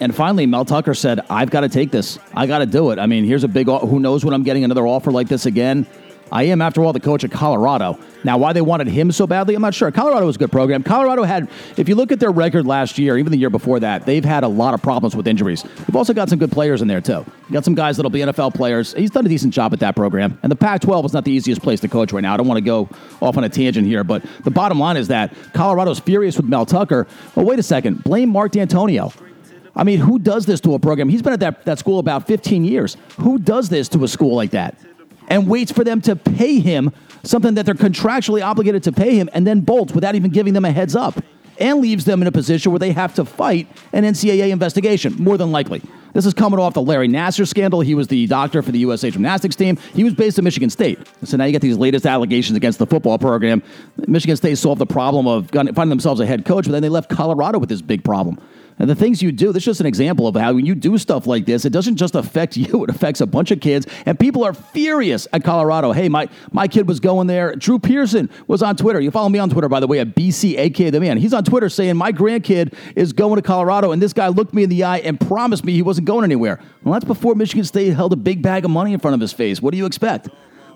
And 0.00 0.14
finally, 0.14 0.46
Mel 0.46 0.64
Tucker 0.64 0.94
said, 0.94 1.20
I've 1.28 1.50
got 1.50 1.62
to 1.62 1.68
take 1.68 1.90
this. 1.90 2.18
I 2.32 2.46
got 2.46 2.58
to 2.58 2.66
do 2.66 2.92
it. 2.92 3.00
I 3.00 3.06
mean, 3.06 3.24
here's 3.24 3.42
a 3.42 3.48
big, 3.48 3.66
who 3.66 3.98
knows 3.98 4.24
when 4.24 4.32
I'm 4.32 4.44
getting 4.44 4.62
another 4.62 4.86
offer 4.86 5.10
like 5.10 5.26
this 5.26 5.44
again. 5.44 5.88
I 6.30 6.44
am, 6.44 6.60
after 6.60 6.84
all, 6.84 6.92
the 6.92 7.00
coach 7.00 7.24
of 7.24 7.30
Colorado. 7.30 7.98
Now, 8.24 8.38
why 8.38 8.52
they 8.52 8.60
wanted 8.60 8.88
him 8.88 9.12
so 9.12 9.26
badly, 9.26 9.54
I'm 9.54 9.62
not 9.62 9.74
sure. 9.74 9.90
Colorado 9.90 10.26
was 10.26 10.36
a 10.36 10.38
good 10.38 10.52
program. 10.52 10.82
Colorado 10.82 11.22
had, 11.22 11.48
if 11.76 11.88
you 11.88 11.94
look 11.94 12.12
at 12.12 12.20
their 12.20 12.30
record 12.30 12.66
last 12.66 12.98
year, 12.98 13.16
even 13.16 13.30
the 13.30 13.38
year 13.38 13.50
before 13.50 13.80
that, 13.80 14.06
they've 14.06 14.24
had 14.24 14.44
a 14.44 14.48
lot 14.48 14.74
of 14.74 14.82
problems 14.82 15.14
with 15.14 15.26
injuries. 15.26 15.62
They've 15.62 15.96
also 15.96 16.12
got 16.12 16.28
some 16.28 16.38
good 16.38 16.52
players 16.52 16.82
in 16.82 16.88
there, 16.88 17.00
too. 17.00 17.24
Got 17.50 17.64
some 17.64 17.74
guys 17.74 17.96
that'll 17.96 18.10
be 18.10 18.20
NFL 18.20 18.54
players. 18.54 18.92
He's 18.94 19.10
done 19.10 19.24
a 19.24 19.28
decent 19.28 19.54
job 19.54 19.72
at 19.72 19.80
that 19.80 19.96
program. 19.96 20.38
And 20.42 20.50
the 20.52 20.56
Pac 20.56 20.80
12 20.82 21.06
is 21.06 21.12
not 21.12 21.24
the 21.24 21.32
easiest 21.32 21.62
place 21.62 21.80
to 21.80 21.88
coach 21.88 22.12
right 22.12 22.20
now. 22.20 22.34
I 22.34 22.36
don't 22.36 22.46
want 22.48 22.58
to 22.58 22.64
go 22.64 22.88
off 23.20 23.36
on 23.36 23.44
a 23.44 23.48
tangent 23.48 23.86
here, 23.86 24.04
but 24.04 24.24
the 24.44 24.50
bottom 24.50 24.78
line 24.78 24.96
is 24.96 25.08
that 25.08 25.34
Colorado's 25.54 26.00
furious 26.00 26.36
with 26.36 26.46
Mel 26.46 26.66
Tucker. 26.66 27.06
Well, 27.34 27.46
wait 27.46 27.58
a 27.58 27.62
second. 27.62 28.04
Blame 28.04 28.28
Mark 28.28 28.52
Dantonio. 28.52 29.14
I 29.74 29.84
mean, 29.84 30.00
who 30.00 30.18
does 30.18 30.44
this 30.44 30.60
to 30.62 30.74
a 30.74 30.78
program? 30.80 31.08
He's 31.08 31.22
been 31.22 31.32
at 31.32 31.40
that, 31.40 31.64
that 31.64 31.78
school 31.78 32.00
about 32.00 32.26
15 32.26 32.64
years. 32.64 32.96
Who 33.20 33.38
does 33.38 33.68
this 33.68 33.88
to 33.90 34.02
a 34.02 34.08
school 34.08 34.34
like 34.34 34.50
that? 34.50 34.76
And 35.28 35.46
waits 35.48 35.70
for 35.70 35.84
them 35.84 36.00
to 36.02 36.16
pay 36.16 36.58
him 36.58 36.92
something 37.22 37.54
that 37.54 37.66
they're 37.66 37.74
contractually 37.74 38.44
obligated 38.44 38.82
to 38.84 38.92
pay 38.92 39.16
him 39.16 39.28
and 39.32 39.46
then 39.46 39.60
bolts 39.60 39.92
without 39.92 40.14
even 40.14 40.30
giving 40.30 40.54
them 40.54 40.64
a 40.64 40.72
heads 40.72 40.96
up 40.96 41.22
and 41.58 41.80
leaves 41.80 42.04
them 42.04 42.22
in 42.22 42.28
a 42.28 42.32
position 42.32 42.72
where 42.72 42.78
they 42.78 42.92
have 42.92 43.14
to 43.14 43.24
fight 43.24 43.68
an 43.92 44.04
NCAA 44.04 44.50
investigation, 44.50 45.14
more 45.18 45.36
than 45.36 45.50
likely. 45.50 45.82
This 46.14 46.24
is 46.24 46.32
coming 46.32 46.58
off 46.58 46.74
the 46.74 46.82
Larry 46.82 47.08
Nassar 47.08 47.46
scandal. 47.46 47.80
He 47.80 47.94
was 47.94 48.08
the 48.08 48.26
doctor 48.26 48.62
for 48.62 48.72
the 48.72 48.78
USA 48.78 49.10
gymnastics 49.10 49.56
team. 49.56 49.76
He 49.92 50.04
was 50.04 50.14
based 50.14 50.38
in 50.38 50.44
Michigan 50.44 50.70
State. 50.70 50.98
So 51.24 51.36
now 51.36 51.44
you 51.44 51.52
get 51.52 51.60
these 51.60 51.76
latest 51.76 52.06
allegations 52.06 52.56
against 52.56 52.78
the 52.78 52.86
football 52.86 53.18
program. 53.18 53.62
Michigan 54.06 54.36
State 54.36 54.56
solved 54.56 54.80
the 54.80 54.86
problem 54.86 55.26
of 55.26 55.50
finding 55.50 55.88
themselves 55.90 56.20
a 56.20 56.26
head 56.26 56.44
coach, 56.44 56.64
but 56.64 56.72
then 56.72 56.82
they 56.82 56.88
left 56.88 57.10
Colorado 57.10 57.58
with 57.58 57.68
this 57.68 57.82
big 57.82 58.04
problem. 58.04 58.40
And 58.78 58.88
the 58.88 58.94
things 58.94 59.22
you 59.22 59.32
do, 59.32 59.52
this 59.52 59.62
is 59.62 59.66
just 59.66 59.80
an 59.80 59.86
example 59.86 60.26
of 60.26 60.36
how 60.36 60.54
when 60.54 60.66
you 60.66 60.74
do 60.74 60.98
stuff 60.98 61.26
like 61.26 61.46
this, 61.46 61.64
it 61.64 61.70
doesn't 61.70 61.96
just 61.96 62.14
affect 62.14 62.56
you, 62.56 62.84
it 62.84 62.90
affects 62.90 63.20
a 63.20 63.26
bunch 63.26 63.50
of 63.50 63.60
kids. 63.60 63.86
And 64.06 64.18
people 64.18 64.44
are 64.44 64.54
furious 64.54 65.26
at 65.32 65.44
Colorado. 65.44 65.92
Hey, 65.92 66.08
my, 66.08 66.28
my 66.52 66.68
kid 66.68 66.88
was 66.88 67.00
going 67.00 67.26
there. 67.26 67.54
Drew 67.54 67.78
Pearson 67.78 68.30
was 68.46 68.62
on 68.62 68.76
Twitter. 68.76 69.00
You 69.00 69.10
follow 69.10 69.28
me 69.28 69.38
on 69.38 69.50
Twitter, 69.50 69.68
by 69.68 69.80
the 69.80 69.86
way, 69.86 69.98
at 70.00 70.14
BCAK 70.14 70.92
the 70.92 71.00
man. 71.00 71.18
He's 71.18 71.34
on 71.34 71.44
Twitter 71.44 71.68
saying, 71.68 71.96
My 71.96 72.12
grandkid 72.12 72.74
is 72.96 73.12
going 73.12 73.36
to 73.36 73.42
Colorado, 73.42 73.92
and 73.92 74.00
this 74.00 74.12
guy 74.12 74.28
looked 74.28 74.54
me 74.54 74.64
in 74.64 74.70
the 74.70 74.84
eye 74.84 74.98
and 74.98 75.20
promised 75.20 75.64
me 75.64 75.72
he 75.72 75.82
wasn't 75.82 76.06
going 76.06 76.24
anywhere. 76.24 76.60
Well, 76.82 76.92
that's 76.92 77.04
before 77.04 77.34
Michigan 77.34 77.64
State 77.64 77.94
held 77.94 78.12
a 78.12 78.16
big 78.16 78.42
bag 78.42 78.64
of 78.64 78.70
money 78.70 78.92
in 78.92 79.00
front 79.00 79.14
of 79.14 79.20
his 79.20 79.32
face. 79.32 79.60
What 79.60 79.72
do 79.72 79.78
you 79.78 79.86
expect? 79.86 80.28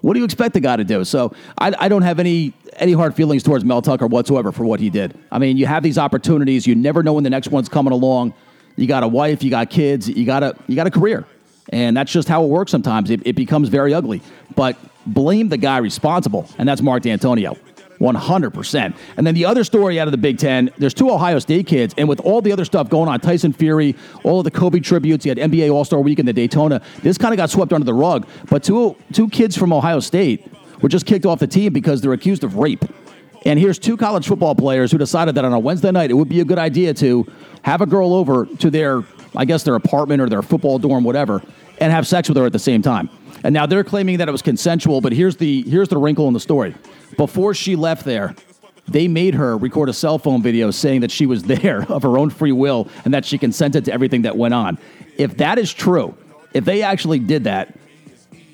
What 0.02 0.14
do 0.14 0.18
you 0.18 0.24
expect 0.24 0.54
the 0.54 0.60
guy 0.60 0.76
to 0.76 0.84
do? 0.84 1.04
So 1.04 1.32
I, 1.58 1.72
I 1.78 1.88
don't 1.88 2.02
have 2.02 2.18
any 2.18 2.52
any 2.76 2.92
hard 2.92 3.14
feelings 3.14 3.42
towards 3.42 3.64
Mel 3.64 3.82
Tucker 3.82 4.06
whatsoever 4.06 4.52
for 4.52 4.64
what 4.64 4.80
he 4.80 4.90
did. 4.90 5.16
I 5.30 5.38
mean, 5.38 5.56
you 5.56 5.66
have 5.66 5.82
these 5.82 5.98
opportunities. 5.98 6.66
You 6.66 6.74
never 6.74 7.02
know 7.02 7.12
when 7.14 7.24
the 7.24 7.30
next 7.30 7.48
one's 7.48 7.68
coming 7.68 7.92
along. 7.92 8.34
You 8.76 8.86
got 8.86 9.02
a 9.02 9.08
wife, 9.08 9.42
you 9.42 9.50
got 9.50 9.70
kids, 9.70 10.08
you 10.08 10.24
got 10.24 10.42
a 10.42 10.56
you 10.66 10.76
got 10.76 10.86
a 10.86 10.90
career, 10.90 11.24
and 11.70 11.96
that's 11.96 12.12
just 12.12 12.28
how 12.28 12.44
it 12.44 12.48
works. 12.48 12.70
Sometimes 12.70 13.10
it, 13.10 13.26
it 13.26 13.36
becomes 13.36 13.68
very 13.68 13.94
ugly. 13.94 14.22
But 14.56 14.76
blame 15.06 15.48
the 15.48 15.56
guy 15.56 15.78
responsible, 15.78 16.48
and 16.58 16.68
that's 16.68 16.82
Mark 16.82 17.02
Dantonio. 17.02 17.56
100%. 18.02 18.96
And 19.16 19.26
then 19.26 19.34
the 19.34 19.44
other 19.44 19.62
story 19.62 20.00
out 20.00 20.08
of 20.08 20.12
the 20.12 20.18
Big 20.18 20.38
Ten, 20.38 20.70
there's 20.78 20.92
two 20.92 21.08
Ohio 21.10 21.38
State 21.38 21.66
kids, 21.66 21.94
and 21.96 22.08
with 22.08 22.20
all 22.20 22.42
the 22.42 22.52
other 22.52 22.64
stuff 22.64 22.90
going 22.90 23.08
on, 23.08 23.20
Tyson 23.20 23.52
Fury, 23.52 23.94
all 24.24 24.40
of 24.40 24.44
the 24.44 24.50
Kobe 24.50 24.80
tributes, 24.80 25.24
you 25.24 25.30
had 25.30 25.38
NBA 25.38 25.72
All 25.72 25.84
Star 25.84 26.00
Weekend, 26.00 26.26
the 26.26 26.32
Daytona, 26.32 26.82
this 27.02 27.16
kind 27.16 27.32
of 27.32 27.36
got 27.36 27.48
swept 27.48 27.72
under 27.72 27.84
the 27.84 27.94
rug. 27.94 28.26
But 28.50 28.64
two, 28.64 28.96
two 29.12 29.28
kids 29.28 29.56
from 29.56 29.72
Ohio 29.72 30.00
State 30.00 30.52
were 30.82 30.88
just 30.88 31.06
kicked 31.06 31.24
off 31.24 31.38
the 31.38 31.46
team 31.46 31.72
because 31.72 32.00
they're 32.00 32.12
accused 32.12 32.42
of 32.42 32.56
rape. 32.56 32.84
And 33.44 33.58
here's 33.58 33.78
two 33.78 33.96
college 33.96 34.26
football 34.26 34.54
players 34.54 34.92
who 34.92 34.98
decided 34.98 35.34
that 35.36 35.44
on 35.44 35.52
a 35.52 35.58
Wednesday 35.58 35.90
night 35.90 36.10
it 36.10 36.14
would 36.14 36.28
be 36.28 36.40
a 36.40 36.44
good 36.44 36.58
idea 36.58 36.94
to 36.94 37.26
have 37.62 37.80
a 37.80 37.86
girl 37.86 38.14
over 38.14 38.46
to 38.46 38.70
their, 38.70 39.02
I 39.36 39.44
guess, 39.44 39.62
their 39.62 39.74
apartment 39.74 40.20
or 40.20 40.28
their 40.28 40.42
football 40.42 40.78
dorm, 40.78 41.04
whatever, 41.04 41.42
and 41.78 41.92
have 41.92 42.06
sex 42.06 42.28
with 42.28 42.36
her 42.36 42.46
at 42.46 42.52
the 42.52 42.58
same 42.58 42.82
time. 42.82 43.08
And 43.44 43.52
now 43.52 43.66
they're 43.66 43.84
claiming 43.84 44.18
that 44.18 44.28
it 44.28 44.32
was 44.32 44.42
consensual, 44.42 45.00
but 45.00 45.12
here's 45.12 45.36
the 45.36 45.62
here's 45.62 45.88
the 45.88 45.98
wrinkle 45.98 46.28
in 46.28 46.34
the 46.34 46.40
story. 46.40 46.74
Before 47.16 47.54
she 47.54 47.76
left 47.76 48.04
there, 48.04 48.34
they 48.88 49.08
made 49.08 49.34
her 49.34 49.56
record 49.56 49.88
a 49.88 49.92
cell 49.92 50.18
phone 50.18 50.42
video 50.42 50.70
saying 50.70 51.00
that 51.00 51.10
she 51.10 51.26
was 51.26 51.42
there 51.44 51.82
of 51.90 52.02
her 52.02 52.18
own 52.18 52.30
free 52.30 52.52
will 52.52 52.88
and 53.04 53.14
that 53.14 53.24
she 53.24 53.38
consented 53.38 53.84
to 53.86 53.92
everything 53.92 54.22
that 54.22 54.36
went 54.36 54.54
on. 54.54 54.78
If 55.16 55.36
that 55.38 55.58
is 55.58 55.72
true, 55.72 56.16
if 56.52 56.64
they 56.64 56.82
actually 56.82 57.18
did 57.18 57.44
that, 57.44 57.76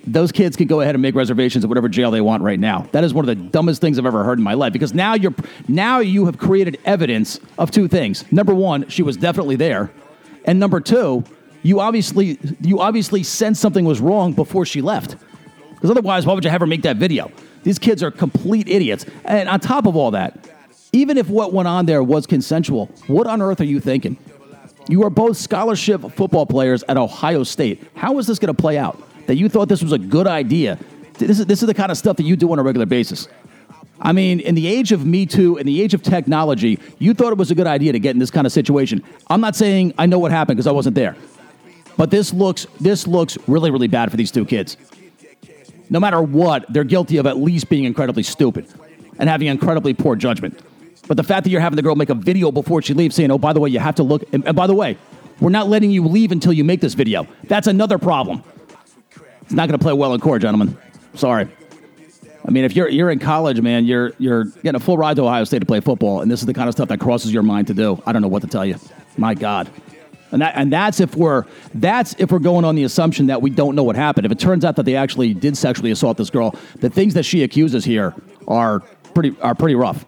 those 0.06 0.32
kids 0.32 0.56
can 0.56 0.66
go 0.66 0.80
ahead 0.80 0.94
and 0.94 1.02
make 1.02 1.14
reservations 1.14 1.64
at 1.64 1.68
whatever 1.68 1.88
jail 1.88 2.10
they 2.10 2.20
want 2.20 2.42
right 2.42 2.58
now. 2.58 2.86
That 2.92 3.04
is 3.04 3.12
one 3.12 3.28
of 3.28 3.36
the 3.36 3.44
dumbest 3.44 3.80
things 3.80 3.98
I've 3.98 4.06
ever 4.06 4.24
heard 4.24 4.38
in 4.38 4.44
my 4.44 4.54
life 4.54 4.72
because 4.72 4.94
now 4.94 5.14
you're 5.14 5.34
now 5.66 5.98
you 5.98 6.26
have 6.26 6.38
created 6.38 6.78
evidence 6.84 7.40
of 7.58 7.70
two 7.70 7.88
things. 7.88 8.30
Number 8.32 8.54
one, 8.54 8.88
she 8.88 9.02
was 9.02 9.16
definitely 9.16 9.56
there, 9.56 9.90
and 10.44 10.58
number 10.58 10.80
two, 10.80 11.24
you 11.62 11.80
obviously 11.80 12.38
you 12.60 12.80
obviously 12.80 13.22
sensed 13.22 13.60
something 13.60 13.84
was 13.84 14.00
wrong 14.00 14.32
before 14.32 14.64
she 14.64 14.80
left. 14.80 15.16
Because 15.70 15.90
otherwise, 15.90 16.26
why 16.26 16.34
would 16.34 16.44
you 16.44 16.50
have 16.50 16.60
her 16.60 16.66
make 16.66 16.82
that 16.82 16.96
video? 16.96 17.30
These 17.62 17.78
kids 17.78 18.02
are 18.02 18.10
complete 18.10 18.68
idiots. 18.68 19.06
And 19.24 19.48
on 19.48 19.60
top 19.60 19.86
of 19.86 19.96
all 19.96 20.10
that, 20.12 20.48
even 20.92 21.16
if 21.16 21.28
what 21.28 21.52
went 21.52 21.68
on 21.68 21.86
there 21.86 22.02
was 22.02 22.26
consensual, 22.26 22.86
what 23.06 23.26
on 23.26 23.40
earth 23.42 23.60
are 23.60 23.64
you 23.64 23.78
thinking? 23.78 24.16
You 24.88 25.04
are 25.04 25.10
both 25.10 25.36
scholarship 25.36 26.00
football 26.12 26.46
players 26.46 26.82
at 26.88 26.96
Ohio 26.96 27.44
State. 27.44 27.84
How 27.94 28.18
is 28.18 28.26
this 28.26 28.38
going 28.38 28.54
to 28.54 28.60
play 28.60 28.78
out? 28.78 28.98
that 29.28 29.36
you 29.36 29.48
thought 29.48 29.68
this 29.68 29.82
was 29.82 29.92
a 29.92 29.98
good 29.98 30.26
idea. 30.26 30.78
This 31.18 31.38
is, 31.38 31.46
this 31.46 31.62
is 31.62 31.66
the 31.66 31.74
kind 31.74 31.92
of 31.92 31.98
stuff 31.98 32.16
that 32.16 32.22
you 32.22 32.34
do 32.34 32.50
on 32.50 32.58
a 32.58 32.62
regular 32.62 32.86
basis. 32.86 33.28
I 34.00 34.12
mean, 34.12 34.40
in 34.40 34.54
the 34.54 34.66
age 34.66 34.90
of 34.90 35.04
Me 35.04 35.26
Too, 35.26 35.58
in 35.58 35.66
the 35.66 35.82
age 35.82 35.92
of 35.92 36.02
technology, 36.02 36.78
you 36.98 37.12
thought 37.12 37.32
it 37.32 37.38
was 37.38 37.50
a 37.50 37.54
good 37.54 37.66
idea 37.66 37.92
to 37.92 37.98
get 37.98 38.12
in 38.12 38.18
this 38.18 38.30
kind 38.30 38.46
of 38.46 38.52
situation. 38.52 39.04
I'm 39.28 39.42
not 39.42 39.54
saying 39.54 39.92
I 39.98 40.06
know 40.06 40.18
what 40.18 40.30
happened 40.30 40.56
because 40.56 40.66
I 40.66 40.72
wasn't 40.72 40.94
there. 40.94 41.14
But 41.98 42.12
this 42.12 42.32
looks 42.32 42.66
this 42.80 43.06
looks 43.06 43.36
really, 43.46 43.70
really 43.70 43.88
bad 43.88 44.10
for 44.10 44.16
these 44.16 44.30
two 44.30 44.46
kids. 44.46 44.78
No 45.90 45.98
matter 45.98 46.22
what, 46.22 46.64
they're 46.72 46.84
guilty 46.84 47.16
of 47.16 47.26
at 47.26 47.36
least 47.38 47.68
being 47.68 47.84
incredibly 47.84 48.22
stupid 48.22 48.72
and 49.18 49.28
having 49.28 49.48
incredibly 49.48 49.94
poor 49.94 50.14
judgment. 50.14 50.60
But 51.08 51.16
the 51.16 51.24
fact 51.24 51.44
that 51.44 51.50
you're 51.50 51.60
having 51.60 51.76
the 51.76 51.82
girl 51.82 51.96
make 51.96 52.10
a 52.10 52.14
video 52.14 52.52
before 52.52 52.82
she 52.82 52.94
leaves 52.94 53.16
saying, 53.16 53.30
oh, 53.30 53.38
by 53.38 53.52
the 53.52 53.60
way, 53.60 53.70
you 53.70 53.80
have 53.80 53.96
to 53.96 54.02
look, 54.02 54.22
and, 54.32 54.46
and 54.46 54.54
by 54.54 54.66
the 54.66 54.74
way, 54.74 54.96
we're 55.40 55.50
not 55.50 55.68
letting 55.68 55.90
you 55.90 56.06
leave 56.06 56.30
until 56.30 56.52
you 56.52 56.62
make 56.64 56.80
this 56.80 56.94
video. 56.94 57.26
That's 57.44 57.66
another 57.66 57.98
problem. 57.98 58.44
It's 59.42 59.52
not 59.52 59.68
going 59.68 59.78
to 59.78 59.82
play 59.82 59.94
well 59.94 60.14
in 60.14 60.20
court, 60.20 60.42
gentlemen. 60.42 60.76
Sorry. 61.14 61.48
I 62.46 62.50
mean, 62.50 62.64
if 62.64 62.76
you're 62.76 62.88
you're 62.88 63.10
in 63.10 63.18
college, 63.18 63.60
man, 63.60 63.86
you're 63.86 64.12
you're 64.18 64.44
getting 64.44 64.76
a 64.76 64.80
full 64.80 64.96
ride 64.96 65.16
to 65.16 65.22
Ohio 65.22 65.44
State 65.44 65.60
to 65.60 65.66
play 65.66 65.80
football, 65.80 66.20
and 66.20 66.30
this 66.30 66.40
is 66.40 66.46
the 66.46 66.54
kind 66.54 66.68
of 66.68 66.74
stuff 66.74 66.88
that 66.88 67.00
crosses 67.00 67.32
your 67.32 67.42
mind 67.42 67.66
to 67.66 67.74
do. 67.74 68.00
I 68.06 68.12
don't 68.12 68.22
know 68.22 68.28
what 68.28 68.42
to 68.42 68.48
tell 68.48 68.64
you. 68.64 68.76
My 69.16 69.34
God. 69.34 69.68
And 70.30 70.42
that 70.42 70.54
and 70.56 70.72
that's 70.72 71.00
if 71.00 71.14
we're 71.16 71.44
that's 71.74 72.14
if 72.18 72.30
we're 72.30 72.38
going 72.38 72.64
on 72.64 72.74
the 72.74 72.84
assumption 72.84 73.26
that 73.26 73.40
we 73.40 73.50
don't 73.50 73.74
know 73.74 73.82
what 73.82 73.96
happened. 73.96 74.26
If 74.26 74.32
it 74.32 74.38
turns 74.38 74.64
out 74.64 74.76
that 74.76 74.84
they 74.84 74.96
actually 74.96 75.34
did 75.34 75.56
sexually 75.56 75.90
assault 75.90 76.16
this 76.16 76.30
girl, 76.30 76.54
the 76.76 76.90
things 76.90 77.14
that 77.14 77.24
she 77.24 77.42
accuses 77.42 77.84
here 77.84 78.14
are 78.46 78.80
pretty 79.14 79.34
are 79.40 79.54
pretty 79.54 79.74
rough. 79.74 80.04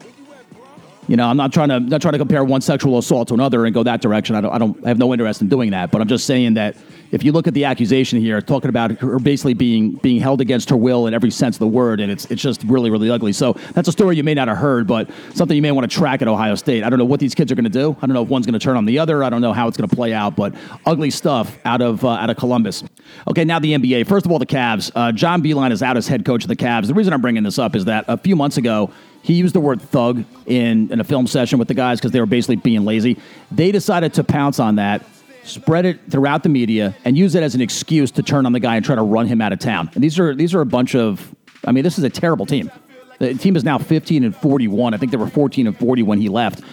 You 1.07 1.17
know, 1.17 1.27
I'm 1.27 1.37
not 1.37 1.51
trying 1.51 1.69
to 1.69 1.79
not 1.79 2.01
trying 2.01 2.13
to 2.13 2.19
compare 2.19 2.43
one 2.43 2.61
sexual 2.61 2.97
assault 2.97 3.29
to 3.29 3.33
another 3.33 3.65
and 3.65 3.73
go 3.73 3.83
that 3.83 4.01
direction. 4.01 4.35
I 4.35 4.41
don't 4.41 4.53
I 4.53 4.57
don't 4.57 4.85
I 4.85 4.87
have 4.87 4.99
no 4.99 5.11
interest 5.11 5.41
in 5.41 5.49
doing 5.49 5.71
that. 5.71 5.91
But 5.91 5.99
I'm 5.99 6.07
just 6.07 6.25
saying 6.25 6.53
that 6.53 6.77
if 7.11 7.23
you 7.23 7.31
look 7.31 7.47
at 7.47 7.53
the 7.53 7.65
accusation 7.65 8.19
here, 8.19 8.39
talking 8.41 8.69
about 8.69 8.91
her 8.99 9.19
basically 9.19 9.53
being 9.53 9.93
being 9.95 10.21
held 10.21 10.41
against 10.41 10.69
her 10.69 10.77
will 10.77 11.07
in 11.07 11.13
every 11.13 11.31
sense 11.31 11.55
of 11.55 11.59
the 11.59 11.67
word, 11.67 11.99
and 11.99 12.11
it's 12.11 12.25
it's 12.25 12.41
just 12.41 12.63
really 12.63 12.89
really 12.91 13.09
ugly. 13.09 13.33
So 13.33 13.53
that's 13.73 13.87
a 13.87 13.91
story 13.91 14.15
you 14.15 14.23
may 14.23 14.35
not 14.35 14.47
have 14.47 14.57
heard, 14.57 14.85
but 14.85 15.09
something 15.33 15.55
you 15.55 15.61
may 15.61 15.71
want 15.71 15.89
to 15.89 15.95
track 15.95 16.21
at 16.21 16.27
Ohio 16.27 16.55
State. 16.55 16.83
I 16.83 16.89
don't 16.89 16.99
know 16.99 17.05
what 17.05 17.19
these 17.19 17.33
kids 17.33 17.51
are 17.51 17.55
going 17.55 17.63
to 17.65 17.69
do. 17.69 17.95
I 18.01 18.05
don't 18.05 18.13
know 18.13 18.23
if 18.23 18.29
one's 18.29 18.45
going 18.45 18.57
to 18.57 18.63
turn 18.63 18.77
on 18.77 18.85
the 18.85 18.99
other. 18.99 19.23
I 19.23 19.29
don't 19.29 19.41
know 19.41 19.53
how 19.53 19.67
it's 19.67 19.77
going 19.77 19.89
to 19.89 19.95
play 19.95 20.13
out, 20.13 20.35
but 20.35 20.53
ugly 20.85 21.09
stuff 21.09 21.57
out 21.65 21.81
of 21.81 22.05
uh, 22.05 22.09
out 22.09 22.29
of 22.29 22.37
Columbus. 22.37 22.83
Okay, 23.27 23.43
now 23.43 23.59
the 23.59 23.73
NBA. 23.73 24.07
First 24.07 24.25
of 24.25 24.31
all, 24.31 24.39
the 24.39 24.45
Cavs. 24.45 24.91
Uh, 24.93 25.11
John 25.11 25.41
Beilein 25.41 25.71
is 25.71 25.81
out 25.81 25.97
as 25.97 26.07
head 26.07 26.25
coach 26.25 26.43
of 26.43 26.47
the 26.47 26.55
Cavs. 26.55 26.87
The 26.87 26.93
reason 26.93 27.11
I'm 27.11 27.21
bringing 27.21 27.43
this 27.43 27.57
up 27.57 27.75
is 27.75 27.85
that 27.85 28.05
a 28.07 28.17
few 28.17 28.35
months 28.35 28.57
ago 28.57 28.91
he 29.21 29.33
used 29.33 29.53
the 29.53 29.59
word 29.59 29.81
thug 29.81 30.23
in, 30.45 30.91
in 30.91 30.99
a 30.99 31.03
film 31.03 31.27
session 31.27 31.59
with 31.59 31.67
the 31.67 31.73
guys 31.73 31.99
because 31.99 32.11
they 32.11 32.19
were 32.19 32.25
basically 32.25 32.55
being 32.57 32.85
lazy. 32.85 33.17
They 33.51 33.71
decided 33.71 34.13
to 34.15 34.23
pounce 34.23 34.59
on 34.59 34.75
that, 34.75 35.05
spread 35.43 35.85
it 35.85 35.99
throughout 36.09 36.43
the 36.43 36.49
media, 36.49 36.95
and 37.05 37.17
use 37.17 37.35
it 37.35 37.43
as 37.43 37.55
an 37.55 37.61
excuse 37.61 38.11
to 38.11 38.23
turn 38.23 38.45
on 38.45 38.51
the 38.51 38.59
guy 38.59 38.75
and 38.75 38.85
try 38.85 38.95
to 38.95 39.03
run 39.03 39.27
him 39.27 39.41
out 39.41 39.53
of 39.53 39.59
town. 39.59 39.91
And 39.93 40.03
these 40.03 40.19
are 40.19 40.33
these 40.33 40.53
are 40.55 40.61
a 40.61 40.65
bunch 40.65 40.95
of 40.95 41.33
I 41.65 41.71
mean, 41.71 41.83
this 41.83 41.97
is 41.97 42.03
a 42.03 42.09
terrible 42.09 42.45
team. 42.45 42.71
The 43.19 43.35
team 43.35 43.55
is 43.55 43.63
now 43.63 43.77
15 43.77 44.23
and 44.23 44.35
41. 44.35 44.93
I 44.93 44.97
think 44.97 45.11
they 45.11 45.17
were 45.17 45.27
14 45.27 45.67
and 45.67 45.77
40 45.77 46.03
when 46.03 46.19
he 46.19 46.27
left. 46.27 46.63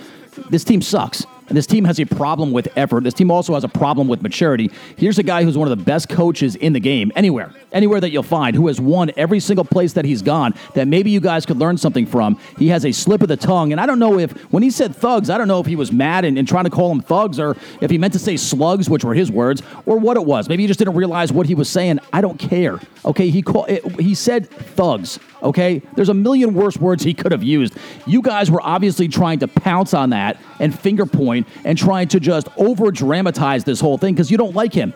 This 0.51 0.65
team 0.65 0.81
sucks. 0.81 1.27
And 1.49 1.57
this 1.57 1.67
team 1.67 1.85
has 1.85 1.99
a 1.99 2.05
problem 2.05 2.53
with 2.53 2.69
effort. 2.77 3.05
This 3.05 3.15
team 3.15 3.31
also 3.31 3.55
has 3.55 3.65
a 3.65 3.69
problem 3.69 4.09
with 4.09 4.23
maturity. 4.23 4.71
Here's 4.97 5.19
a 5.19 5.23
guy 5.23 5.45
who's 5.45 5.57
one 5.57 5.71
of 5.71 5.77
the 5.77 5.85
best 5.85 6.09
coaches 6.09 6.57
in 6.57 6.73
the 6.73 6.81
game, 6.81 7.11
anywhere, 7.17 7.53
anywhere 7.73 8.01
that 8.01 8.11
you'll 8.11 8.23
find, 8.23 8.55
who 8.55 8.67
has 8.67 8.81
won 8.81 9.11
every 9.17 9.41
single 9.41 9.65
place 9.65 9.95
that 9.95 10.05
he's 10.05 10.23
gone, 10.23 10.55
that 10.75 10.89
maybe 10.89 11.11
you 11.11 11.21
guys 11.21 11.47
could 11.47 11.57
learn 11.57 11.79
something 11.79 12.07
from. 12.07 12.39
He 12.59 12.69
has 12.69 12.85
a 12.85 12.93
slip 12.93 13.23
of 13.23 13.29
the 13.29 13.37
tongue. 13.37 13.73
And 13.73 13.81
I 13.81 13.87
don't 13.87 13.99
know 13.99 14.19
if, 14.19 14.33
when 14.53 14.63
he 14.63 14.71
said 14.71 14.95
thugs, 14.95 15.31
I 15.31 15.39
don't 15.39 15.49
know 15.49 15.61
if 15.61 15.67
he 15.67 15.77
was 15.77 15.91
mad 15.91 16.25
and, 16.25 16.39
and 16.39 16.47
trying 16.47 16.65
to 16.65 16.71
call 16.71 16.89
them 16.89 17.01
thugs 17.01 17.39
or 17.39 17.57
if 17.81 17.91
he 17.91 17.99
meant 17.99 18.13
to 18.13 18.19
say 18.19 18.37
slugs, 18.37 18.91
which 18.91 19.05
were 19.05 19.15
his 19.15 19.31
words, 19.31 19.63
or 19.87 19.99
what 19.99 20.17
it 20.17 20.25
was. 20.25 20.49
Maybe 20.49 20.63
he 20.63 20.67
just 20.67 20.79
didn't 20.79 20.95
realize 20.95 21.33
what 21.33 21.47
he 21.47 21.55
was 21.55 21.69
saying. 21.69 22.01
I 22.13 22.21
don't 22.21 22.39
care. 22.39 22.79
Okay, 23.05 23.31
he, 23.31 23.43
call, 23.43 23.65
he 23.99 24.15
said 24.15 24.49
thugs. 24.49 25.19
Okay, 25.43 25.83
there's 25.95 26.09
a 26.09 26.15
million 26.15 26.53
worse 26.53 26.77
words 26.77 27.05
he 27.05 27.15
could 27.15 27.31
have 27.31 27.45
used. 27.45 27.77
You 28.07 28.23
guys 28.23 28.51
were 28.51 28.61
obviously 28.61 29.07
trying 29.07 29.39
to 29.41 29.49
pounce 29.49 29.95
on 29.95 30.11
that 30.11 30.41
and 30.59 30.77
finger 30.77 31.07
point 31.07 31.47
and 31.65 31.79
trying 31.79 32.09
to 32.09 32.21
just 32.21 32.49
over 32.57 32.91
dramatize 32.91 33.65
this 33.65 33.81
whole 33.81 33.99
thing 33.99 34.15
because 34.15 34.31
you 34.31 34.37
don't 34.37 34.55
like 34.55 34.73
him. 34.73 34.93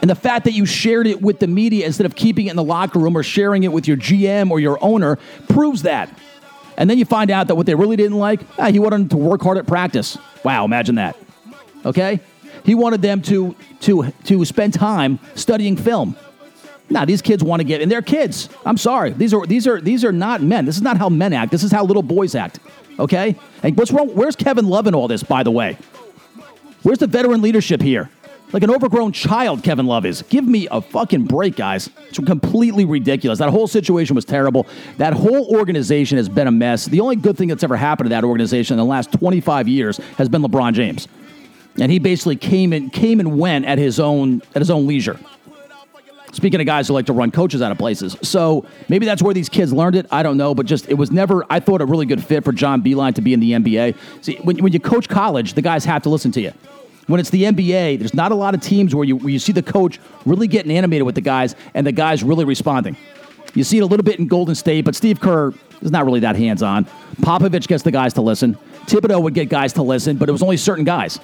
And 0.00 0.08
the 0.08 0.14
fact 0.14 0.44
that 0.44 0.52
you 0.52 0.64
shared 0.64 1.06
it 1.06 1.20
with 1.20 1.40
the 1.40 1.46
media 1.46 1.84
instead 1.84 2.06
of 2.06 2.14
keeping 2.14 2.46
it 2.46 2.50
in 2.50 2.56
the 2.56 2.64
locker 2.64 2.98
room 2.98 3.16
or 3.16 3.22
sharing 3.22 3.64
it 3.64 3.72
with 3.72 3.86
your 3.86 3.98
GM 3.98 4.50
or 4.50 4.58
your 4.58 4.82
owner 4.82 5.18
proves 5.48 5.82
that. 5.82 6.16
And 6.78 6.88
then 6.88 6.96
you 6.96 7.04
find 7.04 7.30
out 7.30 7.48
that 7.48 7.56
what 7.56 7.66
they 7.66 7.74
really 7.74 7.96
didn't 7.96 8.16
like, 8.16 8.40
ah, 8.58 8.70
he 8.70 8.78
wanted 8.78 9.00
them 9.00 9.08
to 9.10 9.16
work 9.18 9.42
hard 9.42 9.58
at 9.58 9.66
practice. 9.66 10.16
Wow, 10.42 10.64
imagine 10.64 10.94
that. 10.94 11.16
Okay? 11.84 12.20
He 12.64 12.74
wanted 12.74 13.02
them 13.02 13.20
to 13.22 13.54
to 13.80 14.10
to 14.24 14.44
spend 14.44 14.74
time 14.74 15.18
studying 15.34 15.76
film. 15.76 16.16
Now 16.90 17.04
these 17.04 17.22
kids 17.22 17.42
want 17.42 17.60
to 17.60 17.64
get, 17.64 17.80
and 17.80 17.90
they're 17.90 18.02
kids. 18.02 18.48
I'm 18.66 18.76
sorry. 18.76 19.10
These 19.10 19.32
are 19.32 19.46
these 19.46 19.66
are 19.66 19.80
these 19.80 20.04
are 20.04 20.12
not 20.12 20.42
men. 20.42 20.64
This 20.64 20.76
is 20.76 20.82
not 20.82 20.98
how 20.98 21.08
men 21.08 21.32
act. 21.32 21.52
This 21.52 21.62
is 21.62 21.70
how 21.70 21.84
little 21.84 22.02
boys 22.02 22.34
act. 22.34 22.58
Okay. 22.98 23.36
And 23.62 23.76
what's 23.76 23.92
wrong? 23.92 24.08
Where's 24.08 24.36
Kevin 24.36 24.68
Love 24.68 24.86
in 24.86 24.94
all 24.94 25.08
this? 25.08 25.22
By 25.22 25.42
the 25.42 25.50
way, 25.50 25.78
where's 26.82 26.98
the 26.98 27.06
veteran 27.06 27.42
leadership 27.42 27.80
here? 27.80 28.10
Like 28.52 28.64
an 28.64 28.70
overgrown 28.70 29.12
child, 29.12 29.62
Kevin 29.62 29.86
Love 29.86 30.04
is. 30.04 30.22
Give 30.22 30.44
me 30.44 30.66
a 30.72 30.80
fucking 30.80 31.26
break, 31.26 31.54
guys. 31.54 31.88
It's 32.08 32.18
completely 32.18 32.84
ridiculous. 32.84 33.38
That 33.38 33.50
whole 33.50 33.68
situation 33.68 34.16
was 34.16 34.24
terrible. 34.24 34.66
That 34.96 35.12
whole 35.12 35.56
organization 35.56 36.16
has 36.16 36.28
been 36.28 36.48
a 36.48 36.50
mess. 36.50 36.86
The 36.86 37.00
only 37.00 37.14
good 37.14 37.38
thing 37.38 37.46
that's 37.46 37.62
ever 37.62 37.76
happened 37.76 38.06
to 38.06 38.08
that 38.10 38.24
organization 38.24 38.74
in 38.74 38.78
the 38.78 38.84
last 38.84 39.12
25 39.12 39.68
years 39.68 39.98
has 40.18 40.28
been 40.28 40.42
LeBron 40.42 40.72
James. 40.72 41.06
And 41.78 41.92
he 41.92 42.00
basically 42.00 42.34
came 42.34 42.72
and 42.72 42.92
came 42.92 43.20
and 43.20 43.38
went 43.38 43.66
at 43.66 43.78
his 43.78 44.00
own 44.00 44.42
at 44.54 44.60
his 44.60 44.70
own 44.70 44.88
leisure. 44.88 45.20
Speaking 46.32 46.60
of 46.60 46.66
guys 46.66 46.88
who 46.88 46.94
like 46.94 47.06
to 47.06 47.12
run 47.12 47.30
coaches 47.30 47.60
out 47.60 47.72
of 47.72 47.78
places. 47.78 48.16
So 48.22 48.64
maybe 48.88 49.04
that's 49.04 49.22
where 49.22 49.34
these 49.34 49.48
kids 49.48 49.72
learned 49.72 49.96
it. 49.96 50.06
I 50.10 50.22
don't 50.22 50.36
know. 50.36 50.54
But 50.54 50.66
just, 50.66 50.88
it 50.88 50.94
was 50.94 51.10
never, 51.10 51.44
I 51.50 51.60
thought, 51.60 51.80
a 51.80 51.86
really 51.86 52.06
good 52.06 52.22
fit 52.22 52.44
for 52.44 52.52
John 52.52 52.82
Beilein 52.82 53.14
to 53.16 53.20
be 53.20 53.34
in 53.34 53.40
the 53.40 53.52
NBA. 53.52 53.96
See, 54.22 54.36
when, 54.36 54.58
when 54.58 54.72
you 54.72 54.80
coach 54.80 55.08
college, 55.08 55.54
the 55.54 55.62
guys 55.62 55.84
have 55.84 56.02
to 56.02 56.08
listen 56.08 56.30
to 56.32 56.40
you. 56.40 56.52
When 57.08 57.18
it's 57.18 57.30
the 57.30 57.42
NBA, 57.42 57.98
there's 57.98 58.14
not 58.14 58.30
a 58.30 58.36
lot 58.36 58.54
of 58.54 58.60
teams 58.60 58.94
where 58.94 59.04
you, 59.04 59.16
where 59.16 59.30
you 59.30 59.40
see 59.40 59.52
the 59.52 59.62
coach 59.62 59.98
really 60.24 60.46
getting 60.46 60.70
animated 60.70 61.04
with 61.04 61.16
the 61.16 61.20
guys 61.20 61.56
and 61.74 61.84
the 61.84 61.92
guys 61.92 62.22
really 62.22 62.44
responding. 62.44 62.96
You 63.54 63.64
see 63.64 63.78
it 63.78 63.80
a 63.80 63.86
little 63.86 64.04
bit 64.04 64.20
in 64.20 64.28
Golden 64.28 64.54
State, 64.54 64.84
but 64.84 64.94
Steve 64.94 65.20
Kerr 65.20 65.52
is 65.82 65.90
not 65.90 66.04
really 66.04 66.20
that 66.20 66.36
hands 66.36 66.62
on. 66.62 66.84
Popovich 67.20 67.66
gets 67.66 67.82
the 67.82 67.90
guys 67.90 68.14
to 68.14 68.20
listen. 68.20 68.56
Thibodeau 68.86 69.20
would 69.22 69.34
get 69.34 69.48
guys 69.48 69.72
to 69.72 69.82
listen, 69.82 70.16
but 70.16 70.28
it 70.28 70.32
was 70.32 70.42
only 70.42 70.56
certain 70.56 70.84
guys. 70.84 71.18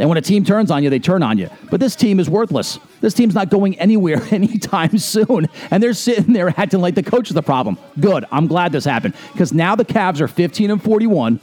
And 0.00 0.08
when 0.08 0.16
a 0.16 0.22
team 0.22 0.44
turns 0.44 0.70
on 0.70 0.82
you, 0.82 0.88
they 0.88 0.98
turn 0.98 1.22
on 1.22 1.36
you. 1.36 1.50
But 1.70 1.78
this 1.78 1.94
team 1.94 2.18
is 2.18 2.30
worthless. 2.30 2.78
This 3.02 3.12
team's 3.12 3.34
not 3.34 3.50
going 3.50 3.78
anywhere 3.78 4.22
anytime 4.30 4.96
soon. 4.96 5.46
And 5.70 5.82
they're 5.82 5.92
sitting 5.92 6.32
there 6.32 6.54
acting 6.56 6.80
like 6.80 6.94
the 6.94 7.02
coach 7.02 7.28
is 7.28 7.34
the 7.34 7.42
problem. 7.42 7.78
Good. 8.00 8.24
I'm 8.32 8.46
glad 8.46 8.72
this 8.72 8.86
happened. 8.86 9.14
Because 9.32 9.52
now 9.52 9.76
the 9.76 9.84
Cavs 9.84 10.22
are 10.22 10.28
15 10.28 10.70
and 10.70 10.82
41. 10.82 11.38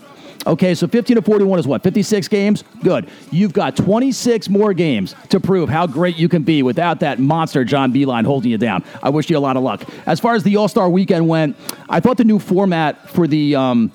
Okay, 0.47 0.73
so 0.73 0.87
15 0.87 1.17
to 1.17 1.21
41 1.21 1.59
is 1.59 1.67
what? 1.67 1.83
56 1.83 2.27
games? 2.29 2.63
Good. 2.81 3.09
You've 3.31 3.53
got 3.53 3.75
26 3.75 4.49
more 4.49 4.73
games 4.73 5.13
to 5.29 5.39
prove 5.39 5.69
how 5.69 5.85
great 5.85 6.17
you 6.17 6.29
can 6.29 6.41
be 6.41 6.63
without 6.63 7.01
that 7.01 7.19
monster 7.19 7.63
John 7.63 7.93
Beilein 7.93 8.25
holding 8.25 8.49
you 8.49 8.57
down. 8.57 8.83
I 9.03 9.09
wish 9.09 9.29
you 9.29 9.37
a 9.37 9.39
lot 9.39 9.57
of 9.57 9.63
luck. 9.63 9.83
As 10.07 10.19
far 10.19 10.33
as 10.35 10.43
the 10.43 10.55
All 10.55 10.67
Star 10.67 10.89
weekend 10.89 11.27
went, 11.27 11.57
I 11.89 11.99
thought 11.99 12.17
the 12.17 12.23
new 12.23 12.39
format 12.39 13.09
for 13.09 13.27
the. 13.27 13.55
Um, 13.55 13.91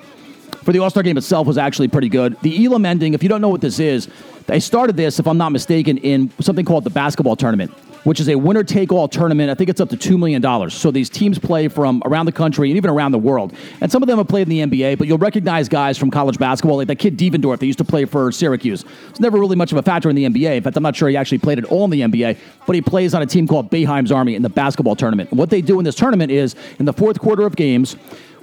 for 0.62 0.72
the 0.72 0.78
All 0.78 0.90
Star 0.90 1.02
game 1.02 1.16
itself 1.16 1.46
was 1.46 1.58
actually 1.58 1.88
pretty 1.88 2.08
good. 2.08 2.38
The 2.40 2.64
Elam 2.64 2.86
ending, 2.86 3.14
if 3.14 3.22
you 3.22 3.28
don't 3.28 3.40
know 3.40 3.48
what 3.48 3.60
this 3.60 3.78
is, 3.78 4.08
they 4.46 4.60
started 4.60 4.96
this, 4.96 5.18
if 5.18 5.26
I'm 5.26 5.38
not 5.38 5.50
mistaken, 5.50 5.98
in 5.98 6.30
something 6.40 6.64
called 6.64 6.84
the 6.84 6.90
basketball 6.90 7.36
tournament, 7.36 7.70
which 8.04 8.18
is 8.18 8.28
a 8.28 8.34
winner 8.34 8.64
take 8.64 8.92
all 8.92 9.06
tournament. 9.06 9.50
I 9.50 9.54
think 9.54 9.70
it's 9.70 9.80
up 9.80 9.88
to 9.90 9.96
$2 9.96 10.18
million. 10.18 10.70
So 10.70 10.90
these 10.90 11.08
teams 11.08 11.38
play 11.38 11.68
from 11.68 12.02
around 12.04 12.26
the 12.26 12.32
country 12.32 12.70
and 12.70 12.76
even 12.76 12.90
around 12.90 13.12
the 13.12 13.18
world. 13.18 13.54
And 13.80 13.90
some 13.90 14.02
of 14.02 14.08
them 14.08 14.18
have 14.18 14.26
played 14.26 14.50
in 14.50 14.68
the 14.68 14.76
NBA, 14.82 14.98
but 14.98 15.06
you'll 15.06 15.18
recognize 15.18 15.68
guys 15.68 15.96
from 15.96 16.10
college 16.10 16.38
basketball, 16.38 16.76
like 16.76 16.88
that 16.88 16.98
kid 16.98 17.16
Devendorf 17.16 17.60
that 17.60 17.66
used 17.66 17.78
to 17.78 17.84
play 17.84 18.04
for 18.04 18.32
Syracuse. 18.32 18.84
It's 19.10 19.20
never 19.20 19.38
really 19.38 19.56
much 19.56 19.70
of 19.70 19.78
a 19.78 19.82
factor 19.82 20.10
in 20.10 20.16
the 20.16 20.24
NBA. 20.24 20.56
In 20.56 20.62
fact, 20.62 20.76
I'm 20.76 20.82
not 20.82 20.96
sure 20.96 21.08
he 21.08 21.16
actually 21.16 21.38
played 21.38 21.58
at 21.58 21.64
all 21.66 21.84
in 21.84 21.90
the 21.90 22.00
NBA, 22.00 22.38
but 22.66 22.74
he 22.74 22.82
plays 22.82 23.14
on 23.14 23.22
a 23.22 23.26
team 23.26 23.46
called 23.46 23.70
Boeheim's 23.70 24.10
Army 24.10 24.34
in 24.34 24.42
the 24.42 24.50
basketball 24.50 24.96
tournament. 24.96 25.30
And 25.30 25.38
what 25.38 25.50
they 25.50 25.62
do 25.62 25.78
in 25.78 25.84
this 25.84 25.94
tournament 25.94 26.32
is 26.32 26.56
in 26.78 26.84
the 26.84 26.92
fourth 26.92 27.20
quarter 27.20 27.46
of 27.46 27.54
games, 27.54 27.96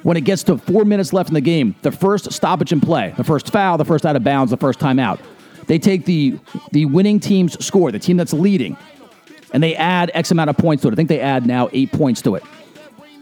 when 0.03 0.17
it 0.17 0.21
gets 0.21 0.43
to 0.43 0.57
four 0.57 0.85
minutes 0.85 1.13
left 1.13 1.29
in 1.29 1.33
the 1.33 1.41
game, 1.41 1.75
the 1.81 1.91
first 1.91 2.31
stoppage 2.31 2.71
in 2.71 2.81
play, 2.81 3.13
the 3.17 3.23
first 3.23 3.51
foul, 3.51 3.77
the 3.77 3.85
first 3.85 4.05
out 4.05 4.15
of 4.15 4.23
bounds, 4.23 4.51
the 4.51 4.57
first 4.57 4.79
timeout 4.79 5.19
they 5.69 5.77
take 5.77 6.05
the 6.05 6.37
the 6.71 6.85
winning 6.85 7.19
team's 7.19 7.63
score, 7.63 7.91
the 7.91 7.99
team 7.99 8.17
that's 8.17 8.33
leading, 8.33 8.75
and 9.53 9.61
they 9.61 9.75
add 9.75 10.09
X 10.15 10.31
amount 10.31 10.49
of 10.49 10.57
points 10.57 10.81
to 10.81 10.89
it. 10.89 10.93
I 10.93 10.95
think 10.95 11.09
they 11.09 11.21
add 11.21 11.45
now 11.45 11.69
eight 11.71 11.91
points 11.91 12.23
to 12.23 12.33
it. 12.33 12.43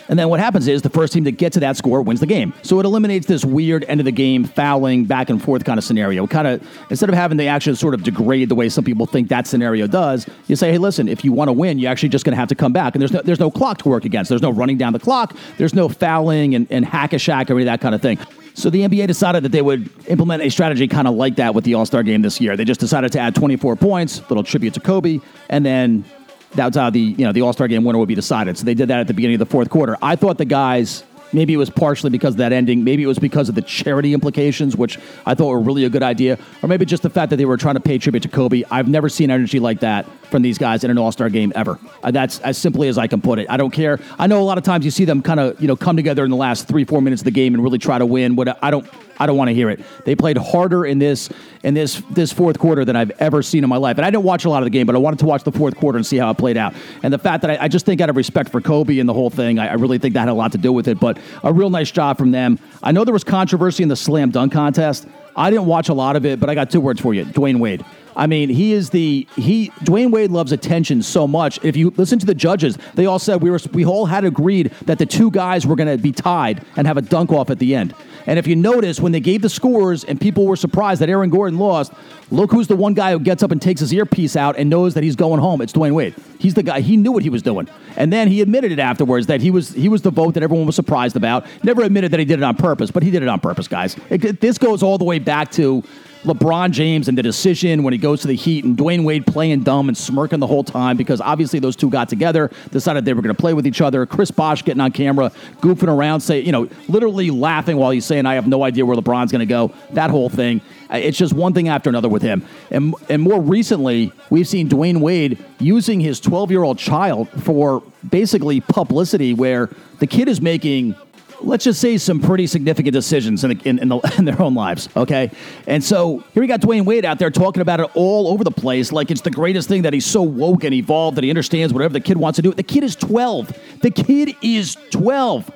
And 0.09 0.17
then 0.17 0.29
what 0.29 0.39
happens 0.39 0.67
is 0.67 0.81
the 0.81 0.89
first 0.89 1.13
team 1.13 1.23
to 1.25 1.31
get 1.31 1.53
to 1.53 1.59
that 1.61 1.77
score 1.77 2.01
wins 2.01 2.19
the 2.19 2.25
game. 2.25 2.53
So 2.61 2.79
it 2.79 2.85
eliminates 2.85 3.27
this 3.27 3.43
weird 3.43 3.83
end 3.85 3.99
of 3.99 4.05
the 4.05 4.11
game 4.11 4.43
fouling 4.43 5.05
back 5.05 5.29
and 5.29 5.41
forth 5.41 5.65
kind 5.65 5.77
of 5.77 5.83
scenario. 5.83 6.27
Kind 6.27 6.47
of 6.47 6.67
instead 6.89 7.09
of 7.09 7.15
having 7.15 7.37
the 7.37 7.47
action 7.47 7.75
sort 7.75 7.93
of 7.93 8.03
degrade 8.03 8.49
the 8.49 8.55
way 8.55 8.69
some 8.69 8.83
people 8.83 9.05
think 9.05 9.29
that 9.29 9.47
scenario 9.47 9.87
does, 9.87 10.27
you 10.47 10.55
say, 10.55 10.71
hey, 10.71 10.77
listen, 10.77 11.07
if 11.07 11.25
you 11.25 11.31
want 11.31 11.49
to 11.49 11.53
win, 11.53 11.79
you're 11.79 11.91
actually 11.91 12.09
just 12.09 12.25
going 12.25 12.33
to 12.33 12.39
have 12.39 12.49
to 12.49 12.55
come 12.55 12.73
back. 12.73 12.95
And 12.95 13.01
there's 13.01 13.11
no 13.11 13.21
there's 13.21 13.39
no 13.39 13.51
clock 13.51 13.79
to 13.79 13.89
work 13.89 14.05
against. 14.05 14.29
There's 14.29 14.41
no 14.41 14.51
running 14.51 14.77
down 14.77 14.93
the 14.93 14.99
clock. 14.99 15.35
There's 15.57 15.73
no 15.73 15.89
fouling 15.89 16.55
and, 16.55 16.67
and 16.69 16.85
hack 16.85 17.13
a 17.13 17.17
Shaq 17.17 17.49
or 17.49 17.53
any 17.53 17.63
of 17.63 17.65
that 17.65 17.81
kind 17.81 17.93
of 17.93 18.01
thing. 18.01 18.19
So 18.57 18.71
the 18.71 18.81
NBA 18.81 19.05
decided 19.05 19.43
that 19.43 19.51
they 19.51 19.61
would 19.61 19.87
implement 20.07 20.41
a 20.41 20.49
strategy 20.49 20.87
kind 20.87 21.07
of 21.07 21.13
like 21.13 21.35
that 21.35 21.53
with 21.53 21.63
the 21.63 21.75
All 21.75 21.85
Star 21.85 22.01
game 22.01 22.23
this 22.23 22.41
year. 22.41 22.57
They 22.57 22.65
just 22.65 22.79
decided 22.79 23.11
to 23.11 23.19
add 23.19 23.35
24 23.35 23.75
points, 23.75 24.27
little 24.29 24.43
tribute 24.43 24.73
to 24.73 24.79
Kobe, 24.79 25.19
and 25.49 25.63
then 25.63 26.05
That's 26.51 26.77
how 26.77 26.89
the 26.89 26.99
you 26.99 27.25
know 27.25 27.31
the 27.31 27.41
All 27.41 27.53
Star 27.53 27.67
game 27.67 27.83
winner 27.83 27.99
would 27.99 28.07
be 28.07 28.15
decided. 28.15 28.57
So 28.57 28.65
they 28.65 28.73
did 28.73 28.87
that 28.89 28.99
at 28.99 29.07
the 29.07 29.13
beginning 29.13 29.35
of 29.35 29.39
the 29.39 29.51
fourth 29.51 29.69
quarter. 29.69 29.97
I 30.01 30.15
thought 30.15 30.37
the 30.37 30.45
guys 30.45 31.03
Maybe 31.33 31.53
it 31.53 31.57
was 31.57 31.69
partially 31.69 32.09
because 32.09 32.35
of 32.35 32.37
that 32.37 32.53
ending. 32.53 32.83
Maybe 32.83 33.03
it 33.03 33.07
was 33.07 33.19
because 33.19 33.49
of 33.49 33.55
the 33.55 33.61
charity 33.61 34.13
implications, 34.13 34.77
which 34.77 34.97
I 35.25 35.33
thought 35.35 35.49
were 35.49 35.59
really 35.59 35.85
a 35.85 35.89
good 35.89 36.03
idea. 36.03 36.37
Or 36.61 36.69
maybe 36.69 36.85
just 36.85 37.03
the 37.03 37.09
fact 37.09 37.29
that 37.31 37.35
they 37.35 37.45
were 37.45 37.57
trying 37.57 37.75
to 37.75 37.81
pay 37.81 37.97
tribute 37.97 38.23
to 38.23 38.29
Kobe. 38.29 38.63
I've 38.71 38.87
never 38.87 39.09
seen 39.09 39.29
energy 39.29 39.59
like 39.59 39.81
that 39.81 40.05
from 40.29 40.41
these 40.41 40.57
guys 40.57 40.83
in 40.83 40.91
an 40.91 40.97
All 40.97 41.11
Star 41.11 41.29
game 41.29 41.51
ever. 41.55 41.79
Uh, 42.03 42.11
that's 42.11 42.39
as 42.39 42.57
simply 42.57 42.87
as 42.87 42.97
I 42.97 43.07
can 43.07 43.21
put 43.21 43.39
it. 43.39 43.47
I 43.49 43.57
don't 43.57 43.71
care. 43.71 43.99
I 44.17 44.27
know 44.27 44.41
a 44.41 44.43
lot 44.43 44.57
of 44.57 44.63
times 44.63 44.85
you 44.85 44.91
see 44.91 45.05
them 45.05 45.21
kind 45.21 45.39
of 45.39 45.59
you 45.61 45.67
know 45.67 45.75
come 45.75 45.95
together 45.95 46.23
in 46.23 46.31
the 46.31 46.37
last 46.37 46.67
three 46.67 46.85
four 46.85 47.01
minutes 47.01 47.21
of 47.21 47.25
the 47.25 47.31
game 47.31 47.53
and 47.53 47.63
really 47.63 47.79
try 47.79 47.97
to 47.97 48.05
win. 48.05 48.35
What 48.35 48.57
I 48.63 48.71
don't 48.71 48.89
I 49.19 49.25
don't 49.25 49.37
want 49.37 49.49
to 49.49 49.53
hear 49.53 49.69
it. 49.69 49.81
They 50.05 50.15
played 50.15 50.37
harder 50.37 50.85
in 50.85 50.99
this 50.99 51.29
in 51.63 51.73
this 51.73 52.01
this 52.09 52.31
fourth 52.31 52.59
quarter 52.59 52.85
than 52.85 52.95
I've 52.95 53.11
ever 53.19 53.41
seen 53.41 53.63
in 53.63 53.69
my 53.69 53.77
life. 53.77 53.97
And 53.97 54.05
I 54.05 54.09
didn't 54.09 54.23
watch 54.23 54.45
a 54.45 54.49
lot 54.49 54.63
of 54.63 54.65
the 54.65 54.69
game, 54.69 54.85
but 54.85 54.95
I 54.95 54.99
wanted 54.99 55.19
to 55.19 55.25
watch 55.25 55.43
the 55.43 55.51
fourth 55.51 55.75
quarter 55.75 55.97
and 55.97 56.05
see 56.05 56.17
how 56.17 56.29
it 56.31 56.37
played 56.37 56.57
out. 56.57 56.73
And 57.03 57.13
the 57.13 57.17
fact 57.17 57.41
that 57.41 57.51
I, 57.51 57.65
I 57.65 57.67
just 57.67 57.85
think 57.85 58.01
out 58.01 58.09
of 58.09 58.15
respect 58.15 58.49
for 58.49 58.61
Kobe 58.61 58.99
and 58.99 59.07
the 59.07 59.13
whole 59.13 59.29
thing, 59.29 59.59
I, 59.59 59.69
I, 59.69 59.73
really 59.73 59.97
think 59.97 60.13
that 60.13 60.21
had 60.21 60.29
a 60.29 60.33
lot 60.33 60.51
to 60.53 60.57
do 60.57 60.71
with 60.71 60.87
it. 60.87 60.99
But 60.99 61.17
a 61.43 61.53
real 61.53 61.69
nice 61.69 61.91
job 61.91 62.17
from 62.17 62.31
them. 62.31 62.59
I 62.83 62.91
know 62.91 63.03
there 63.03 63.13
was 63.13 63.23
controversy 63.23 63.83
in 63.83 63.89
the 63.89 63.95
slam 63.95 64.31
dunk 64.31 64.53
contest. 64.53 65.07
I 65.37 65.49
didn't 65.51 65.67
watch 65.67 65.89
a 65.89 65.93
lot 65.93 66.15
of 66.15 66.25
it, 66.25 66.39
but 66.39 66.49
I 66.49 66.55
got 66.55 66.69
two 66.69 66.81
words 66.81 66.99
for 66.99 67.13
you: 67.13 67.23
Dwyane 67.23 67.59
Wade. 67.59 67.85
I 68.17 68.25
mean, 68.25 68.49
he 68.49 68.73
is 68.73 68.89
the 68.89 69.27
he. 69.35 69.69
Dwyane 69.81 70.11
Wade 70.11 70.31
loves 70.31 70.51
attention 70.51 71.03
so 71.03 71.27
much. 71.27 71.59
If 71.63 71.77
you 71.77 71.93
listen 71.97 72.17
to 72.17 72.25
the 72.25 72.33
judges, 72.33 72.77
they 72.95 73.05
all 73.05 73.19
said 73.19 73.43
we 73.43 73.51
were 73.51 73.59
we 73.73 73.85
all 73.85 74.07
had 74.07 74.25
agreed 74.25 74.71
that 74.87 74.97
the 74.97 75.05
two 75.05 75.29
guys 75.29 75.67
were 75.67 75.75
going 75.75 75.95
to 75.95 76.01
be 76.01 76.11
tied 76.11 76.65
and 76.75 76.87
have 76.87 76.97
a 76.97 77.01
dunk 77.03 77.31
off 77.31 77.51
at 77.51 77.59
the 77.59 77.75
end. 77.75 77.93
And 78.25 78.37
if 78.37 78.45
you 78.45 78.55
notice, 78.57 78.99
when 78.99 79.13
they 79.13 79.21
gave 79.21 79.41
the 79.41 79.49
scores 79.49 80.03
and 80.03 80.19
people 80.19 80.45
were 80.45 80.57
surprised 80.57 80.99
that 81.01 81.09
Aaron 81.09 81.29
Gordon 81.29 81.57
lost, 81.57 81.93
look 82.29 82.51
who's 82.51 82.67
the 82.67 82.75
one 82.75 82.93
guy 82.93 83.11
who 83.11 83.19
gets 83.19 83.41
up 83.41 83.51
and 83.51 83.61
takes 83.61 83.79
his 83.79 83.93
earpiece 83.93 84.35
out 84.35 84.57
and 84.57 84.69
knows 84.69 84.95
that 84.95 85.03
he's 85.03 85.15
going 85.15 85.39
home. 85.39 85.61
It's 85.61 85.71
Dwyane 85.71 85.93
Wade. 85.93 86.13
He's 86.39 86.53
the 86.53 86.63
guy. 86.63 86.81
He 86.81 86.97
knew 86.97 87.11
what 87.11 87.23
he 87.23 87.29
was 87.29 87.41
doing, 87.41 87.69
and 87.95 88.11
then 88.11 88.27
he 88.27 88.41
admitted 88.41 88.71
it 88.71 88.79
afterwards 88.79 89.27
that 89.27 89.41
he 89.41 89.49
was 89.49 89.73
he 89.73 89.89
was 89.89 90.01
the 90.01 90.11
vote 90.11 90.33
that 90.33 90.43
everyone 90.43 90.65
was 90.65 90.75
surprised 90.75 91.15
about. 91.15 91.45
Never 91.63 91.83
admitted 91.83 92.11
that 92.11 92.19
he 92.19 92.25
did 92.25 92.39
it 92.39 92.43
on 92.43 92.55
purpose, 92.55 92.91
but 92.91 93.01
he 93.01 93.11
did 93.11 93.23
it 93.23 93.29
on 93.29 93.39
purpose, 93.39 93.67
guys. 93.67 93.95
It, 94.09 94.41
this 94.41 94.57
goes 94.57 94.83
all 94.83 94.97
the 94.97 95.05
way 95.05 95.19
back 95.19 95.26
to 95.27 95.83
LeBron 96.23 96.71
James 96.71 97.07
and 97.07 97.17
the 97.17 97.23
decision 97.23 97.83
when 97.83 97.93
he 97.93 97.97
goes 97.97 98.21
to 98.21 98.27
the 98.27 98.35
Heat 98.35 98.65
and 98.65 98.75
Dwyane 98.75 99.03
Wade 99.03 99.25
playing 99.25 99.61
dumb 99.61 99.87
and 99.87 99.97
smirking 99.97 100.39
the 100.39 100.47
whole 100.47 100.63
time 100.63 100.97
because 100.97 101.21
obviously 101.21 101.59
those 101.59 101.75
two 101.75 101.89
got 101.89 102.09
together, 102.09 102.51
decided 102.71 103.05
they 103.05 103.13
were 103.13 103.21
going 103.21 103.33
to 103.33 103.39
play 103.39 103.53
with 103.53 103.65
each 103.65 103.81
other. 103.81 104.05
Chris 104.05 104.31
Bosh 104.31 104.63
getting 104.63 104.81
on 104.81 104.91
camera, 104.91 105.31
goofing 105.61 105.87
around, 105.87 106.21
say, 106.21 106.41
you 106.41 106.51
know, 106.51 106.67
literally 106.89 107.29
laughing 107.29 107.77
while 107.77 107.91
he's 107.91 108.05
saying, 108.05 108.25
"I 108.25 108.35
have 108.35 108.47
no 108.47 108.63
idea 108.63 108.85
where 108.85 108.97
LeBron's 108.97 109.31
going 109.31 109.39
to 109.39 109.45
go." 109.45 109.71
That 109.91 110.09
whole 110.09 110.29
thing. 110.29 110.61
It's 110.89 111.17
just 111.17 111.33
one 111.33 111.53
thing 111.53 111.67
after 111.67 111.89
another 111.89 112.09
with 112.09 112.21
him. 112.21 112.45
And 112.71 112.95
and 113.09 113.21
more 113.21 113.41
recently, 113.41 114.11
we've 114.29 114.47
seen 114.47 114.67
Dwyane 114.67 114.99
Wade 114.99 115.37
using 115.59 115.99
his 115.99 116.19
12 116.19 116.51
year 116.51 116.63
old 116.63 116.77
child 116.77 117.29
for 117.43 117.83
basically 118.09 118.59
publicity, 118.59 119.33
where 119.33 119.69
the 119.99 120.07
kid 120.07 120.27
is 120.27 120.41
making 120.41 120.95
let's 121.41 121.63
just 121.63 121.79
say 121.79 121.97
some 121.97 122.19
pretty 122.19 122.47
significant 122.47 122.93
decisions 122.93 123.43
in, 123.43 123.57
the, 123.57 123.69
in, 123.69 123.79
in, 123.79 123.87
the, 123.89 124.13
in, 124.17 124.25
their 124.25 124.41
own 124.41 124.53
lives, 124.53 124.89
okay? 124.95 125.31
And 125.67 125.83
so 125.83 126.23
here 126.33 126.41
we 126.41 126.47
got 126.47 126.61
Dwyane 126.61 126.85
Wade 126.85 127.05
out 127.05 127.19
there 127.19 127.31
talking 127.31 127.61
about 127.61 127.79
it 127.79 127.89
all 127.95 128.27
over 128.27 128.43
the 128.43 128.51
place 128.51 128.91
like 128.91 129.11
it's 129.11 129.21
the 129.21 129.31
greatest 129.31 129.67
thing 129.67 129.83
that 129.83 129.93
he's 129.93 130.05
so 130.05 130.21
woke 130.21 130.63
and 130.63 130.73
evolved 130.73 131.17
that 131.17 131.23
he 131.23 131.29
understands 131.29 131.73
whatever 131.73 131.93
the 131.93 131.99
kid 131.99 132.17
wants 132.17 132.37
to 132.37 132.41
do. 132.41 132.53
The 132.53 132.63
kid 132.63 132.83
is 132.83 132.95
12. 132.95 133.57
The 133.81 133.91
kid 133.91 134.35
is 134.41 134.77
12. 134.91 135.51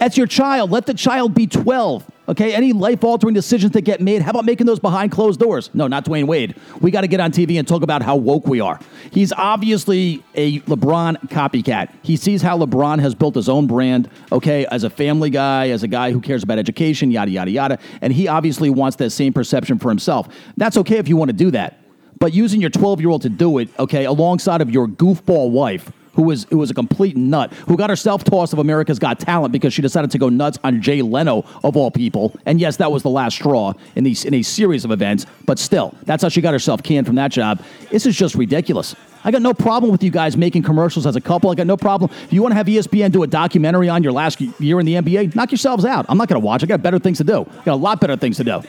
That's 0.00 0.16
your 0.16 0.26
child. 0.26 0.70
Let 0.70 0.86
the 0.86 0.94
child 0.94 1.34
be 1.34 1.46
12. 1.46 2.10
Okay, 2.30 2.54
any 2.54 2.72
life 2.72 3.04
altering 3.04 3.34
decisions 3.34 3.72
that 3.72 3.82
get 3.82 4.00
made, 4.00 4.22
how 4.22 4.30
about 4.30 4.46
making 4.46 4.66
those 4.66 4.78
behind 4.78 5.10
closed 5.12 5.38
doors? 5.38 5.68
No, 5.74 5.88
not 5.88 6.06
Dwyane 6.06 6.26
Wade. 6.26 6.54
We 6.80 6.90
got 6.90 7.02
to 7.02 7.06
get 7.06 7.20
on 7.20 7.32
TV 7.32 7.58
and 7.58 7.68
talk 7.68 7.82
about 7.82 8.00
how 8.00 8.16
woke 8.16 8.46
we 8.46 8.60
are. 8.60 8.80
He's 9.10 9.30
obviously 9.32 10.24
a 10.34 10.60
LeBron 10.60 11.28
copycat. 11.28 11.92
He 12.02 12.16
sees 12.16 12.40
how 12.40 12.56
LeBron 12.56 13.00
has 13.00 13.14
built 13.14 13.34
his 13.34 13.48
own 13.48 13.66
brand, 13.66 14.08
okay, 14.32 14.64
as 14.66 14.84
a 14.84 14.90
family 14.90 15.28
guy, 15.28 15.68
as 15.68 15.82
a 15.82 15.88
guy 15.88 16.12
who 16.12 16.20
cares 16.20 16.42
about 16.42 16.58
education, 16.58 17.10
yada, 17.10 17.30
yada, 17.30 17.50
yada. 17.50 17.78
And 18.00 18.10
he 18.10 18.26
obviously 18.26 18.70
wants 18.70 18.96
that 18.98 19.10
same 19.10 19.34
perception 19.34 19.78
for 19.78 19.90
himself. 19.90 20.28
That's 20.56 20.78
okay 20.78 20.96
if 20.96 21.08
you 21.08 21.16
want 21.18 21.28
to 21.28 21.36
do 21.36 21.50
that. 21.50 21.78
But 22.20 22.32
using 22.32 22.60
your 22.60 22.70
12 22.70 23.00
year 23.00 23.10
old 23.10 23.22
to 23.22 23.28
do 23.28 23.58
it, 23.58 23.68
okay, 23.78 24.04
alongside 24.06 24.62
of 24.62 24.70
your 24.70 24.86
goofball 24.86 25.50
wife, 25.50 25.92
who 26.14 26.22
was 26.22 26.44
who 26.50 26.58
was 26.58 26.70
a 26.70 26.74
complete 26.74 27.16
nut, 27.16 27.52
who 27.52 27.76
got 27.76 27.90
herself 27.90 28.24
tossed 28.24 28.52
of 28.52 28.58
America's 28.58 28.98
Got 28.98 29.20
Talent 29.20 29.52
because 29.52 29.72
she 29.72 29.82
decided 29.82 30.10
to 30.10 30.18
go 30.18 30.28
nuts 30.28 30.58
on 30.64 30.80
Jay 30.82 31.02
Leno 31.02 31.44
of 31.64 31.76
all 31.76 31.90
people. 31.90 32.34
And 32.46 32.60
yes, 32.60 32.76
that 32.78 32.90
was 32.90 33.02
the 33.02 33.10
last 33.10 33.34
straw 33.34 33.74
in 33.94 34.04
these 34.04 34.24
in 34.24 34.34
a 34.34 34.42
series 34.42 34.84
of 34.84 34.90
events. 34.90 35.26
But 35.46 35.58
still, 35.58 35.94
that's 36.04 36.22
how 36.22 36.28
she 36.28 36.40
got 36.40 36.52
herself 36.52 36.82
canned 36.82 37.06
from 37.06 37.16
that 37.16 37.30
job. 37.30 37.62
This 37.90 38.06
is 38.06 38.16
just 38.16 38.34
ridiculous. 38.34 38.94
I 39.22 39.30
got 39.30 39.42
no 39.42 39.52
problem 39.52 39.92
with 39.92 40.02
you 40.02 40.10
guys 40.10 40.36
making 40.36 40.62
commercials 40.62 41.06
as 41.06 41.14
a 41.14 41.20
couple. 41.20 41.50
I 41.50 41.54
got 41.54 41.66
no 41.66 41.76
problem. 41.76 42.10
If 42.24 42.32
you 42.32 42.40
want 42.42 42.52
to 42.52 42.56
have 42.56 42.66
ESPN 42.66 43.12
do 43.12 43.22
a 43.22 43.26
documentary 43.26 43.88
on 43.88 44.02
your 44.02 44.12
last 44.12 44.40
year 44.40 44.80
in 44.80 44.86
the 44.86 44.94
NBA, 44.94 45.34
knock 45.34 45.50
yourselves 45.50 45.84
out. 45.84 46.06
I'm 46.08 46.16
not 46.16 46.28
going 46.28 46.40
to 46.40 46.44
watch. 46.44 46.62
I 46.62 46.66
got 46.66 46.82
better 46.82 46.98
things 46.98 47.18
to 47.18 47.24
do. 47.24 47.42
I 47.42 47.64
got 47.64 47.74
a 47.74 47.76
lot 47.76 48.00
better 48.00 48.16
things 48.16 48.38
to 48.38 48.44
do. 48.44 48.62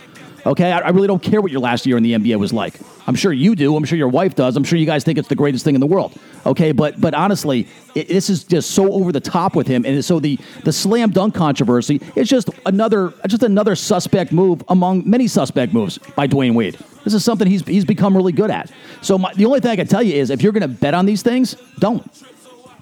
Okay, 0.46 0.72
I, 0.72 0.80
I, 0.80 0.90
really 0.90 1.08
don't 1.08 1.22
care 1.22 1.40
what 1.40 1.52
your 1.52 1.62
last 1.62 1.86
year 1.86 1.98
in 1.98 2.04
the 2.04 2.14
NBA 2.14 2.38
was 2.38 2.52
like. 2.52 2.74
I'm 3.06 3.14
sure 3.14 3.32
you 3.32 3.56
do. 3.56 3.76
I'm 3.76 3.84
sure 3.86 3.98
your 3.98 4.08
wife 4.08 4.34
does. 4.34 4.56
I'm 4.56 4.64
sure 4.64 4.80
you 4.80 4.88
guys 4.88 5.04
think 5.04 5.20
it's 5.20 5.28
the 5.28 5.36
greatest 5.36 5.64
thing 5.64 5.76
in 5.76 5.82
the 5.82 5.88
world. 5.88 6.18
Okay, 6.46 6.72
but 6.72 7.00
but 7.00 7.14
honestly, 7.14 7.68
it, 7.94 8.08
this 8.08 8.30
is 8.30 8.44
just 8.44 8.72
so 8.72 8.92
over 8.92 9.12
the 9.12 9.20
top 9.20 9.56
with 9.56 9.68
him, 9.68 9.86
and 9.86 10.04
so 10.04 10.20
the 10.20 10.40
the 10.64 10.74
slam 10.74 11.12
dunk 11.12 11.36
controversy 11.36 12.02
is 12.16 12.28
just 12.28 12.50
another 12.66 13.14
just 13.28 13.44
another 13.44 13.76
suspect 13.76 14.32
move 14.32 14.64
among 14.70 15.08
many 15.08 15.28
suspect 15.28 15.74
moves 15.74 16.00
by 16.16 16.28
Dwyane 16.28 16.56
Wade. 16.56 16.78
This 17.04 17.14
is 17.14 17.24
something 17.24 17.48
he's 17.48 17.66
he's 17.68 17.86
become 17.86 18.16
really 18.18 18.34
good 18.34 18.50
at. 18.50 18.72
So 19.02 19.18
my, 19.18 19.34
the 19.36 19.46
only 19.46 19.60
thing 19.60 19.72
I 19.72 19.76
can 19.76 19.88
tell 19.88 20.04
you 20.04 20.16
is 20.16 20.32
if 20.32 20.42
you're 20.42 20.54
going 20.54 20.62
to 20.62 20.68
bet 20.68 20.94
on 20.94 21.06
these 21.06 21.22
things, 21.22 21.56
don't. 21.80 22.04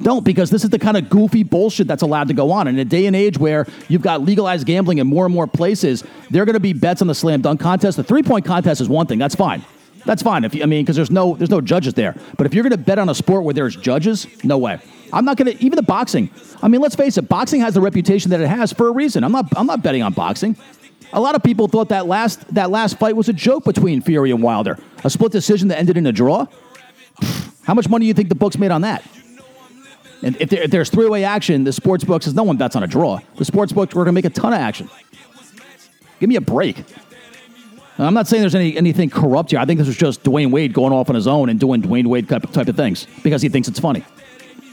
Don't, 0.01 0.23
because 0.23 0.49
this 0.49 0.63
is 0.63 0.69
the 0.69 0.79
kind 0.79 0.95
of 0.95 1.09
goofy 1.09 1.43
bullshit 1.43 1.87
that's 1.87 2.03
allowed 2.03 2.29
to 2.29 2.33
go 2.33 2.51
on. 2.51 2.67
In 2.67 2.79
a 2.79 2.85
day 2.85 3.05
and 3.05 3.15
age 3.15 3.37
where 3.37 3.67
you've 3.89 4.01
got 4.01 4.21
legalized 4.21 4.65
gambling 4.65 4.99
in 4.99 5.07
more 5.07 5.25
and 5.25 5.33
more 5.33 5.47
places, 5.47 6.03
there 6.29 6.41
are 6.41 6.45
going 6.45 6.53
to 6.53 6.59
be 6.59 6.73
bets 6.73 7.01
on 7.01 7.07
the 7.07 7.15
slam 7.15 7.41
dunk 7.41 7.59
contest. 7.59 7.97
The 7.97 8.03
three 8.03 8.23
point 8.23 8.45
contest 8.45 8.79
is 8.79 8.87
one 8.87 9.07
thing. 9.07 9.19
That's 9.19 9.35
fine. 9.35 9.63
That's 10.05 10.23
fine. 10.23 10.45
If 10.45 10.55
you, 10.55 10.63
I 10.63 10.65
mean, 10.65 10.83
because 10.85 10.95
there's 10.95 11.11
no 11.11 11.35
there's 11.35 11.49
no 11.49 11.59
judges 11.59 11.93
there. 11.93 12.15
But 12.37 12.47
if 12.47 12.53
you're 12.53 12.63
going 12.63 12.71
to 12.71 12.77
bet 12.77 12.97
on 12.99 13.09
a 13.09 13.15
sport 13.15 13.43
where 13.43 13.53
there's 13.53 13.75
judges, 13.75 14.25
no 14.43 14.57
way. 14.57 14.79
I'm 15.11 15.25
not 15.25 15.37
going 15.37 15.51
to 15.51 15.63
even 15.63 15.75
the 15.75 15.83
boxing. 15.83 16.29
I 16.61 16.67
mean, 16.67 16.81
let's 16.81 16.95
face 16.95 17.17
it. 17.17 17.27
Boxing 17.27 17.61
has 17.61 17.73
the 17.73 17.81
reputation 17.81 18.31
that 18.31 18.39
it 18.39 18.47
has 18.47 18.71
for 18.71 18.87
a 18.87 18.91
reason. 18.91 19.23
I'm 19.23 19.31
not 19.31 19.45
I'm 19.57 19.67
not 19.67 19.83
betting 19.83 20.01
on 20.01 20.13
boxing. 20.13 20.55
A 21.11 21.19
lot 21.19 21.35
of 21.35 21.43
people 21.43 21.67
thought 21.67 21.89
that 21.89 22.05
last 22.05 22.53
that 22.53 22.69
last 22.69 22.99
fight 22.99 23.15
was 23.15 23.27
a 23.27 23.33
joke 23.33 23.65
between 23.65 24.01
Fury 24.01 24.31
and 24.31 24.41
Wilder, 24.41 24.77
a 25.03 25.09
split 25.09 25.31
decision 25.31 25.67
that 25.69 25.79
ended 25.79 25.97
in 25.97 26.05
a 26.05 26.11
draw. 26.11 26.47
How 27.63 27.73
much 27.73 27.89
money 27.89 28.05
do 28.05 28.07
you 28.07 28.13
think 28.13 28.29
the 28.29 28.35
books 28.35 28.57
made 28.57 28.71
on 28.71 28.81
that? 28.81 29.03
And 30.21 30.35
if, 30.39 30.49
there, 30.49 30.63
if 30.63 30.71
there's 30.71 30.89
three 30.89 31.07
way 31.07 31.23
action, 31.23 31.63
the 31.63 31.73
sports 31.73 32.03
book 32.03 32.23
says 32.23 32.33
no 32.33 32.43
one 32.43 32.57
bets 32.57 32.75
on 32.75 32.83
a 32.83 32.87
draw. 32.87 33.19
The 33.37 33.45
sports 33.45 33.71
book, 33.71 33.89
we're 33.93 34.03
going 34.03 34.13
to 34.15 34.21
make 34.21 34.25
a 34.25 34.29
ton 34.29 34.53
of 34.53 34.59
action. 34.59 34.89
Give 36.19 36.29
me 36.29 36.35
a 36.35 36.41
break. 36.41 36.83
I'm 37.97 38.13
not 38.13 38.27
saying 38.27 38.41
there's 38.41 38.55
any 38.55 38.77
anything 38.77 39.09
corrupt 39.09 39.51
here. 39.51 39.59
I 39.59 39.65
think 39.65 39.77
this 39.77 39.87
was 39.87 39.97
just 39.97 40.23
Dwyane 40.23 40.51
Wade 40.51 40.73
going 40.73 40.93
off 40.93 41.09
on 41.09 41.15
his 41.15 41.27
own 41.27 41.49
and 41.49 41.59
doing 41.59 41.81
Dwyane 41.81 42.07
Wade 42.07 42.29
type, 42.29 42.49
type 42.51 42.67
of 42.69 42.77
things 42.77 43.07
because 43.23 43.41
he 43.41 43.49
thinks 43.49 43.67
it's 43.67 43.79
funny. 43.79 44.05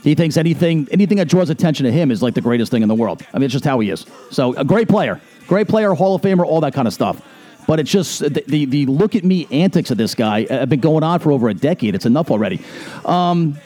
He 0.04 0.14
thinks 0.14 0.37
anything 0.37 0.87
anything 0.92 1.18
that 1.18 1.26
draws 1.26 1.50
attention 1.50 1.85
to 1.85 1.92
him 1.92 2.12
is 2.12 2.22
like 2.22 2.35
the 2.35 2.40
greatest 2.40 2.70
thing 2.70 2.82
in 2.82 2.88
the 2.88 2.94
world. 2.94 3.26
I 3.35 3.38
mean, 3.38 3.46
it's 3.46 3.52
just 3.52 3.64
how 3.64 3.80
he 3.80 3.90
is. 3.90 4.06
So 4.30 4.54
a 4.54 4.64
great 4.64 4.88
player, 4.88 5.20
great 5.48 5.66
player, 5.66 5.92
Hall 5.94 6.14
of 6.14 6.22
Famer, 6.22 6.44
all 6.44 6.61
that 6.61 6.72
kind 6.72 6.87
of 6.87 6.94
stuff. 6.94 7.20
But 7.66 7.80
it's 7.80 7.90
just 7.90 8.20
the, 8.20 8.44
the, 8.46 8.64
the 8.64 8.87
look 8.87 9.16
at 9.16 9.24
me 9.24 9.48
antics 9.50 9.90
of 9.90 9.98
this 9.98 10.14
guy 10.14 10.46
have 10.48 10.68
been 10.68 10.78
going 10.78 11.02
on 11.02 11.18
for 11.18 11.32
over 11.32 11.48
a 11.48 11.54
decade. 11.54 11.96
It's 11.96 12.06
enough 12.06 12.30
already. 12.30 12.61
Um, 13.04 13.59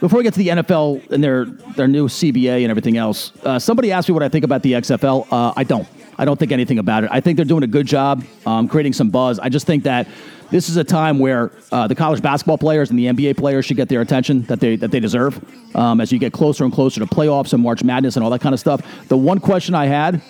before 0.00 0.18
we 0.18 0.22
get 0.22 0.34
to 0.34 0.38
the 0.38 0.48
NFL 0.48 1.10
and 1.10 1.22
their 1.22 1.44
their 1.44 1.88
new 1.88 2.08
CBA 2.08 2.62
and 2.62 2.70
everything 2.70 2.96
else, 2.96 3.32
uh, 3.44 3.58
somebody 3.58 3.92
asked 3.92 4.08
me 4.08 4.14
what 4.14 4.22
I 4.22 4.28
think 4.28 4.44
about 4.44 4.62
the 4.62 4.72
XFL. 4.72 5.26
Uh, 5.30 5.52
I 5.56 5.64
don't. 5.64 5.88
I 6.18 6.24
don't 6.24 6.38
think 6.38 6.52
anything 6.52 6.78
about 6.78 7.04
it. 7.04 7.10
I 7.12 7.20
think 7.20 7.36
they're 7.36 7.44
doing 7.44 7.62
a 7.62 7.68
good 7.68 7.86
job 7.86 8.24
um, 8.46 8.68
creating 8.68 8.94
some 8.94 9.10
buzz. 9.10 9.38
I 9.38 9.48
just 9.48 9.66
think 9.66 9.84
that 9.84 10.08
this 10.50 10.68
is 10.68 10.76
a 10.76 10.84
time 10.84 11.18
where 11.18 11.50
uh, 11.72 11.86
the 11.88 11.94
college 11.94 12.22
basketball 12.22 12.58
players 12.58 12.90
and 12.90 12.98
the 12.98 13.06
NBA 13.06 13.36
players 13.36 13.64
should 13.66 13.76
get 13.76 13.88
their 13.88 14.00
attention 14.00 14.42
that 14.42 14.60
they 14.60 14.76
that 14.76 14.90
they 14.90 15.00
deserve 15.00 15.40
um, 15.74 16.00
as 16.00 16.12
you 16.12 16.18
get 16.18 16.32
closer 16.32 16.64
and 16.64 16.72
closer 16.72 17.00
to 17.00 17.06
playoffs 17.06 17.52
and 17.52 17.62
March 17.62 17.82
Madness 17.82 18.16
and 18.16 18.24
all 18.24 18.30
that 18.30 18.40
kind 18.40 18.54
of 18.54 18.60
stuff. 18.60 18.80
The 19.08 19.16
one 19.16 19.40
question 19.40 19.74
I 19.74 19.86
had 19.86 20.22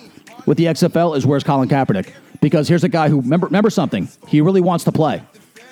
with 0.45 0.57
the 0.57 0.65
XFL 0.65 1.15
is 1.15 1.25
where's 1.25 1.43
Colin 1.43 1.69
Kaepernick? 1.69 2.13
Because 2.41 2.67
here's 2.67 2.83
a 2.83 2.89
guy 2.89 3.09
who 3.09 3.21
remember 3.21 3.47
remember 3.47 3.69
something. 3.69 4.09
He 4.27 4.41
really 4.41 4.61
wants 4.61 4.83
to 4.85 4.91
play. 4.91 5.21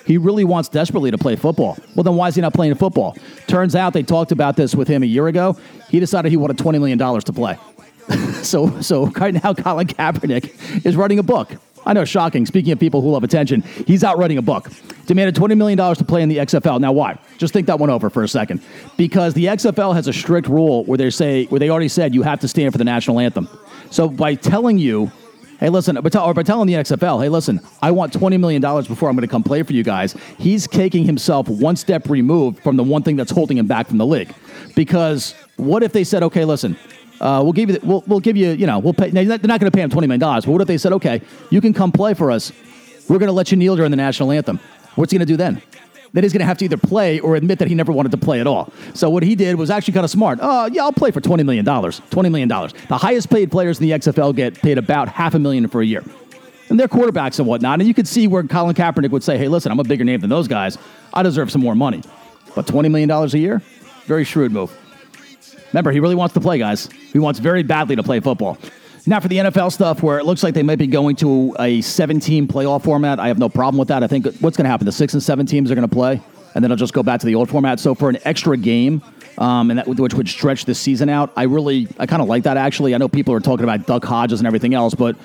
He 0.05 0.17
really 0.17 0.43
wants 0.43 0.69
desperately 0.69 1.11
to 1.11 1.17
play 1.17 1.35
football. 1.35 1.77
Well, 1.95 2.03
then 2.03 2.15
why 2.15 2.27
is 2.27 2.35
he 2.35 2.41
not 2.41 2.53
playing 2.53 2.75
football? 2.75 3.17
Turns 3.47 3.75
out 3.75 3.93
they 3.93 4.03
talked 4.03 4.31
about 4.31 4.55
this 4.55 4.75
with 4.75 4.87
him 4.87 5.03
a 5.03 5.07
year 5.07 5.27
ago. 5.27 5.57
He 5.89 5.99
decided 5.99 6.31
he 6.31 6.37
wanted 6.37 6.57
$20 6.57 6.79
million 6.79 6.99
to 6.99 7.33
play. 7.33 7.57
so, 8.43 8.81
so 8.81 9.07
right 9.07 9.33
now, 9.33 9.53
Colin 9.53 9.87
Kaepernick 9.87 10.85
is 10.85 10.95
writing 10.95 11.19
a 11.19 11.23
book. 11.23 11.55
I 11.87 11.93
know, 11.93 12.05
shocking. 12.05 12.45
Speaking 12.45 12.71
of 12.73 12.79
people 12.79 13.01
who 13.01 13.11
love 13.11 13.23
attention, 13.23 13.61
he's 13.85 14.03
out 14.03 14.17
writing 14.17 14.37
a 14.37 14.41
book. 14.41 14.71
Demanded 15.05 15.35
$20 15.35 15.55
million 15.55 15.77
to 15.77 16.03
play 16.03 16.23
in 16.23 16.29
the 16.29 16.37
XFL. 16.37 16.79
Now, 16.79 16.91
why? 16.91 17.19
Just 17.37 17.53
think 17.53 17.67
that 17.67 17.77
one 17.77 17.91
over 17.91 18.09
for 18.09 18.23
a 18.23 18.27
second. 18.27 18.61
Because 18.97 19.35
the 19.35 19.45
XFL 19.45 19.93
has 19.93 20.07
a 20.07 20.13
strict 20.13 20.47
rule 20.47 20.83
where 20.85 20.97
they 20.97 21.11
say, 21.11 21.45
where 21.45 21.59
they 21.59 21.69
already 21.69 21.87
said 21.87 22.15
you 22.15 22.23
have 22.23 22.39
to 22.39 22.47
stand 22.47 22.71
for 22.71 22.79
the 22.79 22.83
national 22.83 23.19
anthem. 23.19 23.47
So 23.91 24.09
by 24.09 24.33
telling 24.33 24.79
you 24.79 25.11
Hey, 25.59 25.69
listen, 25.69 25.97
but, 26.01 26.11
tell, 26.11 26.25
or 26.25 26.33
by 26.33 26.43
telling 26.43 26.67
the 26.67 26.73
XFL, 26.73 27.23
hey, 27.23 27.29
listen, 27.29 27.61
I 27.81 27.91
want 27.91 28.11
$20 28.11 28.39
million 28.39 28.61
before 28.61 29.07
I'm 29.07 29.15
going 29.15 29.27
to 29.27 29.31
come 29.31 29.43
play 29.43 29.63
for 29.63 29.71
you 29.71 29.83
guys. 29.83 30.15
He's 30.37 30.67
taking 30.67 31.05
himself 31.05 31.47
one 31.47 31.77
step 31.77 32.09
removed 32.09 32.61
from 32.61 32.75
the 32.75 32.83
one 32.83 33.03
thing 33.03 33.15
that's 33.15 33.31
holding 33.31 33.57
him 33.57 33.65
back 33.65 33.87
from 33.87 33.97
the 33.97 34.05
league. 34.05 34.33
Because 34.75 35.33
what 35.55 35.81
if 35.81 35.93
they 35.93 36.03
said, 36.03 36.23
okay, 36.23 36.43
listen, 36.43 36.75
uh, 37.21 37.39
we'll 37.41 37.53
give 37.53 37.69
you, 37.69 37.79
we'll, 37.83 38.03
we'll 38.05 38.19
give 38.19 38.35
you, 38.35 38.51
you 38.51 38.67
know, 38.67 38.79
we'll 38.79 38.93
pay. 38.93 39.09
They're 39.09 39.25
not 39.25 39.41
going 39.41 39.59
to 39.59 39.71
pay 39.71 39.81
him 39.81 39.89
twenty 39.89 40.07
million 40.07 40.19
dollars. 40.19 40.45
But 40.45 40.51
what 40.51 40.61
if 40.61 40.67
they 40.67 40.77
said, 40.77 40.91
okay, 40.93 41.21
you 41.49 41.61
can 41.61 41.73
come 41.73 41.91
play 41.91 42.13
for 42.13 42.29
us. 42.31 42.51
We're 43.07 43.19
going 43.19 43.27
to 43.27 43.33
let 43.33 43.51
you 43.51 43.57
kneel 43.57 43.77
during 43.77 43.91
the 43.91 43.97
national 43.97 44.31
anthem. 44.31 44.59
What's 44.95 45.11
he 45.11 45.17
going 45.17 45.25
to 45.25 45.33
do 45.33 45.37
then? 45.37 45.61
Then 46.15 46.23
he's 46.23 46.31
going 46.31 46.39
to 46.39 46.45
have 46.45 46.57
to 46.59 46.65
either 46.65 46.77
play 46.77 47.19
or 47.19 47.35
admit 47.35 47.59
that 47.59 47.67
he 47.67 47.75
never 47.75 47.91
wanted 47.91 48.13
to 48.13 48.17
play 48.17 48.39
at 48.39 48.47
all. 48.47 48.71
So 48.93 49.09
what 49.09 49.21
he 49.21 49.35
did 49.35 49.57
was 49.57 49.69
actually 49.69 49.95
kind 49.95 50.05
of 50.05 50.09
smart. 50.09 50.39
Oh, 50.41 50.65
yeah, 50.67 50.83
I'll 50.83 50.93
play 50.93 51.11
for 51.11 51.19
twenty 51.19 51.43
million 51.43 51.65
dollars. 51.65 52.01
Twenty 52.09 52.29
million 52.29 52.47
dollars. 52.47 52.73
The 52.87 52.97
highest 52.97 53.29
paid 53.29 53.51
players 53.51 53.81
in 53.81 53.87
the 53.87 53.91
XFL 53.91 54.33
get 54.33 54.55
paid 54.55 54.77
about 54.77 55.09
half 55.09 55.33
a 55.33 55.39
million 55.39 55.67
for 55.67 55.81
a 55.81 55.85
year. 55.85 56.03
And 56.69 56.79
they're 56.79 56.87
quarterbacks 56.87 57.37
and 57.39 57.47
whatnot. 57.47 57.79
And 57.79 57.87
you 57.87 57.93
could 57.93 58.07
see 58.07 58.27
where 58.27 58.43
Colin 58.43 58.75
Kaepernick 58.75 59.11
would 59.11 59.23
say, 59.23 59.37
hey, 59.37 59.49
listen, 59.49 59.73
I'm 59.73 59.79
a 59.79 59.83
bigger 59.83 60.05
name 60.05 60.21
than 60.21 60.29
those 60.29 60.47
guys. 60.47 60.77
I 61.13 61.21
deserve 61.21 61.51
some 61.51 61.61
more 61.61 61.75
money. 61.75 62.01
But 62.55 62.65
$20 62.65 62.89
million 62.89 63.11
a 63.11 63.25
year? 63.37 63.61
Very 64.05 64.23
shrewd 64.23 64.53
move. 64.53 64.75
Remember, 65.73 65.91
he 65.91 65.99
really 65.99 66.15
wants 66.15 66.33
to 66.35 66.39
play, 66.39 66.57
guys. 66.57 66.87
He 67.11 67.19
wants 67.19 67.39
very 67.39 67.61
badly 67.61 67.97
to 67.97 68.03
play 68.03 68.21
football. 68.21 68.57
Now, 69.07 69.19
for 69.19 69.27
the 69.27 69.37
NFL 69.37 69.71
stuff, 69.71 70.01
where 70.01 70.17
it 70.17 70.25
looks 70.25 70.41
like 70.41 70.55
they 70.55 70.63
might 70.63 70.79
be 70.79 70.87
going 70.87 71.15
to 71.17 71.55
a 71.59 71.81
17 71.81 72.47
playoff 72.47 72.83
format, 72.83 73.19
I 73.19 73.27
have 73.27 73.37
no 73.37 73.49
problem 73.49 73.77
with 73.77 73.89
that. 73.89 74.01
I 74.03 74.07
think 74.07 74.25
what's 74.39 74.57
going 74.57 74.63
to 74.63 74.69
happen? 74.69 74.85
The 74.85 74.91
six 74.91 75.13
and 75.13 75.21
seven 75.21 75.45
teams 75.45 75.69
are 75.69 75.75
going 75.75 75.87
to 75.87 75.93
play, 75.93 76.19
and 76.55 76.63
then 76.63 76.71
it'll 76.71 76.77
just 76.77 76.93
go 76.93 77.03
back 77.03 77.19
to 77.19 77.27
the 77.27 77.35
old 77.35 77.47
format. 77.47 77.79
So, 77.79 77.93
for 77.93 78.09
an 78.09 78.17
extra 78.25 78.57
game, 78.57 79.03
um, 79.37 79.69
and 79.69 79.77
that 79.77 79.87
which 79.87 80.15
would 80.15 80.27
stretch 80.27 80.65
the 80.65 80.73
season 80.73 81.09
out, 81.09 81.31
I 81.35 81.43
really, 81.43 81.87
I 81.99 82.07
kind 82.07 82.23
of 82.23 82.27
like 82.27 82.43
that 82.43 82.57
actually. 82.57 82.95
I 82.95 82.97
know 82.97 83.07
people 83.07 83.35
are 83.35 83.39
talking 83.39 83.63
about 83.63 83.85
Duck 83.85 84.03
Hodges 84.03 84.39
and 84.39 84.47
everything 84.47 84.73
else, 84.73 84.95
but 84.95 85.15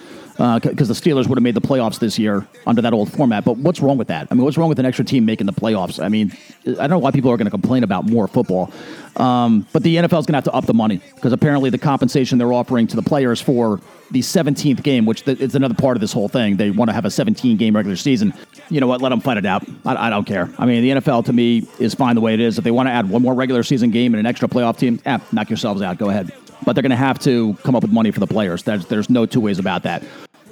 because 0.41 0.91
uh, 0.91 0.95
the 0.95 0.99
Steelers 0.99 1.27
would 1.27 1.37
have 1.37 1.43
made 1.43 1.55
the 1.55 1.61
playoffs 1.61 1.99
this 1.99 2.19
year 2.19 2.47
under 2.67 2.81
that 2.81 2.95
old 2.95 3.13
format. 3.13 3.45
But 3.45 3.59
what's 3.59 3.81
wrong 3.81 3.99
with 3.99 4.09
that? 4.09 4.27
I 4.31 4.35
mean, 4.35 4.43
what's 4.43 4.57
wrong 4.57 4.71
with 4.71 4.79
an 4.79 4.87
extra 4.87 5.05
team 5.05 5.27
making 5.27 5.47
the 5.47 5.53
playoffs? 5.53 6.03
I 6.03 6.09
mean, 6.09 6.33
I 6.67 6.87
don't 6.87 6.91
know 6.91 6.99
why 6.99 7.11
people 7.11 7.31
are 7.31 7.37
going 7.37 7.45
to 7.45 7.51
complain 7.51 7.85
about 7.85 8.09
more 8.09 8.27
football. 8.27 8.73
Um, 9.17 9.67
but 9.75 9.83
the 9.83 9.97
NFL 9.97 10.05
is 10.05 10.27
going 10.27 10.29
to 10.29 10.35
have 10.35 10.45
to 10.45 10.53
up 10.53 10.65
the 10.65 10.73
money 10.73 11.03
because 11.15 11.35
apparently 11.35 11.69
the 11.69 11.77
compensation 11.77 12.39
they're 12.39 12.55
offering 12.55 12.87
to 12.87 12.97
the 12.97 13.03
players 13.03 13.39
for 13.39 13.83
the 14.11 14.21
17th 14.21 14.83
game, 14.83 15.05
which 15.05 15.29
is 15.29 15.55
another 15.55 15.75
part 15.75 15.97
of 15.97 16.01
this 16.01 16.13
whole 16.13 16.29
thing, 16.29 16.57
they 16.57 16.71
want 16.71 16.89
to 16.89 16.95
have 16.95 17.05
a 17.05 17.11
17 17.11 17.59
game 17.59 17.77
regular 17.77 17.97
season. 17.97 18.33
You 18.71 18.81
know 18.81 18.87
what? 18.87 19.03
Let 19.03 19.11
them 19.11 19.21
fight 19.21 19.37
it 19.37 19.45
out. 19.45 19.69
I, 19.85 20.07
I, 20.07 20.11
don't 20.11 20.25
care. 20.25 20.49
I 20.59 20.65
mean, 20.65 20.83
the 20.83 21.01
NFL 21.01 21.27
to 21.27 21.35
me 21.35 21.69
is 21.79 21.95
fine 21.95 22.15
the 22.15 22.23
way 22.23 22.33
it 22.33 22.41
is. 22.41 22.57
If 22.57 22.65
they 22.65 22.71
want 22.71 22.89
to 22.89 22.93
add 22.93 23.11
one 23.11 23.21
more 23.21 23.35
regular 23.35 23.63
season 23.63 23.91
game 23.91 24.15
and 24.15 24.21
an 24.21 24.27
extra 24.27 24.49
playoff 24.49 24.79
team, 24.79 25.01
eh, 25.05 25.19
knock 25.33 25.51
yourselves 25.51 25.83
out. 25.83 25.99
Go 25.99 26.09
ahead. 26.09 26.33
But 26.65 26.73
they're 26.73 26.83
going 26.83 26.91
to 26.91 26.97
have 26.97 27.19
to 27.21 27.55
come 27.63 27.75
up 27.75 27.83
with 27.83 27.93
money 27.93 28.11
for 28.11 28.21
the 28.21 28.27
players. 28.27 28.63
There's, 28.63 28.87
there's 28.87 29.11
no 29.11 29.27
two 29.27 29.41
ways 29.41 29.59
about 29.59 29.83
that. 29.83 30.03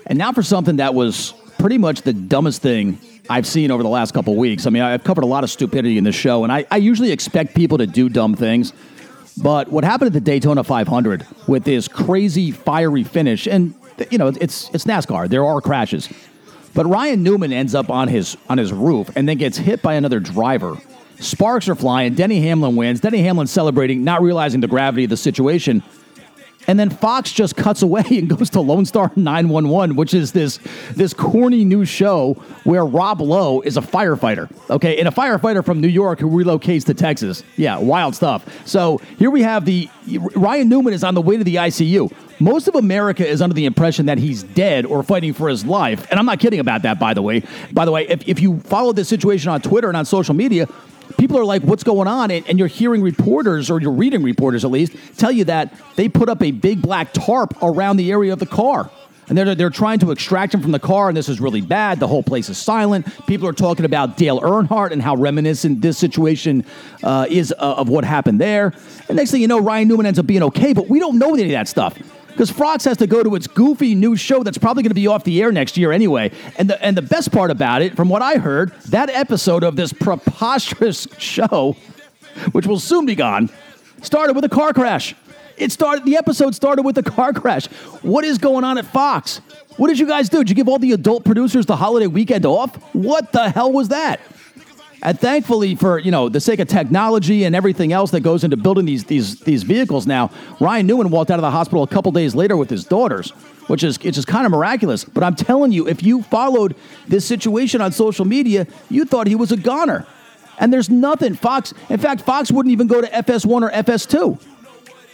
And 0.06 0.18
now 0.18 0.32
for 0.32 0.42
something 0.42 0.76
that 0.76 0.94
was 0.94 1.34
pretty 1.58 1.78
much 1.78 2.02
the 2.02 2.12
dumbest 2.12 2.62
thing 2.62 2.98
I've 3.30 3.46
seen 3.46 3.70
over 3.70 3.82
the 3.82 3.88
last 3.88 4.14
couple 4.14 4.36
weeks. 4.36 4.66
I 4.66 4.70
mean, 4.70 4.82
I've 4.82 5.04
covered 5.04 5.24
a 5.24 5.26
lot 5.26 5.44
of 5.44 5.50
stupidity 5.50 5.98
in 5.98 6.04
this 6.04 6.14
show, 6.14 6.44
and 6.44 6.52
I, 6.52 6.64
I 6.70 6.78
usually 6.78 7.12
expect 7.12 7.54
people 7.54 7.78
to 7.78 7.86
do 7.86 8.08
dumb 8.08 8.34
things. 8.34 8.72
But 9.36 9.68
what 9.68 9.84
happened 9.84 10.08
at 10.08 10.12
the 10.14 10.20
Daytona 10.20 10.64
500 10.64 11.26
with 11.46 11.64
this 11.64 11.88
crazy 11.88 12.50
fiery 12.50 13.04
finish, 13.04 13.46
and 13.46 13.74
you 14.10 14.18
know, 14.18 14.28
it's 14.28 14.70
it's 14.70 14.84
NASCAR. 14.84 15.28
There 15.28 15.44
are 15.44 15.60
crashes, 15.60 16.08
but 16.74 16.86
Ryan 16.86 17.22
Newman 17.22 17.52
ends 17.52 17.74
up 17.74 17.90
on 17.90 18.08
his 18.08 18.36
on 18.48 18.58
his 18.58 18.72
roof 18.72 19.10
and 19.14 19.28
then 19.28 19.36
gets 19.36 19.58
hit 19.58 19.82
by 19.82 19.94
another 19.94 20.20
driver. 20.20 20.76
Sparks 21.20 21.68
are 21.68 21.74
flying. 21.74 22.14
Denny 22.14 22.40
Hamlin 22.42 22.76
wins. 22.76 23.00
Denny 23.00 23.22
Hamlin 23.22 23.48
celebrating, 23.48 24.04
not 24.04 24.22
realizing 24.22 24.60
the 24.60 24.68
gravity 24.68 25.04
of 25.04 25.10
the 25.10 25.16
situation. 25.16 25.82
And 26.68 26.78
then 26.78 26.90
Fox 26.90 27.32
just 27.32 27.56
cuts 27.56 27.82
away 27.82 28.04
and 28.10 28.28
goes 28.28 28.50
to 28.50 28.60
Lone 28.60 28.84
Star 28.84 29.10
911, 29.16 29.96
which 29.96 30.14
is 30.14 30.32
this 30.32 30.60
this 30.92 31.12
corny 31.14 31.64
new 31.64 31.84
show 31.84 32.34
where 32.64 32.84
Rob 32.84 33.20
Lowe 33.20 33.60
is 33.62 33.76
a 33.76 33.80
firefighter. 33.80 34.50
Okay, 34.70 34.98
and 34.98 35.08
a 35.08 35.10
firefighter 35.10 35.64
from 35.64 35.80
New 35.80 35.88
York 35.88 36.20
who 36.20 36.28
relocates 36.28 36.84
to 36.84 36.94
Texas. 36.94 37.42
Yeah, 37.56 37.78
wild 37.78 38.14
stuff. 38.14 38.46
So 38.66 38.98
here 39.18 39.30
we 39.30 39.42
have 39.42 39.64
the 39.64 39.88
Ryan 40.36 40.68
Newman 40.68 40.92
is 40.92 41.02
on 41.02 41.14
the 41.14 41.22
way 41.22 41.38
to 41.38 41.44
the 41.44 41.56
ICU. 41.56 42.12
Most 42.40 42.68
of 42.68 42.76
America 42.76 43.26
is 43.26 43.42
under 43.42 43.54
the 43.54 43.64
impression 43.64 44.06
that 44.06 44.18
he's 44.18 44.44
dead 44.44 44.86
or 44.86 45.02
fighting 45.02 45.32
for 45.32 45.48
his 45.48 45.64
life. 45.64 46.06
And 46.10 46.20
I'm 46.20 46.26
not 46.26 46.38
kidding 46.38 46.60
about 46.60 46.82
that, 46.82 47.00
by 47.00 47.12
the 47.12 47.22
way. 47.22 47.42
By 47.72 47.84
the 47.84 47.90
way, 47.90 48.06
if, 48.06 48.28
if 48.28 48.40
you 48.40 48.60
follow 48.60 48.92
this 48.92 49.08
situation 49.08 49.50
on 49.50 49.60
Twitter 49.60 49.88
and 49.88 49.96
on 49.96 50.04
social 50.04 50.34
media, 50.34 50.68
people 51.16 51.38
are 51.38 51.44
like, 51.44 51.62
what's 51.62 51.84
going 51.84 52.08
on? 52.08 52.30
And, 52.30 52.46
and, 52.48 52.58
you're 52.58 52.68
hearing 52.68 53.02
reporters, 53.02 53.70
or 53.70 53.80
you're 53.80 53.92
reading 53.92 54.22
reporters 54.22 54.64
at 54.64 54.70
least, 54.70 54.92
tell 55.16 55.32
you 55.32 55.44
that 55.44 55.72
they 55.96 56.08
put 56.08 56.28
up 56.28 56.42
a 56.42 56.50
big 56.50 56.82
black 56.82 57.12
tarp 57.12 57.56
around 57.62 57.96
the 57.96 58.10
area 58.10 58.32
of 58.32 58.38
the 58.38 58.46
car. 58.46 58.90
And 59.28 59.36
they're, 59.36 59.54
they're 59.54 59.70
trying 59.70 59.98
to 59.98 60.10
extract 60.10 60.54
him 60.54 60.62
from 60.62 60.72
the 60.72 60.78
car, 60.78 61.08
and 61.08 61.16
this 61.16 61.28
is 61.28 61.38
really 61.38 61.60
bad. 61.60 62.00
The 62.00 62.08
whole 62.08 62.22
place 62.22 62.48
is 62.48 62.56
silent. 62.56 63.06
People 63.26 63.46
are 63.46 63.52
talking 63.52 63.84
about 63.84 64.16
Dale 64.16 64.40
Earnhardt 64.40 64.90
and 64.90 65.02
how 65.02 65.16
reminiscent 65.16 65.82
this 65.82 65.98
situation 65.98 66.64
uh, 67.02 67.26
is 67.28 67.52
uh, 67.52 67.74
of 67.74 67.88
what 67.90 68.04
happened 68.04 68.40
there. 68.40 68.72
And 69.08 69.16
next 69.16 69.30
thing 69.30 69.42
you 69.42 69.48
know, 69.48 69.60
Ryan 69.60 69.88
Newman 69.88 70.06
ends 70.06 70.18
up 70.18 70.26
being 70.26 70.42
okay, 70.44 70.72
but 70.72 70.88
we 70.88 70.98
don't 70.98 71.18
know 71.18 71.34
any 71.34 71.44
of 71.44 71.50
that 71.50 71.68
stuff 71.68 71.98
because 72.38 72.52
Fox 72.52 72.84
has 72.84 72.96
to 72.98 73.08
go 73.08 73.24
to 73.24 73.34
its 73.34 73.48
goofy 73.48 73.96
new 73.96 74.14
show 74.14 74.44
that's 74.44 74.58
probably 74.58 74.84
going 74.84 74.90
to 74.90 74.94
be 74.94 75.08
off 75.08 75.24
the 75.24 75.42
air 75.42 75.50
next 75.50 75.76
year 75.76 75.90
anyway. 75.90 76.30
And 76.56 76.70
the 76.70 76.80
and 76.80 76.96
the 76.96 77.02
best 77.02 77.32
part 77.32 77.50
about 77.50 77.82
it, 77.82 77.96
from 77.96 78.08
what 78.08 78.22
I 78.22 78.36
heard, 78.36 78.70
that 78.90 79.10
episode 79.10 79.64
of 79.64 79.74
this 79.74 79.92
preposterous 79.92 81.08
show, 81.18 81.76
which 82.52 82.64
will 82.64 82.78
soon 82.78 83.06
be 83.06 83.16
gone, 83.16 83.50
started 84.02 84.34
with 84.36 84.44
a 84.44 84.48
car 84.48 84.72
crash. 84.72 85.16
It 85.56 85.72
started. 85.72 86.04
The 86.04 86.16
episode 86.16 86.54
started 86.54 86.82
with 86.82 86.96
a 86.96 87.02
car 87.02 87.32
crash. 87.32 87.66
What 88.02 88.24
is 88.24 88.38
going 88.38 88.62
on 88.62 88.78
at 88.78 88.86
Fox? 88.86 89.40
What 89.76 89.88
did 89.88 89.98
you 89.98 90.06
guys 90.06 90.28
do? 90.28 90.38
Did 90.38 90.50
you 90.50 90.54
give 90.54 90.68
all 90.68 90.78
the 90.78 90.92
adult 90.92 91.24
producers 91.24 91.66
the 91.66 91.74
holiday 91.74 92.06
weekend 92.06 92.46
off? 92.46 92.76
What 92.94 93.32
the 93.32 93.50
hell 93.50 93.72
was 93.72 93.88
that? 93.88 94.20
And 95.02 95.18
thankfully, 95.18 95.74
for 95.74 95.98
you 95.98 96.10
know 96.10 96.28
the 96.28 96.40
sake 96.40 96.58
of 96.58 96.68
technology 96.68 97.44
and 97.44 97.54
everything 97.54 97.92
else 97.92 98.10
that 98.10 98.20
goes 98.20 98.44
into 98.44 98.56
building 98.56 98.84
these 98.84 99.04
these 99.04 99.40
these 99.40 99.62
vehicles 99.62 100.06
now, 100.06 100.30
Ryan 100.60 100.86
Newman 100.86 101.10
walked 101.10 101.30
out 101.30 101.38
of 101.38 101.42
the 101.42 101.50
hospital 101.50 101.82
a 101.82 101.86
couple 101.86 102.10
days 102.12 102.34
later 102.34 102.56
with 102.56 102.68
his 102.68 102.84
daughters, 102.84 103.30
which 103.68 103.84
is 103.84 104.02
which 104.02 104.18
is 104.18 104.24
kind 104.24 104.44
of 104.44 104.52
miraculous. 104.52 105.04
But 105.04 105.22
I'm 105.22 105.36
telling 105.36 105.72
you, 105.72 105.86
if 105.88 106.02
you 106.02 106.22
followed 106.22 106.74
this 107.06 107.24
situation 107.24 107.80
on 107.80 107.92
social 107.92 108.24
media, 108.24 108.66
you 108.90 109.04
thought 109.04 109.26
he 109.26 109.36
was 109.36 109.52
a 109.52 109.56
goner. 109.56 110.06
And 110.60 110.72
there's 110.72 110.90
nothing. 110.90 111.34
Fox, 111.34 111.72
in 111.88 112.00
fact, 112.00 112.22
Fox 112.22 112.50
wouldn't 112.50 112.72
even 112.72 112.88
go 112.88 113.00
to 113.00 113.06
FS1 113.06 113.62
or 113.62 113.70
FS2. 113.70 114.42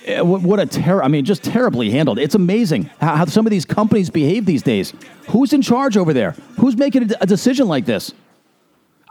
Eh, 0.06 0.20
what 0.22 0.58
a 0.58 0.64
terror! 0.64 1.04
I 1.04 1.08
mean, 1.08 1.26
just 1.26 1.44
terribly 1.44 1.90
handled. 1.90 2.18
It's 2.18 2.34
amazing 2.34 2.84
how, 3.00 3.16
how 3.16 3.24
some 3.26 3.46
of 3.46 3.50
these 3.50 3.66
companies 3.66 4.08
behave 4.08 4.46
these 4.46 4.62
days. 4.62 4.94
Who's 5.28 5.52
in 5.52 5.60
charge 5.60 5.98
over 5.98 6.14
there? 6.14 6.32
Who's 6.58 6.76
making 6.76 7.10
a 7.20 7.26
decision 7.26 7.68
like 7.68 7.84
this? 7.84 8.12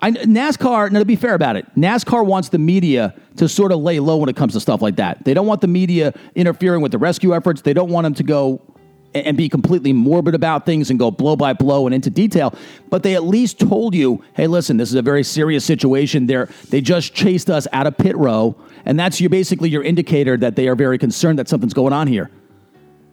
I, 0.04 0.12
NASCAR, 0.12 0.92
now 0.92 1.00
to 1.00 1.06
be 1.06 1.16
fair 1.16 1.34
about 1.34 1.56
it, 1.56 1.66
NASCAR 1.78 2.26
wants 2.26 2.50
the 2.50 2.58
media 2.58 3.16
to 3.38 3.48
sort 3.48 3.72
of 3.72 3.80
lay 3.80 4.02
low 4.02 4.18
when 4.18 4.28
it 4.28 4.36
comes 4.36 4.52
to 4.52 4.60
stuff 4.60 4.82
like 4.82 4.98
that. 4.98 5.24
They 5.24 5.34
don't 5.34 5.48
want 5.48 5.62
the 5.62 5.68
media 5.68 6.13
interfering 6.36 6.82
with 6.82 6.92
the 6.92 6.98
rescue 6.98 7.34
efforts. 7.34 7.62
They 7.62 7.72
don't 7.72 7.89
want 7.89 8.04
them 8.04 8.13
to 8.16 8.24
go 8.24 8.62
and 9.13 9.38
be 9.38 9.48
completely 9.48 9.94
morbid 9.94 10.36
about 10.36 10.66
things 10.66 10.89
and 10.89 11.00
go 11.00 11.10
blow 11.10 11.38
by 11.38 11.54
blow 11.54 11.88
and 11.88 11.96
into 11.96 12.10
detail. 12.10 12.54
But 12.89 13.04
they 13.04 13.16
at 13.16 13.24
least 13.24 13.62
told 13.62 13.96
you, 13.96 14.22
hey, 14.34 14.48
listen, 14.48 14.76
this 14.76 14.89
is 14.89 14.96
a 14.96 15.02
very 15.02 15.24
serious 15.24 15.63
situation. 15.63 16.28
They're, 16.28 16.50
they 16.68 16.82
just 16.82 17.13
chased 17.13 17.50
us 17.50 17.66
out 17.72 17.88
of 17.88 17.98
pit 17.98 18.18
row. 18.18 18.58
And 18.84 19.00
that's 19.00 19.22
your, 19.22 19.30
basically 19.30 19.70
your 19.70 19.84
indicator 19.84 20.36
that 20.36 20.58
they 20.58 20.68
are 20.68 20.76
very 20.76 20.98
concerned 20.98 21.39
that 21.39 21.48
something's 21.48 21.74
going 21.74 21.94
on 21.94 22.08
here. 22.08 22.30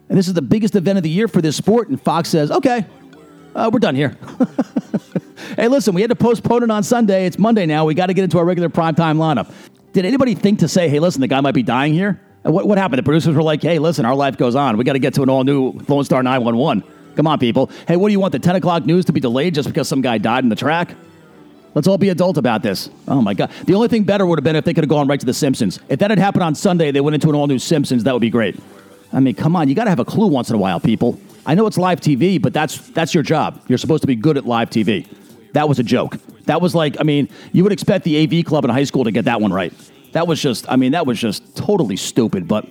And 0.09 0.17
this 0.17 0.27
is 0.27 0.33
the 0.33 0.41
biggest 0.41 0.75
event 0.75 0.97
of 0.97 1.03
the 1.03 1.09
year 1.09 1.29
for 1.29 1.41
this 1.41 1.55
sport. 1.55 1.87
And 1.87 2.01
Fox 2.01 2.27
says, 2.27 2.51
okay, 2.51 2.85
uh, 3.55 3.69
we're 3.71 3.79
done 3.79 3.95
here. 3.95 4.17
hey, 5.55 5.67
listen, 5.67 5.93
we 5.93 6.01
had 6.01 6.09
to 6.09 6.15
postpone 6.15 6.63
it 6.63 6.71
on 6.71 6.83
Sunday. 6.83 7.25
It's 7.25 7.37
Monday 7.37 7.65
now. 7.65 7.85
We 7.85 7.93
got 7.93 8.07
to 8.07 8.13
get 8.13 8.23
into 8.23 8.37
our 8.37 8.45
regular 8.45 8.69
primetime 8.69 9.17
lineup. 9.17 9.51
Did 9.93 10.05
anybody 10.05 10.35
think 10.35 10.59
to 10.59 10.67
say, 10.67 10.87
hey, 10.87 10.99
listen, 10.99 11.21
the 11.21 11.27
guy 11.27 11.41
might 11.41 11.53
be 11.53 11.63
dying 11.63 11.93
here? 11.93 12.19
What, 12.43 12.67
what 12.67 12.77
happened? 12.77 12.99
The 12.99 13.03
producers 13.03 13.35
were 13.35 13.43
like, 13.43 13.61
hey, 13.61 13.79
listen, 13.79 14.05
our 14.05 14.15
life 14.15 14.37
goes 14.37 14.55
on. 14.55 14.77
We 14.77 14.83
got 14.83 14.93
to 14.93 14.99
get 14.99 15.13
to 15.15 15.23
an 15.23 15.29
all 15.29 15.43
new 15.43 15.71
Lone 15.87 16.03
Star 16.03 16.23
911. 16.23 16.83
Come 17.15 17.27
on, 17.27 17.39
people. 17.39 17.69
Hey, 17.87 17.97
what 17.97 18.07
do 18.07 18.13
you 18.13 18.19
want? 18.19 18.31
The 18.31 18.39
10 18.39 18.55
o'clock 18.55 18.85
news 18.85 19.05
to 19.05 19.13
be 19.13 19.19
delayed 19.19 19.53
just 19.53 19.67
because 19.67 19.87
some 19.87 20.01
guy 20.01 20.17
died 20.17 20.43
in 20.43 20.49
the 20.49 20.55
track? 20.55 20.95
Let's 21.73 21.87
all 21.87 21.97
be 21.97 22.09
adult 22.09 22.37
about 22.37 22.63
this. 22.63 22.89
Oh 23.07 23.21
my 23.21 23.33
God. 23.33 23.51
The 23.65 23.75
only 23.75 23.87
thing 23.87 24.03
better 24.03 24.25
would 24.25 24.37
have 24.39 24.43
been 24.43 24.55
if 24.55 24.65
they 24.65 24.73
could 24.73 24.83
have 24.83 24.89
gone 24.89 25.07
right 25.07 25.19
to 25.19 25.25
The 25.25 25.33
Simpsons. 25.33 25.79
If 25.87 25.99
that 25.99 26.09
had 26.09 26.19
happened 26.19 26.43
on 26.43 26.55
Sunday, 26.55 26.91
they 26.91 26.99
went 26.99 27.15
into 27.15 27.29
an 27.29 27.35
all 27.35 27.47
new 27.47 27.59
Simpsons, 27.59 28.03
that 28.03 28.13
would 28.13 28.21
be 28.21 28.29
great. 28.29 28.59
I 29.13 29.19
mean, 29.19 29.35
come 29.35 29.55
on. 29.55 29.69
You 29.69 29.75
got 29.75 29.85
to 29.85 29.89
have 29.89 29.99
a 29.99 30.05
clue 30.05 30.27
once 30.27 30.49
in 30.49 30.55
a 30.55 30.59
while, 30.59 30.79
people. 30.79 31.19
I 31.45 31.55
know 31.55 31.65
it's 31.67 31.77
live 31.77 32.01
TV, 32.01 32.41
but 32.41 32.53
that's 32.53 32.89
that's 32.89 33.13
your 33.13 33.23
job. 33.23 33.61
You're 33.67 33.77
supposed 33.77 34.01
to 34.01 34.07
be 34.07 34.15
good 34.15 34.37
at 34.37 34.45
live 34.45 34.69
TV. 34.69 35.07
That 35.53 35.67
was 35.67 35.79
a 35.79 35.83
joke. 35.83 36.17
That 36.45 36.61
was 36.61 36.73
like, 36.75 36.99
I 36.99 37.03
mean, 37.03 37.29
you 37.51 37.63
would 37.63 37.73
expect 37.73 38.03
the 38.03 38.23
AV 38.23 38.45
club 38.45 38.63
in 38.65 38.71
high 38.71 38.83
school 38.83 39.03
to 39.03 39.11
get 39.11 39.25
that 39.25 39.41
one 39.41 39.53
right. 39.53 39.73
That 40.13 40.27
was 40.27 40.41
just, 40.41 40.69
I 40.69 40.75
mean, 40.75 40.91
that 40.93 41.05
was 41.05 41.19
just 41.19 41.55
totally 41.55 41.97
stupid. 41.97 42.47
But 42.47 42.65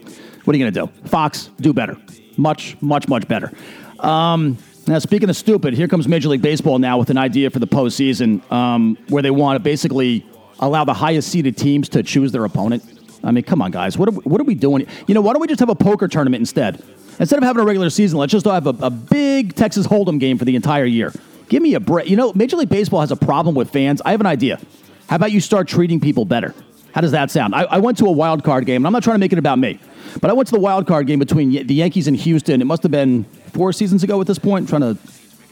what 0.44 0.54
are 0.54 0.58
you 0.58 0.64
going 0.64 0.74
to 0.74 0.98
do? 0.98 1.08
Fox, 1.08 1.50
do 1.60 1.72
better. 1.72 1.96
Much, 2.36 2.76
much, 2.80 3.08
much 3.08 3.28
better. 3.28 3.52
Um, 3.98 4.58
now, 4.86 4.98
speaking 4.98 5.28
of 5.28 5.36
stupid, 5.36 5.74
here 5.74 5.88
comes 5.88 6.08
Major 6.08 6.28
League 6.28 6.42
Baseball 6.42 6.78
now 6.78 6.98
with 6.98 7.10
an 7.10 7.18
idea 7.18 7.50
for 7.50 7.58
the 7.58 7.66
postseason 7.66 8.50
um, 8.50 8.96
where 9.08 9.22
they 9.22 9.30
want 9.30 9.56
to 9.56 9.60
basically 9.60 10.26
allow 10.58 10.84
the 10.84 10.94
highest 10.94 11.28
seeded 11.28 11.56
teams 11.56 11.88
to 11.90 12.02
choose 12.02 12.32
their 12.32 12.44
opponent. 12.44 12.82
I 13.22 13.30
mean, 13.30 13.44
come 13.44 13.60
on, 13.60 13.70
guys. 13.70 13.98
What 13.98 14.08
are, 14.08 14.12
what 14.12 14.40
are 14.40 14.44
we 14.44 14.54
doing? 14.54 14.86
You 15.06 15.14
know, 15.14 15.20
why 15.20 15.32
don't 15.32 15.40
we 15.40 15.48
just 15.48 15.60
have 15.60 15.68
a 15.68 15.74
poker 15.74 16.08
tournament 16.08 16.40
instead? 16.40 16.82
Instead 17.20 17.36
of 17.36 17.44
having 17.44 17.62
a 17.62 17.66
regular 17.66 17.90
season, 17.90 18.18
let's 18.18 18.32
just 18.32 18.46
have 18.46 18.66
a, 18.66 18.74
a 18.80 18.90
big 18.90 19.54
Texas 19.54 19.86
Hold'em 19.86 20.18
game 20.18 20.38
for 20.38 20.46
the 20.46 20.56
entire 20.56 20.86
year. 20.86 21.12
Give 21.50 21.62
me 21.62 21.74
a 21.74 21.80
break. 21.80 22.08
You 22.08 22.16
know, 22.16 22.32
Major 22.34 22.56
League 22.56 22.70
Baseball 22.70 23.00
has 23.00 23.10
a 23.10 23.16
problem 23.16 23.54
with 23.54 23.70
fans. 23.70 24.00
I 24.04 24.12
have 24.12 24.20
an 24.20 24.26
idea. 24.26 24.58
How 25.06 25.16
about 25.16 25.30
you 25.30 25.40
start 25.40 25.68
treating 25.68 26.00
people 26.00 26.24
better? 26.24 26.54
How 26.94 27.02
does 27.02 27.12
that 27.12 27.30
sound? 27.30 27.54
I, 27.54 27.64
I 27.64 27.78
went 27.78 27.98
to 27.98 28.06
a 28.06 28.10
wild 28.10 28.42
card 28.42 28.64
game, 28.64 28.76
and 28.76 28.86
I'm 28.86 28.92
not 28.92 29.02
trying 29.02 29.16
to 29.16 29.20
make 29.20 29.32
it 29.32 29.38
about 29.38 29.58
me, 29.58 29.78
but 30.20 30.30
I 30.30 30.32
went 30.32 30.48
to 30.48 30.54
the 30.54 30.60
wild 30.60 30.86
card 30.86 31.06
game 31.06 31.18
between 31.18 31.66
the 31.66 31.74
Yankees 31.74 32.08
and 32.08 32.16
Houston. 32.16 32.62
It 32.62 32.64
must 32.64 32.82
have 32.82 32.90
been 32.90 33.24
four 33.52 33.72
seasons 33.72 34.02
ago 34.02 34.20
at 34.20 34.26
this 34.26 34.38
point. 34.38 34.68
Trying 34.68 34.82
to 34.82 34.96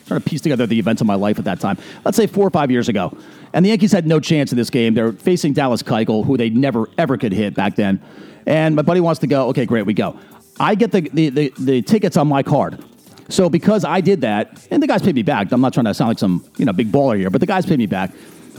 trying 0.07 0.21
to 0.21 0.27
piece 0.27 0.41
together 0.41 0.67
the 0.67 0.79
events 0.79 1.03
of 1.03 1.07
my 1.07 1.17
life 1.17 1.39
at 1.39 1.45
that 1.45 1.61
time. 1.61 1.77
Let's 2.03 2.17
say 2.17 2.27
four 2.27 2.47
or 2.47 2.51
five 2.51 2.71
years 2.71 2.89
ago. 2.89 3.15
And 3.53 3.63
the 3.63 3.69
Yankees 3.69 3.93
had 3.93 4.07
no 4.07 4.21
chance 4.21 4.53
in 4.53 4.57
this 4.57 4.71
game. 4.71 4.95
They're 4.95 5.13
facing 5.13 5.53
Dallas 5.53 5.83
Keuchel, 5.83 6.25
who 6.25 6.39
they 6.39 6.49
never, 6.49 6.89
ever 6.97 7.19
could 7.19 7.33
hit 7.33 7.55
back 7.55 7.77
then. 7.77 8.01
And 8.47 8.75
my 8.75 8.81
buddy 8.81 9.01
wants 9.01 9.21
to 9.21 9.27
go. 9.27 9.49
Okay, 9.49 9.67
great, 9.67 9.85
we 9.85 9.93
go. 9.93 10.19
I 10.61 10.75
get 10.75 10.93
the, 10.93 11.01
the, 11.01 11.31
the, 11.31 11.53
the 11.59 11.83
tickets 11.83 12.17
on 12.17 12.29
my 12.29 12.43
card. 12.43 12.83
So 13.29 13.49
because 13.49 13.85
I 13.85 14.01
did 14.01 14.23
that, 14.23 14.67
and 14.71 14.83
the 14.83 14.87
guys 14.87 15.03
paid 15.03 15.15
me 15.15 15.23
back. 15.23 15.53
I'm 15.53 15.61
not 15.61 15.75
trying 15.75 15.85
to 15.85 15.95
sound 15.95 16.09
like 16.09 16.19
some 16.19 16.45
you 16.57 16.65
know 16.65 16.73
big 16.73 16.91
baller 16.91 17.19
here, 17.19 17.31
but 17.31 17.41
the 17.41 17.47
guys 17.47 17.67
paid 17.67 17.79
me 17.79 17.87
back. 17.87 18.11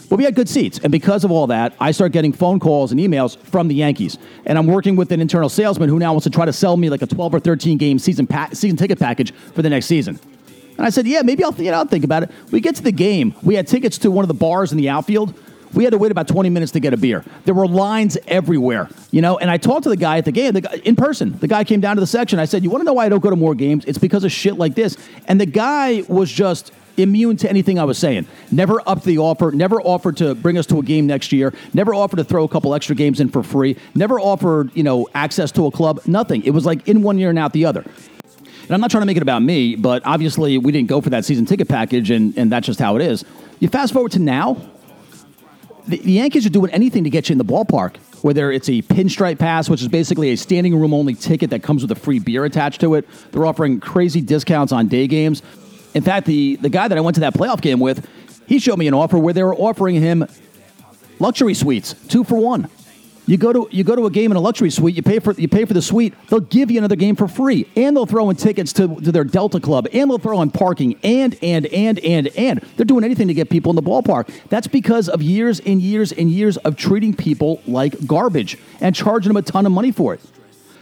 But 0.09 0.17
we 0.17 0.23
had 0.23 0.33
good 0.33 0.49
seats, 0.49 0.79
and 0.79 0.91
because 0.91 1.23
of 1.23 1.31
all 1.31 1.47
that, 1.47 1.75
I 1.79 1.91
start 1.91 2.11
getting 2.11 2.33
phone 2.33 2.59
calls 2.59 2.91
and 2.91 2.99
emails 2.99 3.37
from 3.37 3.67
the 3.67 3.75
Yankees, 3.75 4.17
and 4.45 4.57
I'm 4.57 4.65
working 4.65 4.95
with 4.95 5.11
an 5.11 5.21
internal 5.21 5.49
salesman 5.49 5.87
who 5.89 5.99
now 5.99 6.13
wants 6.13 6.23
to 6.23 6.31
try 6.31 6.45
to 6.45 6.53
sell 6.53 6.77
me 6.77 6.89
like 6.89 7.03
a 7.03 7.07
12 7.07 7.35
or 7.35 7.39
13 7.39 7.77
game 7.77 7.99
season 7.99 8.25
pa- 8.25 8.49
season 8.53 8.77
ticket 8.77 8.99
package 8.99 9.31
for 9.31 9.61
the 9.61 9.69
next 9.69 9.85
season. 9.85 10.19
And 10.77 10.85
I 10.85 10.91
said, 10.91 11.05
yeah, 11.05 11.21
maybe 11.23 11.43
I'll, 11.43 11.53
you 11.55 11.71
know, 11.71 11.77
I'll 11.77 11.85
think 11.85 12.05
about 12.05 12.23
it. 12.23 12.31
We 12.51 12.61
get 12.61 12.75
to 12.77 12.81
the 12.81 12.91
game. 12.91 13.35
We 13.43 13.55
had 13.55 13.67
tickets 13.67 13.97
to 13.99 14.09
one 14.09 14.23
of 14.23 14.29
the 14.29 14.33
bars 14.33 14.71
in 14.71 14.77
the 14.77 14.89
outfield. 14.89 15.33
We 15.73 15.83
had 15.83 15.91
to 15.91 15.97
wait 15.97 16.11
about 16.11 16.27
20 16.27 16.49
minutes 16.49 16.71
to 16.73 16.79
get 16.79 16.93
a 16.93 16.97
beer. 16.97 17.23
There 17.45 17.53
were 17.53 17.67
lines 17.67 18.17
everywhere, 18.27 18.89
you 19.11 19.21
know. 19.21 19.37
And 19.37 19.51
I 19.51 19.57
talked 19.57 19.83
to 19.83 19.89
the 19.89 19.97
guy 19.97 20.17
at 20.17 20.25
the 20.25 20.31
game 20.31 20.53
the 20.53 20.61
guy, 20.61 20.81
in 20.83 20.95
person. 20.95 21.37
The 21.39 21.47
guy 21.47 21.63
came 21.63 21.79
down 21.79 21.95
to 21.95 21.99
the 21.99 22.07
section. 22.07 22.39
I 22.39 22.45
said, 22.45 22.63
"You 22.63 22.69
want 22.69 22.81
to 22.81 22.85
know 22.85 22.93
why 22.93 23.05
I 23.05 23.09
don't 23.09 23.21
go 23.21 23.29
to 23.29 23.35
more 23.35 23.55
games? 23.55 23.85
It's 23.85 23.97
because 23.97 24.23
of 24.23 24.31
shit 24.31 24.57
like 24.57 24.75
this." 24.75 24.97
And 25.27 25.39
the 25.39 25.45
guy 25.45 26.03
was 26.07 26.31
just 26.31 26.71
immune 26.97 27.37
to 27.37 27.49
anything 27.49 27.79
I 27.79 27.85
was 27.85 27.97
saying. 27.97 28.27
Never 28.51 28.81
upped 28.85 29.05
the 29.05 29.19
offer. 29.19 29.51
Never 29.51 29.81
offered 29.81 30.17
to 30.17 30.35
bring 30.35 30.57
us 30.57 30.65
to 30.67 30.79
a 30.79 30.83
game 30.83 31.07
next 31.07 31.31
year. 31.31 31.53
Never 31.73 31.93
offered 31.93 32.17
to 32.17 32.23
throw 32.23 32.43
a 32.43 32.47
couple 32.47 32.73
extra 32.75 32.95
games 32.95 33.19
in 33.19 33.29
for 33.29 33.43
free. 33.43 33.77
Never 33.95 34.19
offered, 34.19 34.75
you 34.75 34.83
know, 34.83 35.07
access 35.13 35.51
to 35.53 35.65
a 35.65 35.71
club. 35.71 36.01
Nothing. 36.05 36.43
It 36.43 36.51
was 36.51 36.65
like 36.65 36.87
in 36.87 37.01
one 37.01 37.17
year 37.17 37.29
and 37.29 37.39
out 37.39 37.53
the 37.53 37.65
other. 37.65 37.81
And 37.81 38.75
I'm 38.75 38.81
not 38.81 38.91
trying 38.91 39.01
to 39.01 39.07
make 39.07 39.17
it 39.17 39.23
about 39.23 39.41
me, 39.41 39.75
but 39.75 40.05
obviously 40.05 40.59
we 40.59 40.71
didn't 40.71 40.89
go 40.89 41.01
for 41.01 41.09
that 41.09 41.25
season 41.25 41.47
ticket 41.47 41.67
package, 41.67 42.11
and, 42.11 42.37
and 42.37 42.51
that's 42.51 42.67
just 42.67 42.79
how 42.79 42.95
it 42.97 43.01
is. 43.01 43.25
You 43.59 43.67
fast 43.67 43.93
forward 43.93 44.11
to 44.11 44.19
now, 44.19 44.57
the, 45.89 45.97
the 45.97 46.11
Yankees 46.13 46.45
are 46.45 46.49
doing 46.49 46.71
anything 46.71 47.03
to 47.03 47.09
get 47.09 47.29
you 47.29 47.33
in 47.33 47.37
the 47.37 47.45
ballpark, 47.45 47.97
whether 48.23 48.51
it's 48.51 48.69
a 48.69 48.81
pinstripe 48.83 49.39
pass, 49.39 49.69
which 49.69 49.81
is 49.81 49.87
basically 49.87 50.29
a 50.31 50.37
standing 50.37 50.79
room 50.79 50.93
only 50.93 51.15
ticket 51.15 51.49
that 51.49 51.63
comes 51.63 51.81
with 51.81 51.91
a 51.91 51.95
free 51.95 52.19
beer 52.19 52.45
attached 52.45 52.81
to 52.81 52.95
it. 52.95 53.07
They're 53.31 53.45
offering 53.45 53.79
crazy 53.79 54.21
discounts 54.21 54.71
on 54.71 54.87
day 54.87 55.07
games. 55.07 55.41
In 55.93 56.03
fact, 56.03 56.27
the, 56.27 56.55
the 56.57 56.69
guy 56.69 56.87
that 56.87 56.97
I 56.97 57.01
went 57.01 57.15
to 57.15 57.21
that 57.21 57.33
playoff 57.33 57.61
game 57.61 57.79
with, 57.79 58.07
he 58.47 58.59
showed 58.59 58.77
me 58.77 58.87
an 58.87 58.93
offer 58.93 59.17
where 59.17 59.33
they 59.33 59.43
were 59.43 59.55
offering 59.55 59.95
him 59.95 60.27
luxury 61.19 61.53
suites, 61.53 61.93
two 62.07 62.23
for 62.23 62.37
one. 62.37 62.69
You 63.29 63.37
go 63.37 63.53
to 63.53 63.67
you 63.69 63.83
go 63.83 63.95
to 63.95 64.07
a 64.07 64.09
game 64.09 64.31
in 64.31 64.37
a 64.37 64.39
luxury 64.39 64.71
suite. 64.71 64.95
You 64.95 65.03
pay 65.03 65.19
for 65.19 65.33
you 65.33 65.47
pay 65.47 65.63
for 65.63 65.75
the 65.75 65.83
suite. 65.83 66.15
They'll 66.29 66.39
give 66.39 66.71
you 66.71 66.79
another 66.79 66.95
game 66.95 67.15
for 67.15 67.27
free, 67.27 67.69
and 67.75 67.95
they'll 67.95 68.07
throw 68.07 68.31
in 68.31 68.35
tickets 68.35 68.73
to, 68.73 68.87
to 69.01 69.11
their 69.11 69.23
Delta 69.23 69.59
Club, 69.59 69.87
and 69.93 70.09
they'll 70.09 70.17
throw 70.17 70.41
in 70.41 70.49
parking, 70.49 70.99
and 71.03 71.37
and 71.43 71.67
and 71.67 71.99
and 71.99 72.29
and 72.29 72.59
they're 72.75 72.87
doing 72.87 73.03
anything 73.03 73.27
to 73.27 73.35
get 73.35 73.51
people 73.51 73.69
in 73.69 73.75
the 73.75 73.83
ballpark. 73.83 74.33
That's 74.49 74.65
because 74.65 75.09
of 75.09 75.21
years 75.21 75.59
and 75.59 75.79
years 75.79 76.11
and 76.11 76.31
years 76.31 76.57
of 76.57 76.75
treating 76.75 77.13
people 77.13 77.61
like 77.67 78.07
garbage 78.07 78.57
and 78.81 78.95
charging 78.95 79.29
them 79.29 79.37
a 79.37 79.43
ton 79.43 79.67
of 79.67 79.71
money 79.71 79.91
for 79.91 80.15
it. 80.15 80.21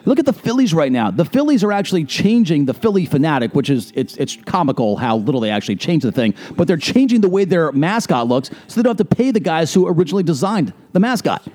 Look 0.06 0.18
at 0.18 0.26
the 0.26 0.32
Phillies 0.32 0.74
right 0.74 0.90
now. 0.90 1.12
The 1.12 1.26
Phillies 1.26 1.66
are 1.66 1.74
actually 1.74 2.06
changing 2.06 2.64
the 2.64 2.74
Phillie 2.74 3.08
Phanatic, 3.08 3.56
which 3.56 3.70
is 3.70 3.92
it's 3.94 4.16
it's 4.16 4.38
comical 4.46 4.96
how 4.96 5.18
little 5.18 5.42
they 5.42 5.52
actually 5.52 5.76
change 5.76 6.04
the 6.04 6.14
thing, 6.14 6.34
but 6.56 6.66
they're 6.66 6.78
changing 6.78 7.20
the 7.20 7.28
way 7.28 7.44
their 7.44 7.74
mascot 7.74 8.26
looks 8.26 8.52
so 8.68 8.76
they 8.80 8.84
don't 8.84 8.98
have 8.98 9.06
to 9.10 9.16
pay 9.16 9.32
the 9.32 9.42
guys 9.42 9.74
who 9.74 9.86
originally 9.86 10.24
designed 10.24 10.72
the 10.94 11.02
mascot. 11.02 11.46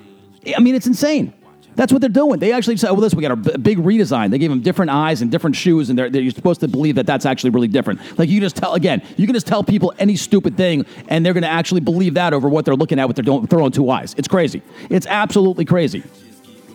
I 0.55 0.59
mean, 0.59 0.75
it's 0.75 0.87
insane. 0.87 1.33
That's 1.75 1.91
what 1.91 2.01
they're 2.01 2.09
doing. 2.09 2.39
They 2.39 2.51
actually 2.51 2.77
said, 2.77 2.89
oh, 2.89 2.93
well, 2.93 3.01
this 3.01 3.15
we 3.15 3.21
got 3.21 3.31
a 3.31 3.57
big 3.57 3.79
redesign. 3.79 4.29
They 4.29 4.37
gave 4.37 4.49
them 4.49 4.61
different 4.61 4.91
eyes 4.91 5.21
and 5.21 5.31
different 5.31 5.55
shoes, 5.55 5.89
and 5.89 5.97
they're, 5.97 6.09
they're, 6.09 6.21
you're 6.21 6.31
supposed 6.31 6.59
to 6.61 6.67
believe 6.67 6.95
that 6.95 7.07
that's 7.07 7.25
actually 7.25 7.49
really 7.49 7.67
different. 7.67 7.99
Like, 8.19 8.29
you 8.29 8.39
just 8.39 8.55
tell, 8.55 8.73
again, 8.75 9.01
you 9.17 9.25
can 9.25 9.33
just 9.33 9.47
tell 9.47 9.63
people 9.63 9.93
any 9.97 10.15
stupid 10.15 10.55
thing, 10.55 10.85
and 11.07 11.25
they're 11.25 11.33
going 11.33 11.43
to 11.43 11.49
actually 11.49 11.81
believe 11.81 12.13
that 12.13 12.33
over 12.33 12.47
what 12.47 12.65
they're 12.65 12.75
looking 12.75 12.99
at 12.99 13.07
with 13.07 13.17
their 13.17 13.25
throwing 13.47 13.71
two 13.71 13.89
eyes. 13.89 14.13
It's 14.17 14.27
crazy. 14.27 14.61
It's 14.89 15.07
absolutely 15.07 15.65
crazy. 15.65 16.03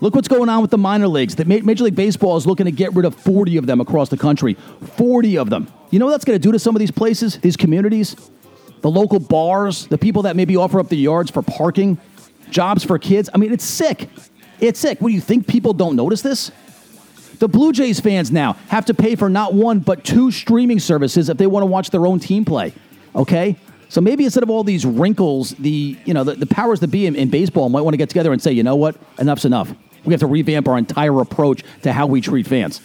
Look 0.01 0.15
what's 0.15 0.29
going 0.29 0.49
on 0.49 0.63
with 0.63 0.71
the 0.71 0.79
minor 0.79 1.09
leagues. 1.09 1.35
The 1.35 1.45
Major 1.45 1.85
League 1.85 1.97
Baseball 1.97 2.37
is 2.37 2.47
looking 2.47 2.67
to 2.67 2.73
get 2.73 2.95
rid 2.95 3.05
of 3.05 3.15
40 3.17 3.57
of 3.57 3.67
them 3.67 3.81
across 3.81 4.09
the 4.09 4.17
country. 4.17 4.55
40 4.97 5.39
of 5.39 5.51
them. 5.51 5.69
You 5.91 5.99
know 5.99 6.07
what 6.07 6.13
that's 6.13 6.25
going 6.25 6.39
to 6.39 6.43
do 6.43 6.53
to 6.53 6.59
some 6.59 6.77
of 6.77 6.81
these 6.81 6.93
places, 6.93 7.39
these 7.39 7.57
communities? 7.57 8.15
The 8.81 8.91
local 8.91 9.19
bars, 9.19 9.87
the 9.89 9.99
people 9.99 10.23
that 10.23 10.37
maybe 10.37 10.57
offer 10.57 10.79
up 10.79 10.89
the 10.89 10.97
yards 10.97 11.33
for 11.33 11.43
parking 11.43 11.99
jobs 12.51 12.85
for 12.85 12.99
kids. 12.99 13.29
I 13.35 13.39
mean, 13.39 13.53
it's 13.53 13.65
sick. 13.65 14.09
It's 14.61 14.81
sick. 14.81 15.01
What 15.01 15.09
do 15.09 15.15
you 15.15 15.21
think 15.21 15.47
people 15.47 15.73
don't 15.73 15.97
notice 15.97 16.23
this? 16.23 16.51
The 17.39 17.49
Blue 17.49 17.73
Jays 17.73 18.01
fans 18.01 18.33
now 18.33 18.55
have 18.69 18.87
to 18.87 18.95
pay 18.95 19.15
for 19.15 19.31
not 19.31 19.55
one 19.55 19.79
but 19.79 20.05
two 20.05 20.31
streaming 20.31 20.81
services 20.81 21.29
if 21.29 21.37
they 21.37 21.47
want 21.47 21.63
to 21.63 21.67
watch 21.67 21.91
their 21.91 22.07
own 22.07 22.19
team 22.19 22.45
play. 22.45 22.73
Okay? 23.15 23.57
So 23.89 24.01
maybe 24.01 24.25
instead 24.25 24.43
of 24.43 24.51
all 24.51 24.65
these 24.65 24.85
wrinkles, 24.85 25.51
the 25.53 25.97
you 26.05 26.15
know 26.15 26.25
the, 26.25 26.35
the 26.35 26.47
powers 26.47 26.81
that 26.81 26.89
be 26.89 27.07
in, 27.07 27.17
in 27.17 27.31
baseball 27.31 27.69
might 27.69 27.81
want 27.83 27.95
to 27.95 27.99
get 27.99 28.09
together 28.09 28.33
and 28.33 28.43
say, 28.43 28.53
you 28.53 28.63
know 28.63 28.77
what, 28.77 28.97
enough's 29.19 29.45
enough. 29.45 29.73
We 30.05 30.13
have 30.13 30.21
to 30.21 30.27
revamp 30.27 30.69
our 30.69 30.77
entire 30.77 31.21
approach 31.21 31.63
to 31.83 31.93
how 31.93 32.07
we 32.07 32.21
treat 32.21 32.47
fans. 32.47 32.81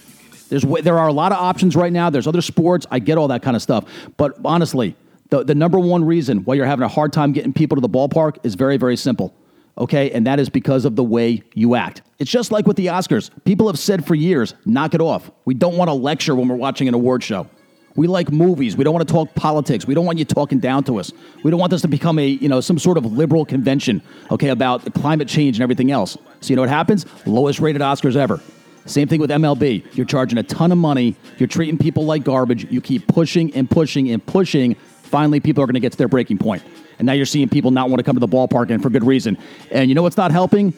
There's 0.49 0.63
there 0.83 0.99
are 0.99 1.07
a 1.07 1.13
lot 1.13 1.31
of 1.31 1.39
options 1.39 1.75
right 1.75 1.91
now. 1.91 2.09
There's 2.09 2.27
other 2.27 2.41
sports. 2.41 2.85
I 2.91 2.99
get 2.99 3.17
all 3.17 3.27
that 3.29 3.41
kind 3.41 3.55
of 3.55 3.61
stuff, 3.61 3.85
but 4.17 4.37
honestly, 4.45 4.95
the, 5.29 5.43
the 5.43 5.55
number 5.55 5.79
one 5.79 6.05
reason 6.05 6.45
why 6.45 6.53
you're 6.53 6.65
having 6.65 6.83
a 6.83 6.89
hard 6.89 7.11
time 7.11 7.33
getting 7.33 7.53
people 7.53 7.75
to 7.75 7.81
the 7.81 7.89
ballpark 7.89 8.37
is 8.43 8.55
very 8.55 8.77
very 8.77 8.95
simple 8.95 9.33
okay? 9.77 10.11
And 10.11 10.27
that 10.27 10.39
is 10.39 10.49
because 10.49 10.85
of 10.85 10.95
the 10.95 11.03
way 11.03 11.43
you 11.53 11.75
act. 11.75 12.01
It's 12.19 12.31
just 12.31 12.51
like 12.51 12.67
with 12.67 12.77
the 12.77 12.87
Oscars. 12.87 13.29
People 13.43 13.67
have 13.67 13.79
said 13.79 14.05
for 14.05 14.15
years, 14.15 14.53
knock 14.65 14.93
it 14.93 15.01
off. 15.01 15.31
We 15.45 15.53
don't 15.53 15.77
want 15.77 15.89
to 15.89 15.93
lecture 15.93 16.35
when 16.35 16.47
we're 16.47 16.55
watching 16.55 16.87
an 16.87 16.93
award 16.93 17.23
show. 17.23 17.49
We 17.95 18.07
like 18.07 18.31
movies. 18.31 18.75
We 18.75 18.83
don't 18.83 18.93
want 18.93 19.07
to 19.07 19.13
talk 19.13 19.35
politics. 19.35 19.85
We 19.85 19.93
don't 19.93 20.05
want 20.05 20.17
you 20.17 20.25
talking 20.25 20.59
down 20.59 20.83
to 20.85 20.99
us. 20.99 21.11
We 21.43 21.51
don't 21.51 21.59
want 21.59 21.69
this 21.69 21.83
to 21.83 21.87
become 21.87 22.17
a, 22.17 22.25
you 22.25 22.49
know, 22.49 22.59
some 22.59 22.79
sort 22.79 22.97
of 22.97 23.05
liberal 23.05 23.45
convention, 23.45 24.01
okay, 24.31 24.49
about 24.49 24.93
climate 24.95 25.27
change 25.27 25.57
and 25.57 25.63
everything 25.63 25.91
else. 25.91 26.17
So 26.41 26.49
you 26.49 26.55
know 26.55 26.63
what 26.63 26.69
happens? 26.69 27.05
Lowest 27.27 27.59
rated 27.59 27.81
Oscars 27.81 28.15
ever. 28.15 28.41
Same 28.85 29.07
thing 29.07 29.21
with 29.21 29.29
MLB. 29.29 29.95
You're 29.95 30.05
charging 30.05 30.39
a 30.39 30.43
ton 30.43 30.71
of 30.71 30.77
money. 30.77 31.15
You're 31.37 31.47
treating 31.47 31.77
people 31.77 32.05
like 32.05 32.23
garbage. 32.23 32.69
You 32.71 32.81
keep 32.81 33.07
pushing 33.07 33.53
and 33.53 33.69
pushing 33.69 34.09
and 34.09 34.25
pushing. 34.25 34.75
Finally, 35.13 35.39
people 35.41 35.63
are 35.63 35.67
going 35.67 35.75
to 35.75 35.79
get 35.79 35.91
to 35.91 35.97
their 35.99 36.07
breaking 36.07 36.39
point. 36.39 36.63
And 36.97 37.05
now 37.05 37.13
you're 37.13 37.27
seeing 37.27 37.47
people 37.47 37.69
not 37.69 37.87
want 37.87 37.99
to 37.99 38.03
come 38.03 38.15
to 38.15 38.19
the 38.19 38.27
ballpark 38.27 38.71
and 38.71 38.81
for 38.81 38.89
good 38.89 39.03
reason. 39.03 39.37
And 39.69 39.87
you 39.87 39.93
know 39.93 40.01
what's 40.01 40.17
not 40.17 40.31
helping? 40.31 40.73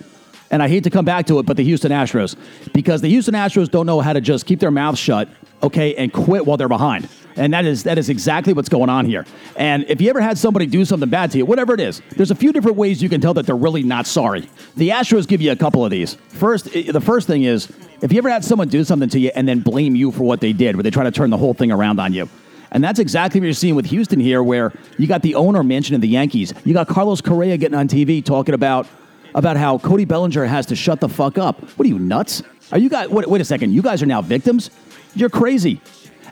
And 0.51 0.61
I 0.61 0.67
hate 0.67 0.83
to 0.83 0.89
come 0.89 1.05
back 1.05 1.25
to 1.27 1.39
it, 1.39 1.45
but 1.45 1.55
the 1.55 1.63
Houston 1.63 1.89
Astros. 1.89 2.35
Because 2.73 2.99
the 2.99 3.07
Houston 3.07 3.33
Astros 3.33 3.71
don't 3.71 3.85
know 3.85 4.01
how 4.01 4.11
to 4.11 4.19
just 4.19 4.45
keep 4.45 4.59
their 4.59 4.71
mouth 4.71 4.97
shut, 4.97 5.29
okay, 5.63 5.95
and 5.95 6.11
quit 6.11 6.45
while 6.45 6.57
they're 6.57 6.67
behind. 6.67 7.07
And 7.37 7.53
that 7.53 7.63
is 7.63 7.83
that 7.83 7.97
is 7.97 8.09
exactly 8.09 8.51
what's 8.51 8.67
going 8.67 8.89
on 8.89 9.05
here. 9.05 9.25
And 9.55 9.85
if 9.87 10.01
you 10.01 10.09
ever 10.09 10.19
had 10.19 10.37
somebody 10.37 10.65
do 10.65 10.83
something 10.83 11.09
bad 11.09 11.31
to 11.31 11.37
you, 11.37 11.45
whatever 11.45 11.73
it 11.73 11.79
is, 11.79 12.01
there's 12.17 12.31
a 12.31 12.35
few 12.35 12.51
different 12.51 12.75
ways 12.75 13.01
you 13.01 13.07
can 13.07 13.21
tell 13.21 13.35
that 13.35 13.45
they're 13.45 13.55
really 13.55 13.83
not 13.83 14.05
sorry. 14.05 14.49
The 14.75 14.89
Astros 14.89 15.29
give 15.29 15.39
you 15.39 15.53
a 15.53 15.55
couple 15.55 15.85
of 15.85 15.91
these. 15.91 16.15
First, 16.27 16.73
the 16.73 17.01
first 17.01 17.25
thing 17.25 17.43
is 17.43 17.71
if 18.01 18.11
you 18.11 18.17
ever 18.17 18.29
had 18.29 18.43
someone 18.43 18.67
do 18.67 18.83
something 18.83 19.07
to 19.09 19.19
you 19.19 19.31
and 19.33 19.47
then 19.47 19.61
blame 19.61 19.95
you 19.95 20.11
for 20.11 20.23
what 20.23 20.41
they 20.41 20.51
did, 20.51 20.75
where 20.75 20.83
they 20.83 20.91
try 20.91 21.05
to 21.05 21.11
turn 21.11 21.29
the 21.29 21.37
whole 21.37 21.53
thing 21.53 21.71
around 21.71 22.01
on 22.01 22.11
you. 22.11 22.27
And 22.71 22.83
that's 22.83 22.99
exactly 22.99 23.39
what 23.39 23.45
you're 23.45 23.53
seeing 23.53 23.75
with 23.75 23.85
Houston 23.87 24.19
here, 24.19 24.43
where 24.43 24.73
you 24.97 25.07
got 25.07 25.21
the 25.21 25.35
owner 25.35 25.63
mentioning 25.63 26.01
the 26.01 26.07
Yankees. 26.07 26.53
You 26.63 26.73
got 26.73 26.87
Carlos 26.87 27.21
Correa 27.21 27.57
getting 27.57 27.77
on 27.77 27.87
TV 27.87 28.23
talking 28.23 28.55
about 28.55 28.87
about 29.33 29.57
how 29.57 29.77
Cody 29.77 30.05
Bellinger 30.05 30.45
has 30.45 30.65
to 30.67 30.75
shut 30.75 31.01
the 31.01 31.09
fuck 31.09 31.37
up. 31.37 31.61
What 31.77 31.85
are 31.85 31.89
you 31.89 31.99
nuts? 31.99 32.41
Are 32.71 32.77
you 32.77 32.89
guys? 32.89 33.09
Wait, 33.09 33.27
wait 33.27 33.41
a 33.41 33.45
second. 33.45 33.73
You 33.73 33.81
guys 33.81 34.01
are 34.01 34.05
now 34.05 34.21
victims. 34.21 34.71
You're 35.13 35.29
crazy. 35.29 35.81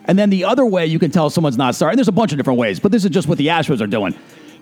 And 0.06 0.18
then 0.18 0.30
the 0.30 0.44
other 0.44 0.66
way 0.66 0.86
you 0.86 0.98
can 0.98 1.10
tell 1.10 1.30
someone's 1.30 1.56
not 1.56 1.74
sorry. 1.74 1.92
And 1.92 1.98
there's 1.98 2.08
a 2.08 2.12
bunch 2.12 2.32
of 2.32 2.38
different 2.38 2.58
ways, 2.58 2.80
but 2.80 2.92
this 2.92 3.04
is 3.04 3.10
just 3.10 3.28
what 3.28 3.38
the 3.38 3.48
Astros 3.48 3.80
are 3.80 3.86
doing. 3.86 4.14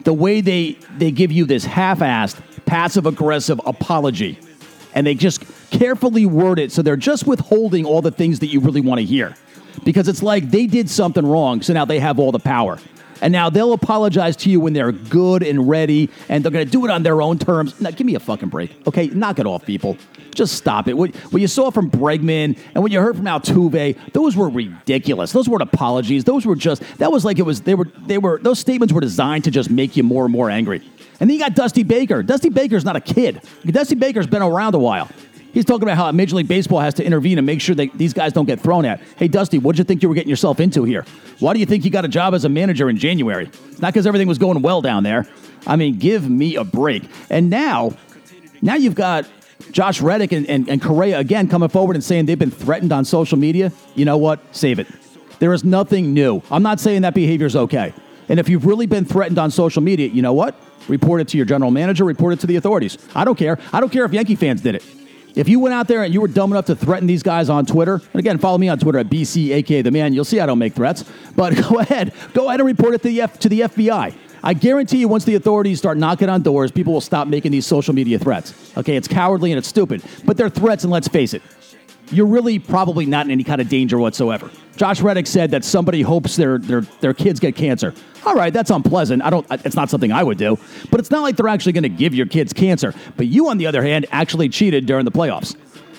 The 0.05 0.12
way 0.12 0.41
they 0.41 0.73
they 0.99 1.11
give 1.11 1.33
you 1.33 1.45
this 1.45 1.64
half-assed, 1.64 2.41
passive-aggressive 2.66 3.61
apology, 3.64 4.39
and 4.95 5.07
they 5.07 5.14
just 5.14 5.45
carefully 5.70 6.27
word 6.27 6.59
it 6.59 6.73
so 6.73 6.83
they're 6.83 6.97
just 6.97 7.27
withholding 7.27 7.85
all 7.85 8.03
the 8.03 8.11
things 8.11 8.41
that 8.41 8.49
you 8.49 8.61
really 8.61 8.81
want 8.81 8.99
to 9.01 9.05
hear 9.05 9.35
because 9.85 10.09
it's 10.09 10.23
like 10.23 10.51
they 10.51 10.66
did 10.66 10.89
something 10.89 11.25
wrong, 11.27 11.62
so 11.62 11.73
now 11.73 11.85
they 11.85 11.99
have 12.01 12.18
all 12.18 12.33
the 12.33 12.39
power. 12.39 12.79
And 13.23 13.33
now 13.33 13.51
they'll 13.51 13.73
apologize 13.73 14.37
to 14.39 14.51
you 14.51 14.59
when 14.59 14.73
they're 14.73 14.91
good 14.91 15.45
and 15.45 15.68
ready, 15.68 16.11
and 16.29 16.45
they're 16.45 16.51
going 16.51 16.66
to 16.66 16.70
do 16.70 16.85
it 16.85 16.91
on 16.91 17.05
their 17.05 17.23
own 17.23 17.39
terms. 17.39 17.81
Now, 17.81 17.93
give 17.93 18.05
me 18.05 18.16
a 18.16 18.20
fucking 18.20 18.49
break, 18.49 18.75
okay? 18.89 19.07
Knock 19.07 19.39
it 19.39 19.47
off, 19.47 19.64
people. 19.64 19.97
Just 20.35 20.57
stop 20.57 20.89
it. 20.89 20.95
What, 20.95 21.14
what 21.31 21.41
you 21.41 21.47
saw 21.47 21.70
from 21.70 21.89
Bregman 21.89 22.59
and 22.75 22.83
what 22.83 22.91
you 22.91 23.01
heard 23.01 23.16
from 23.16 23.27
Altuve, 23.27 23.97
those 24.12 24.35
were 24.35 24.49
ridiculous. 24.49 25.31
Those 25.31 25.49
weren't 25.49 25.62
apologies. 25.62 26.25
Those 26.25 26.45
were 26.45 26.57
just 26.57 26.83
that 26.99 27.12
was 27.12 27.25
like 27.25 27.39
it 27.39 27.43
was. 27.43 27.61
They 27.61 27.75
were 27.75 27.85
they 28.07 28.16
were 28.16 28.41
those 28.43 28.59
statements 28.59 28.95
were 28.95 29.03
designed 29.03 29.45
to 29.45 29.51
just 29.51 29.70
make 29.70 29.95
you 29.95 30.03
more 30.03 30.25
and 30.25 30.33
more 30.33 30.49
angry. 30.49 30.83
And 31.20 31.29
then 31.29 31.37
you 31.37 31.39
got 31.39 31.55
Dusty 31.55 31.83
Baker. 31.83 32.23
Dusty 32.23 32.49
Baker's 32.49 32.85
not 32.85 32.97
a 32.97 33.01
kid. 33.01 33.43
Dusty 33.66 33.95
Baker's 33.95 34.27
been 34.27 34.43
around 34.43 34.75
a 34.75 34.79
while. 34.79 35.09
He's 35.53 35.66
talking 35.66 35.82
about 35.82 35.98
how 35.98 36.11
Major 36.12 36.36
League 36.36 36.48
Baseball 36.48 36.80
has 36.80 36.94
to 36.94 37.05
intervene 37.05 37.38
and 37.38 37.46
make 37.46 37.61
sure 37.61 37.74
that 37.74 37.92
these 37.94 38.14
guys 38.14 38.32
don't 38.32 38.46
get 38.46 38.61
thrown 38.61 38.84
at. 38.86 39.00
Hey, 39.16 39.28
Dusty, 39.28 39.59
what 39.59 39.72
did 39.76 39.80
you 39.80 39.84
think 39.84 40.03
you 40.03 40.09
were 40.09 40.14
getting 40.14 40.30
yourself 40.30 40.61
into 40.61 40.84
here? 40.84 41.05
Why 41.40 41.53
do 41.53 41.61
you 41.61 41.66
think 41.66 41.84
you 41.84 41.90
got 41.90 42.05
a 42.05 42.09
job 42.09 42.34
as 42.34 42.44
a 42.44 42.48
manager 42.48 42.88
in 42.88 42.96
January? 42.96 43.50
It's 43.70 43.80
not 43.80 43.92
because 43.92 44.07
everything 44.07 44.28
was 44.28 44.38
going 44.38 44.62
well 44.62 44.80
down 44.80 45.03
there. 45.03 45.26
I 45.66 45.76
mean, 45.76 45.98
give 45.98 46.28
me 46.28 46.57
a 46.57 46.64
break. 46.64 47.05
And 47.28 47.50
now, 47.50 47.94
now 48.62 48.76
you've 48.76 48.94
got 48.94 49.28
Josh 49.70 50.00
Reddick 50.00 50.32
and, 50.32 50.46
and, 50.48 50.68
and 50.68 50.80
Correa 50.80 51.18
again 51.18 51.48
coming 51.48 51.68
forward 51.68 51.96
and 51.96 52.03
saying 52.03 52.26
they've 52.26 52.38
been 52.38 52.50
threatened 52.50 52.92
on 52.92 53.05
social 53.05 53.38
media. 53.38 53.72
You 53.94 54.07
know 54.07 54.16
what? 54.16 54.40
Save 54.57 54.78
it. 54.78 54.88
There 55.38 55.53
is 55.53 55.64
nothing 55.64 56.14
new. 56.14 56.42
I'm 56.50 56.62
not 56.62 56.80
saying 56.80 57.03
that 57.03 57.14
behavior 57.14 57.46
is 57.46 57.57
okay. 57.57 57.92
And 58.28 58.40
if 58.40 58.48
you've 58.48 58.64
really 58.64 58.86
been 58.86 59.05
threatened 59.05 59.38
on 59.38 59.50
social 59.50 59.82
media, 59.82 60.09
you 60.09 60.22
know 60.22 60.32
what? 60.32 60.55
Report 60.88 61.20
it 61.20 61.28
to 61.28 61.36
your 61.36 61.46
general 61.46 61.70
manager, 61.70 62.05
report 62.05 62.32
it 62.32 62.40
to 62.40 62.46
the 62.46 62.57
authorities. 62.57 62.96
I 63.14 63.24
don't 63.24 63.36
care. 63.36 63.59
I 63.72 63.80
don't 63.80 63.90
care 63.90 64.05
if 64.05 64.12
Yankee 64.12 64.36
fans 64.36 64.62
did 64.62 64.76
it. 64.76 64.84
If 65.35 65.49
you 65.49 65.61
went 65.61 65.74
out 65.74 65.89
there 65.89 66.03
and 66.03 66.12
you 66.12 66.20
were 66.20 66.28
dumb 66.28 66.53
enough 66.53 66.66
to 66.66 66.76
threaten 66.76 67.07
these 67.07 67.22
guys 67.22 67.49
on 67.49 67.64
Twitter, 67.64 67.95
and 67.95 68.20
again, 68.20 68.39
follow 68.39 68.59
me 68.59 68.68
on 68.68 68.78
Twitter 68.78 68.99
at 68.99 69.07
BC, 69.09 69.51
aka 69.51 69.83
the 69.83 69.91
man, 69.91 70.12
you'll 70.12 70.24
see 70.24 70.41
I 70.41 70.47
don't 70.47 70.59
make 70.59 70.74
threats. 70.74 71.05
But 71.35 71.57
go 71.68 71.78
ahead, 71.78 72.12
go 72.35 72.49
ahead 72.49 72.61
and 72.61 72.66
report 72.66 72.95
it 72.95 73.03
to 73.03 73.09
the, 73.09 73.22
F, 73.22 73.39
to 73.41 73.49
the 73.49 73.61
FBI. 73.61 74.14
I 74.45 74.55
guarantee 74.55 74.99
you, 74.99 75.09
once 75.09 75.24
the 75.24 75.37
authorities 75.37 75.78
start 75.78 75.97
knocking 75.97 76.28
on 76.28 76.43
doors, 76.43 76.72
people 76.72 76.93
will 76.93 77.01
stop 77.01 77.28
making 77.28 77.53
these 77.53 77.66
social 77.66 77.95
media 77.95 78.18
threats. 78.18 78.76
Okay, 78.76 78.97
it's 78.97 79.07
cowardly 79.07 79.53
and 79.53 79.59
it's 79.59 79.68
stupid, 79.68 80.03
but 80.24 80.37
they're 80.37 80.51
threats, 80.51 80.85
and 80.85 80.93
let's 80.93 81.09
face 81.09 81.33
it, 81.33 81.43
you're 82.12 82.26
really 82.26 82.58
probably 82.58 83.06
not 83.06 83.26
in 83.26 83.32
any 83.32 83.44
kind 83.44 83.60
of 83.60 83.68
danger 83.68 83.98
whatsoever. 83.98 84.50
Josh 84.76 85.00
Reddick 85.00 85.26
said 85.26 85.50
that 85.50 85.64
somebody 85.64 86.02
hopes 86.02 86.36
their, 86.36 86.58
their, 86.58 86.82
their 87.00 87.14
kids 87.14 87.40
get 87.40 87.56
cancer. 87.56 87.94
All 88.24 88.34
right, 88.34 88.52
that's 88.52 88.70
unpleasant. 88.70 89.22
I 89.22 89.30
don't. 89.30 89.46
It's 89.64 89.74
not 89.74 89.90
something 89.90 90.12
I 90.12 90.22
would 90.22 90.38
do, 90.38 90.56
but 90.90 91.00
it's 91.00 91.10
not 91.10 91.22
like 91.22 91.36
they're 91.36 91.48
actually 91.48 91.72
going 91.72 91.82
to 91.82 91.88
give 91.88 92.14
your 92.14 92.26
kids 92.26 92.52
cancer. 92.52 92.94
But 93.16 93.26
you, 93.26 93.48
on 93.48 93.58
the 93.58 93.66
other 93.66 93.82
hand, 93.82 94.06
actually 94.12 94.48
cheated 94.48 94.86
during 94.86 95.04
the 95.04 95.10
playoffs. 95.10 95.56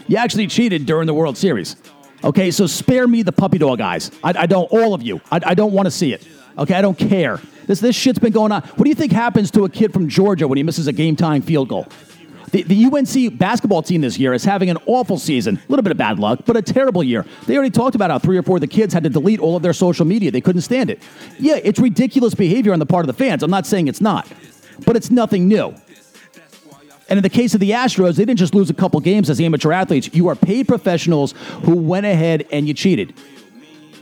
You 0.07 0.17
actually 0.17 0.47
cheated 0.47 0.85
during 0.85 1.05
the 1.05 1.13
World 1.13 1.37
Series. 1.37 1.75
Okay, 2.23 2.51
so 2.51 2.65
spare 2.65 3.07
me 3.07 3.23
the 3.23 3.33
puppy 3.33 3.57
dog 3.57 3.81
eyes. 3.81 4.09
I, 4.23 4.33
I 4.37 4.45
don't. 4.45 4.71
All 4.71 4.93
of 4.93 5.03
you. 5.03 5.19
I, 5.31 5.41
I 5.47 5.53
don't 5.53 5.73
want 5.73 5.87
to 5.87 5.91
see 5.91 6.13
it. 6.13 6.25
Okay, 6.57 6.73
I 6.73 6.81
don't 6.81 6.97
care. 6.97 7.41
This 7.67 7.81
this 7.81 7.95
shit's 7.95 8.19
been 8.19 8.31
going 8.31 8.53
on. 8.53 8.61
What 8.61 8.83
do 8.83 8.89
you 8.89 8.95
think 8.95 9.11
happens 9.11 9.51
to 9.51 9.65
a 9.65 9.69
kid 9.69 9.91
from 9.91 10.07
Georgia 10.07 10.47
when 10.47 10.57
he 10.57 10.63
misses 10.63 10.87
a 10.87 10.93
game 10.93 11.17
time 11.17 11.41
field 11.41 11.67
goal? 11.67 11.87
The, 12.53 12.61
the 12.61 12.85
UNC 12.85 13.39
basketball 13.39 13.81
team 13.81 14.01
this 14.01 14.19
year 14.19 14.31
is 14.31 14.45
having 14.45 14.69
an 14.69 14.77
awful 14.85 15.17
season. 15.17 15.57
A 15.57 15.71
little 15.71 15.81
bit 15.81 15.89
of 15.89 15.97
bad 15.97 16.19
luck, 16.19 16.41
but 16.45 16.55
a 16.55 16.61
terrible 16.61 17.03
year. 17.03 17.25
They 17.47 17.55
already 17.55 17.71
talked 17.71 17.95
about 17.95 18.11
how 18.11 18.19
three 18.19 18.37
or 18.37 18.43
four 18.43 18.57
of 18.57 18.61
the 18.61 18.67
kids 18.67 18.93
had 18.93 19.03
to 19.05 19.09
delete 19.09 19.39
all 19.39 19.55
of 19.55 19.63
their 19.63 19.73
social 19.73 20.05
media. 20.05 20.29
They 20.29 20.39
couldn't 20.39 20.61
stand 20.61 20.91
it. 20.91 21.01
Yeah, 21.39 21.55
it's 21.55 21.79
ridiculous 21.79 22.35
behavior 22.35 22.71
on 22.71 22.77
the 22.77 22.85
part 22.85 23.01
of 23.01 23.07
the 23.07 23.25
fans. 23.25 23.41
I'm 23.41 23.49
not 23.49 23.65
saying 23.65 23.87
it's 23.87 24.01
not, 24.01 24.31
but 24.85 24.95
it's 24.95 25.09
nothing 25.09 25.47
new. 25.47 25.73
And 27.09 27.17
in 27.17 27.23
the 27.23 27.29
case 27.29 27.55
of 27.55 27.59
the 27.59 27.71
Astros, 27.71 28.17
they 28.17 28.25
didn't 28.25 28.37
just 28.37 28.53
lose 28.53 28.69
a 28.69 28.73
couple 28.75 28.99
games 28.99 29.31
as 29.31 29.41
amateur 29.41 29.71
athletes. 29.71 30.11
You 30.13 30.27
are 30.27 30.35
paid 30.35 30.67
professionals 30.67 31.33
who 31.63 31.75
went 31.75 32.05
ahead 32.05 32.45
and 32.51 32.67
you 32.67 32.75
cheated. 32.75 33.15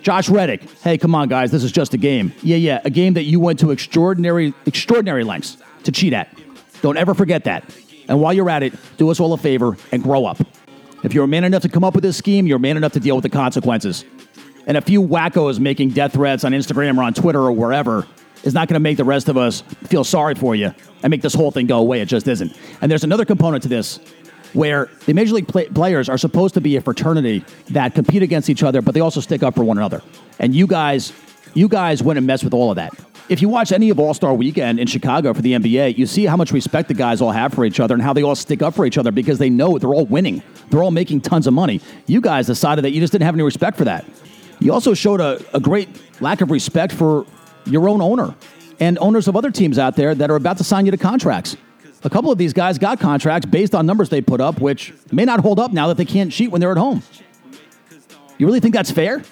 Josh 0.01 0.27
Reddick, 0.27 0.63
hey, 0.83 0.97
come 0.97 1.15
on, 1.15 1.29
guys, 1.29 1.51
this 1.51 1.63
is 1.63 1.71
just 1.71 1.93
a 1.93 1.97
game. 1.97 2.33
Yeah, 2.43 2.57
yeah, 2.57 2.81
a 2.83 2.89
game 2.89 3.13
that 3.13 3.23
you 3.23 3.39
went 3.39 3.59
to 3.59 3.71
extraordinary, 3.71 4.53
extraordinary 4.65 5.23
lengths 5.23 5.55
to 5.83 5.91
cheat 5.93 6.11
at. 6.11 6.35
Don't 6.81 6.97
ever 6.97 7.13
forget 7.13 7.45
that. 7.45 7.63
And 8.11 8.19
while 8.19 8.33
you're 8.33 8.49
at 8.49 8.61
it, 8.61 8.73
do 8.97 9.09
us 9.09 9.21
all 9.21 9.31
a 9.31 9.37
favor 9.37 9.77
and 9.93 10.03
grow 10.03 10.25
up. 10.25 10.37
If 11.01 11.13
you're 11.13 11.23
a 11.23 11.29
man 11.29 11.45
enough 11.45 11.61
to 11.61 11.69
come 11.69 11.85
up 11.85 11.95
with 11.95 12.03
this 12.03 12.17
scheme, 12.17 12.45
you're 12.45 12.59
man 12.59 12.75
enough 12.75 12.91
to 12.91 12.99
deal 12.99 13.15
with 13.15 13.23
the 13.23 13.29
consequences. 13.29 14.03
And 14.67 14.75
a 14.75 14.81
few 14.81 15.01
wackos 15.01 15.59
making 15.59 15.91
death 15.91 16.11
threats 16.11 16.43
on 16.43 16.51
Instagram 16.51 16.97
or 16.97 17.03
on 17.03 17.13
Twitter 17.13 17.39
or 17.39 17.53
wherever 17.53 18.05
is 18.43 18.53
not 18.53 18.67
going 18.67 18.73
to 18.73 18.81
make 18.81 18.97
the 18.97 19.05
rest 19.05 19.29
of 19.29 19.37
us 19.37 19.61
feel 19.85 20.03
sorry 20.03 20.35
for 20.35 20.55
you 20.55 20.73
and 21.03 21.09
make 21.09 21.21
this 21.21 21.33
whole 21.33 21.51
thing 21.51 21.67
go 21.67 21.77
away. 21.77 22.01
It 22.01 22.09
just 22.09 22.27
isn't. 22.27 22.53
And 22.81 22.91
there's 22.91 23.05
another 23.05 23.23
component 23.23 23.63
to 23.63 23.69
this 23.69 24.01
where 24.51 24.89
the 25.05 25.13
major 25.13 25.33
league 25.33 25.47
play- 25.47 25.69
players 25.69 26.09
are 26.09 26.17
supposed 26.17 26.53
to 26.55 26.61
be 26.61 26.75
a 26.75 26.81
fraternity 26.81 27.45
that 27.69 27.95
compete 27.95 28.23
against 28.23 28.49
each 28.49 28.61
other, 28.61 28.81
but 28.81 28.93
they 28.93 28.99
also 28.99 29.21
stick 29.21 29.41
up 29.41 29.55
for 29.55 29.63
one 29.63 29.77
another. 29.77 30.01
And 30.37 30.53
you 30.53 30.67
guys, 30.67 31.13
you 31.53 31.69
guys 31.69 32.03
went 32.03 32.17
and 32.17 32.27
mess 32.27 32.43
with 32.43 32.53
all 32.53 32.71
of 32.71 32.75
that 32.75 32.93
if 33.31 33.41
you 33.41 33.47
watch 33.47 33.71
any 33.71 33.89
of 33.89 33.97
All 33.97 34.13
Star 34.13 34.33
Weekend 34.33 34.77
in 34.77 34.87
Chicago 34.87 35.33
for 35.33 35.41
the 35.41 35.53
NBA, 35.53 35.97
you 35.97 36.05
see 36.05 36.25
how 36.25 36.35
much 36.35 36.51
respect 36.51 36.89
the 36.89 36.93
guys 36.93 37.21
all 37.21 37.31
have 37.31 37.53
for 37.53 37.63
each 37.63 37.79
other 37.79 37.93
and 37.93 38.03
how 38.03 38.11
they 38.11 38.23
all 38.23 38.35
stick 38.35 38.61
up 38.61 38.73
for 38.73 38.85
each 38.85 38.97
other 38.97 39.09
because 39.09 39.39
they 39.39 39.49
know 39.49 39.77
they're 39.77 39.93
all 39.93 40.05
winning. 40.05 40.43
They're 40.69 40.83
all 40.83 40.91
making 40.91 41.21
tons 41.21 41.47
of 41.47 41.53
money. 41.53 41.79
You 42.07 42.19
guys 42.19 42.47
decided 42.47 42.83
that 42.83 42.91
you 42.91 42.99
just 42.99 43.13
didn't 43.13 43.23
have 43.23 43.33
any 43.33 43.43
respect 43.43 43.77
for 43.77 43.85
that. 43.85 44.03
You 44.59 44.73
also 44.73 44.93
showed 44.93 45.21
a, 45.21 45.41
a 45.53 45.61
great 45.61 45.87
lack 46.19 46.41
of 46.41 46.51
respect 46.51 46.91
for 46.91 47.25
your 47.65 47.87
own 47.87 48.01
owner 48.01 48.35
and 48.81 48.99
owners 48.99 49.29
of 49.29 49.37
other 49.37 49.49
teams 49.49 49.79
out 49.79 49.95
there 49.95 50.13
that 50.13 50.29
are 50.29 50.35
about 50.35 50.57
to 50.57 50.65
sign 50.65 50.83
you 50.85 50.91
to 50.91 50.97
contracts. 50.97 51.55
A 52.03 52.09
couple 52.09 52.33
of 52.33 52.37
these 52.37 52.51
guys 52.51 52.77
got 52.77 52.99
contracts 52.99 53.45
based 53.45 53.73
on 53.73 53.85
numbers 53.85 54.09
they 54.09 54.19
put 54.19 54.41
up, 54.41 54.59
which 54.59 54.93
may 55.09 55.23
not 55.23 55.39
hold 55.39 55.57
up 55.57 55.71
now 55.71 55.87
that 55.87 55.95
they 55.95 56.03
can't 56.03 56.33
cheat 56.33 56.51
when 56.51 56.59
they're 56.59 56.71
at 56.71 56.77
home. 56.77 57.01
You 58.37 58.45
really 58.45 58.59
think 58.59 58.73
that's 58.75 58.91
fair? 58.91 59.23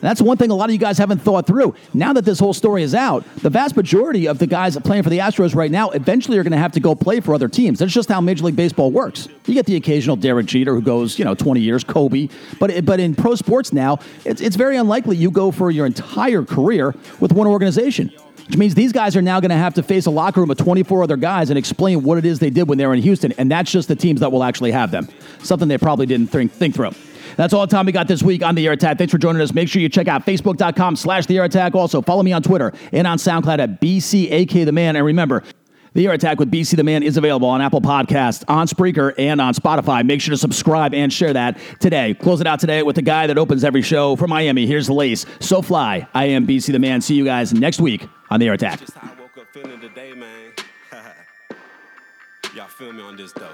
That's 0.00 0.20
one 0.20 0.36
thing 0.36 0.50
a 0.50 0.54
lot 0.54 0.68
of 0.68 0.72
you 0.72 0.78
guys 0.78 0.98
haven't 0.98 1.18
thought 1.18 1.46
through. 1.46 1.74
Now 1.94 2.12
that 2.12 2.24
this 2.24 2.38
whole 2.38 2.54
story 2.54 2.82
is 2.82 2.94
out, 2.94 3.24
the 3.36 3.50
vast 3.50 3.76
majority 3.76 4.26
of 4.26 4.38
the 4.38 4.46
guys 4.46 4.76
playing 4.78 5.02
for 5.02 5.10
the 5.10 5.18
Astros 5.18 5.54
right 5.54 5.70
now 5.70 5.90
eventually 5.90 6.38
are 6.38 6.42
going 6.42 6.52
to 6.52 6.58
have 6.58 6.72
to 6.72 6.80
go 6.80 6.94
play 6.94 7.20
for 7.20 7.34
other 7.34 7.48
teams. 7.48 7.78
That's 7.78 7.92
just 7.92 8.08
how 8.08 8.20
Major 8.20 8.44
League 8.44 8.56
Baseball 8.56 8.90
works. 8.90 9.28
You 9.46 9.54
get 9.54 9.66
the 9.66 9.76
occasional 9.76 10.16
Derek 10.16 10.46
Jeter 10.46 10.74
who 10.74 10.82
goes, 10.82 11.18
you 11.18 11.24
know, 11.24 11.34
20 11.34 11.60
years, 11.60 11.84
Kobe, 11.84 12.28
but 12.58 12.84
but 12.84 13.00
in 13.00 13.14
pro 13.14 13.34
sports 13.34 13.72
now, 13.72 13.98
it's, 14.24 14.40
it's 14.40 14.56
very 14.56 14.76
unlikely 14.76 15.16
you 15.16 15.30
go 15.30 15.50
for 15.50 15.70
your 15.70 15.86
entire 15.86 16.42
career 16.42 16.94
with 17.20 17.32
one 17.32 17.46
organization. 17.46 18.12
Which 18.46 18.56
means 18.56 18.74
these 18.74 18.92
guys 18.92 19.14
are 19.14 19.20
now 19.20 19.40
going 19.40 19.50
to 19.50 19.56
have 19.56 19.74
to 19.74 19.82
face 19.82 20.06
a 20.06 20.10
locker 20.10 20.40
room 20.40 20.50
of 20.50 20.56
24 20.56 21.02
other 21.02 21.18
guys 21.18 21.50
and 21.50 21.58
explain 21.58 22.02
what 22.02 22.16
it 22.16 22.24
is 22.24 22.38
they 22.38 22.48
did 22.48 22.66
when 22.66 22.78
they 22.78 22.86
were 22.86 22.94
in 22.94 23.02
Houston, 23.02 23.32
and 23.32 23.50
that's 23.50 23.70
just 23.70 23.88
the 23.88 23.96
teams 23.96 24.20
that 24.20 24.32
will 24.32 24.42
actually 24.42 24.72
have 24.72 24.90
them. 24.90 25.06
Something 25.42 25.68
they 25.68 25.76
probably 25.76 26.06
didn't 26.06 26.28
think, 26.28 26.50
think 26.50 26.74
through. 26.74 26.92
That's 27.38 27.54
all 27.54 27.64
the 27.64 27.70
time 27.70 27.86
we 27.86 27.92
got 27.92 28.08
this 28.08 28.20
week 28.20 28.42
on 28.42 28.56
The 28.56 28.66
Air 28.66 28.72
Attack. 28.72 28.98
Thanks 28.98 29.12
for 29.12 29.18
joining 29.18 29.40
us. 29.40 29.54
Make 29.54 29.68
sure 29.68 29.80
you 29.80 29.88
check 29.88 30.08
out 30.08 30.26
Facebook.com 30.26 30.96
slash 30.96 31.26
The 31.26 31.36
Air 31.36 31.44
Attack. 31.44 31.76
Also, 31.76 32.02
follow 32.02 32.24
me 32.24 32.32
on 32.32 32.42
Twitter 32.42 32.72
and 32.90 33.06
on 33.06 33.16
SoundCloud 33.16 33.60
at 33.60 33.80
BCAK 33.80 34.64
The 34.64 34.72
Man. 34.72 34.96
And 34.96 35.06
remember, 35.06 35.44
the 35.92 36.04
Air 36.08 36.14
Attack 36.14 36.40
with 36.40 36.50
BC 36.50 36.74
the 36.74 36.82
Man 36.82 37.04
is 37.04 37.16
available 37.16 37.46
on 37.46 37.62
Apple 37.62 37.80
Podcasts, 37.80 38.44
on 38.48 38.66
Spreaker, 38.66 39.14
and 39.16 39.40
on 39.40 39.54
Spotify. 39.54 40.04
Make 40.04 40.20
sure 40.20 40.32
to 40.32 40.36
subscribe 40.36 40.92
and 40.94 41.12
share 41.12 41.32
that 41.32 41.60
today. 41.78 42.14
Close 42.14 42.40
it 42.40 42.48
out 42.48 42.58
today 42.58 42.82
with 42.82 42.96
the 42.96 43.02
guy 43.02 43.28
that 43.28 43.38
opens 43.38 43.62
every 43.62 43.82
show 43.82 44.16
from 44.16 44.30
Miami. 44.30 44.66
Here's 44.66 44.90
Lace. 44.90 45.24
So 45.38 45.62
fly. 45.62 46.08
I 46.14 46.24
am 46.24 46.44
BC 46.44 46.72
the 46.72 46.80
Man. 46.80 47.00
See 47.00 47.14
you 47.14 47.24
guys 47.24 47.54
next 47.54 47.80
week 47.80 48.08
on 48.30 48.40
the 48.40 48.48
Air 48.48 48.54
Attack. 48.54 48.80
Just 48.80 48.94
how 48.94 49.12
I 49.12 49.20
woke 49.20 49.38
up 49.38 49.46
feeling 49.52 49.80
today, 49.80 50.12
man. 50.12 50.52
Y'all 52.56 52.66
feel 52.66 52.92
me 52.92 53.02
on 53.04 53.16
this 53.16 53.30
though. 53.30 53.46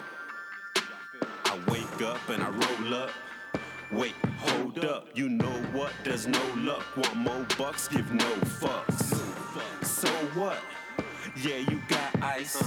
I 1.45 1.59
wake 1.69 2.03
up 2.03 2.27
and 2.31 2.43
I 2.43 2.49
roll 2.49 2.95
up. 2.95 3.11
Wait, 3.95 4.15
hold 4.39 4.85
up, 4.85 5.07
you 5.15 5.29
know 5.29 5.57
what? 5.73 5.93
There's 6.03 6.27
no 6.27 6.41
luck. 6.57 6.85
Want 6.97 7.15
more 7.15 7.47
bucks? 7.57 7.87
Give 7.87 8.11
no 8.13 8.25
fucks. 8.61 9.15
So 9.87 10.09
what? 10.35 10.59
Yeah, 11.37 11.59
you 11.59 11.81
got 11.89 12.21
ice, 12.21 12.61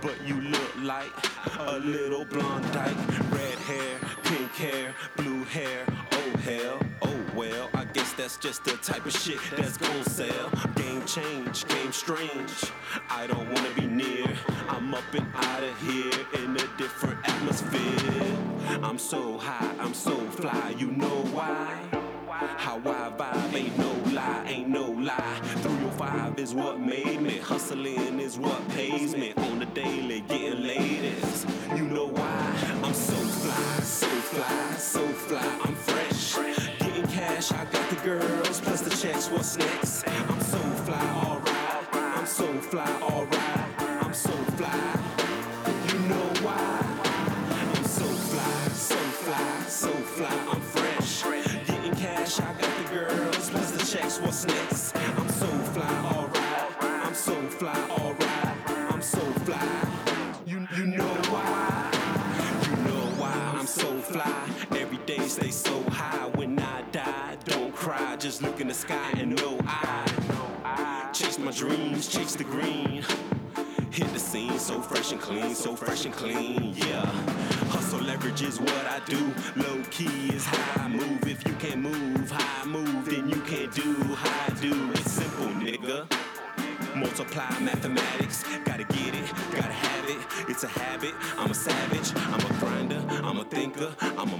but 0.00 0.14
you 0.24 0.40
look 0.40 0.76
like 0.82 1.10
a 1.58 1.78
little 1.80 2.24
blonde 2.24 2.72
dyke. 2.72 2.96
Red 3.32 3.58
hair, 3.66 3.98
pink 4.22 4.52
hair, 4.52 4.94
blue 5.16 5.42
hair. 5.44 5.84
Oh 6.12 6.38
hell, 6.38 6.78
oh 7.02 7.20
well. 7.34 7.68
Guess 7.92 8.12
that's 8.12 8.36
just 8.36 8.62
the 8.62 8.76
type 8.76 9.04
of 9.04 9.12
shit 9.12 9.40
that's 9.56 9.76
gon' 9.76 10.04
sell. 10.04 10.50
Game 10.76 11.04
change, 11.06 11.66
game 11.66 11.90
strange. 11.90 12.70
I 13.08 13.26
don't 13.26 13.52
wanna 13.52 13.70
be 13.74 13.86
near. 13.86 14.26
I'm 14.68 14.94
up 14.94 15.02
and 15.12 15.26
out 15.34 15.62
of 15.64 15.76
here 15.82 16.44
in 16.44 16.54
a 16.54 16.66
different 16.78 17.18
atmosphere. 17.28 18.36
I'm 18.84 18.96
so 18.96 19.38
high, 19.38 19.74
I'm 19.80 19.92
so 19.92 20.14
fly, 20.30 20.74
you 20.78 20.92
know 20.92 21.24
why? 21.32 21.80
How 22.56 22.76
I 22.76 23.10
vibe 23.18 23.54
ain't 23.54 23.76
no 23.76 23.92
lie, 24.12 24.44
ain't 24.46 24.68
no 24.68 24.84
lie. 24.92 25.40
305 25.62 26.38
is 26.38 26.54
what 26.54 26.78
made 26.78 27.20
me, 27.20 27.38
hustling 27.38 28.20
is 28.20 28.38
what 28.38 28.68
pays 28.68 29.16
me. 29.16 29.34
On 29.36 29.58
the 29.58 29.66
daily, 29.66 30.20
getting 30.20 30.62
ladies, 30.62 31.44
you 31.74 31.86
know 31.88 32.06
why? 32.06 32.54
I'm 32.84 32.94
so 32.94 33.14
fly, 33.14 33.82
so 33.82 34.06
fly, 34.06 34.74
so 34.76 35.06
fly, 35.08 35.58
I'm 35.64 35.74
fresh. 35.74 36.69
Cash, 37.20 37.52
I 37.52 37.66
got 37.66 37.90
the 37.90 37.96
girls, 37.96 38.62
plus 38.62 38.80
the 38.80 38.88
checks, 38.88 39.28
what's 39.28 39.58
next? 39.58 40.08
I'm 40.08 40.40
so 40.40 40.56
fly, 40.56 41.06
alright, 41.22 42.16
I'm 42.16 42.24
so 42.24 42.46
fly, 42.60 42.90
alright, 43.02 44.02
I'm 44.02 44.14
so 44.14 44.32
fly. 44.56 44.96
You 45.92 45.98
know 46.08 46.28
why? 46.40 46.80
I'm 47.76 47.84
so 47.84 48.06
fly, 48.06 48.68
so 48.72 48.96
fly, 48.96 49.60
so 49.68 49.90
fly, 49.90 50.34
I'm 50.50 50.62
fresh. 50.62 51.22
Getting 51.66 51.94
cash, 51.96 52.40
I 52.40 52.54
got 52.54 52.72
the 52.78 52.94
girls, 52.94 53.50
plus 53.50 53.70
the 53.72 53.84
checks, 53.84 54.18
what's 54.18 54.46
next? 54.46 54.96
I'm 54.96 55.28
so 55.28 55.46
fly, 55.74 55.94
alright, 56.14 57.06
I'm 57.06 57.14
so 57.14 57.34
fly, 57.48 57.78
alright, 57.90 57.99
the 68.70 68.74
sky 68.74 69.10
and 69.18 69.34
know 69.34 69.58
I 69.66 71.10
chase 71.12 71.40
my 71.40 71.50
dreams, 71.50 72.06
chase 72.06 72.36
the 72.36 72.44
green. 72.44 73.02
Hit 73.90 74.12
the 74.12 74.20
scene. 74.20 74.60
So 74.60 74.80
fresh 74.80 75.10
and 75.10 75.20
clean, 75.20 75.56
so 75.56 75.74
fresh 75.74 76.04
and 76.04 76.14
clean, 76.14 76.74
yeah. 76.76 77.06
Hustle 77.74 77.98
leverage 77.98 78.42
is 78.42 78.60
what 78.60 78.86
I 78.86 79.00
do. 79.06 79.34
Low 79.56 79.82
key 79.90 80.28
is 80.28 80.44
how 80.44 80.84
I 80.84 80.88
move. 80.88 81.26
If 81.26 81.44
you 81.48 81.54
can't 81.54 81.80
move, 81.80 82.30
how 82.30 82.62
I 82.62 82.66
move, 82.66 83.06
then 83.06 83.28
you 83.28 83.40
can't 83.40 83.74
do 83.74 83.92
how 84.14 84.46
I 84.46 84.54
do. 84.60 84.92
It's 84.92 85.10
simple, 85.10 85.46
nigga. 85.46 86.06
Multiply 86.94 87.58
mathematics, 87.58 88.44
gotta 88.64 88.84
get 88.84 89.14
it, 89.16 89.26
gotta 89.50 89.72
have 89.72 90.08
it. 90.08 90.18
It's 90.48 90.62
a 90.62 90.68
habit. 90.68 91.14
I'm 91.36 91.50
a 91.50 91.54
savage, 91.54 92.12
I'm 92.14 92.40
a 92.40 92.60
grinder, 92.60 93.02
I'm 93.24 93.38
a 93.40 93.44
thinker, 93.44 93.92
I'm 94.00 94.32
a 94.32 94.38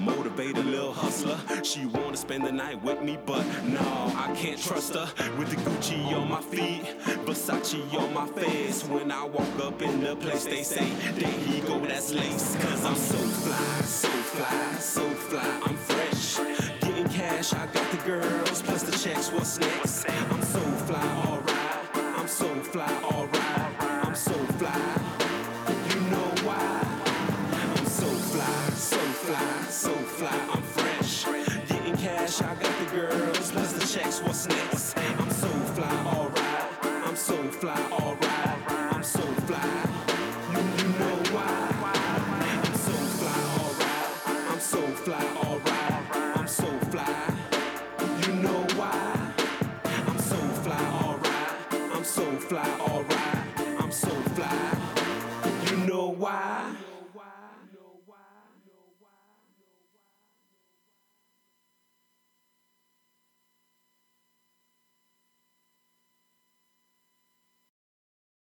She 1.62 1.86
wanna 1.86 2.16
spend 2.16 2.44
the 2.44 2.52
night 2.52 2.82
with 2.82 3.02
me, 3.02 3.18
but 3.26 3.44
no, 3.64 3.80
I 4.16 4.34
can't 4.34 4.60
trust 4.60 4.94
her. 4.94 5.08
With 5.38 5.50
the 5.50 5.56
Gucci 5.56 6.12
on 6.16 6.28
my 6.28 6.40
feet, 6.40 6.82
Versace 7.24 7.94
on 7.94 8.12
my 8.14 8.26
face. 8.26 8.82
When 8.84 9.12
I 9.12 9.24
walk 9.24 9.58
up 9.62 9.82
in 9.82 10.00
the 10.00 10.16
place, 10.16 10.44
they 10.44 10.62
say, 10.62 10.88
There 11.14 11.28
he 11.30 11.60
go, 11.60 11.78
that's 11.80 12.12
lace. 12.12 12.56
Cause 12.56 12.84
I'm 12.84 12.94
so 12.94 13.16
fly, 13.16 13.80
so 13.82 14.08
fly, 14.08 14.72
so 14.78 15.10
fly, 15.10 15.60
I'm 15.66 15.76
fresh. 15.76 16.38
Getting 16.80 17.08
cash, 17.08 17.52
I 17.52 17.66
got 17.66 17.90
the 17.90 17.98
girls, 17.98 18.62
plus 18.62 18.82
the 18.82 18.92
checks, 18.98 19.30
what's 19.30 19.58
next? 19.58 20.08
I'm 20.08 20.42
so 20.42 20.60
fly, 20.86 21.24
alright. 21.26 22.18
I'm 22.18 22.28
so 22.28 22.48
fly, 22.62 22.92
alright. 23.04 23.39
Cash, 32.30 32.42
I 32.42 32.54
got 32.54 32.78
the 32.78 32.96
girls, 32.96 33.50
plus 33.50 33.72
the 33.72 33.86
checks. 33.86 34.22
What's 34.22 34.48
next? 34.48 34.96
I'm 34.98 35.30
so 35.30 35.48
fly, 35.48 36.14
alright. 36.14 36.64
I'm 36.82 37.16
so 37.16 37.36
fly, 37.50 37.80
alright. 37.90 38.70
I'm 38.94 39.02
so 39.02 39.20
fly. 39.46 39.88
You, 40.52 40.58
you 40.58 40.88
know 40.98 41.16
why? 41.34 41.44
I'm 42.64 42.74
so 42.74 42.92
fly, 43.18 43.38
alright. 43.58 44.50
I'm 44.50 44.60
so 44.60 44.82
fly, 45.04 45.24
alright. 45.44 46.36
I'm 46.36 46.48
so 46.48 46.66
fly. 46.90 47.34
You 48.26 48.32
know 48.42 48.66
why? 48.76 49.32
I'm 50.06 50.18
so 50.18 50.36
fly, 50.62 50.84
alright. 51.02 51.94
I'm 51.94 52.04
so 52.04 52.24
fly, 52.38 52.68
alright. 52.80 53.80
I'm 53.80 53.92
so 53.92 54.10
fly. 54.34 54.78
You 55.70 55.76
know 55.86 56.14
why? 56.16 56.79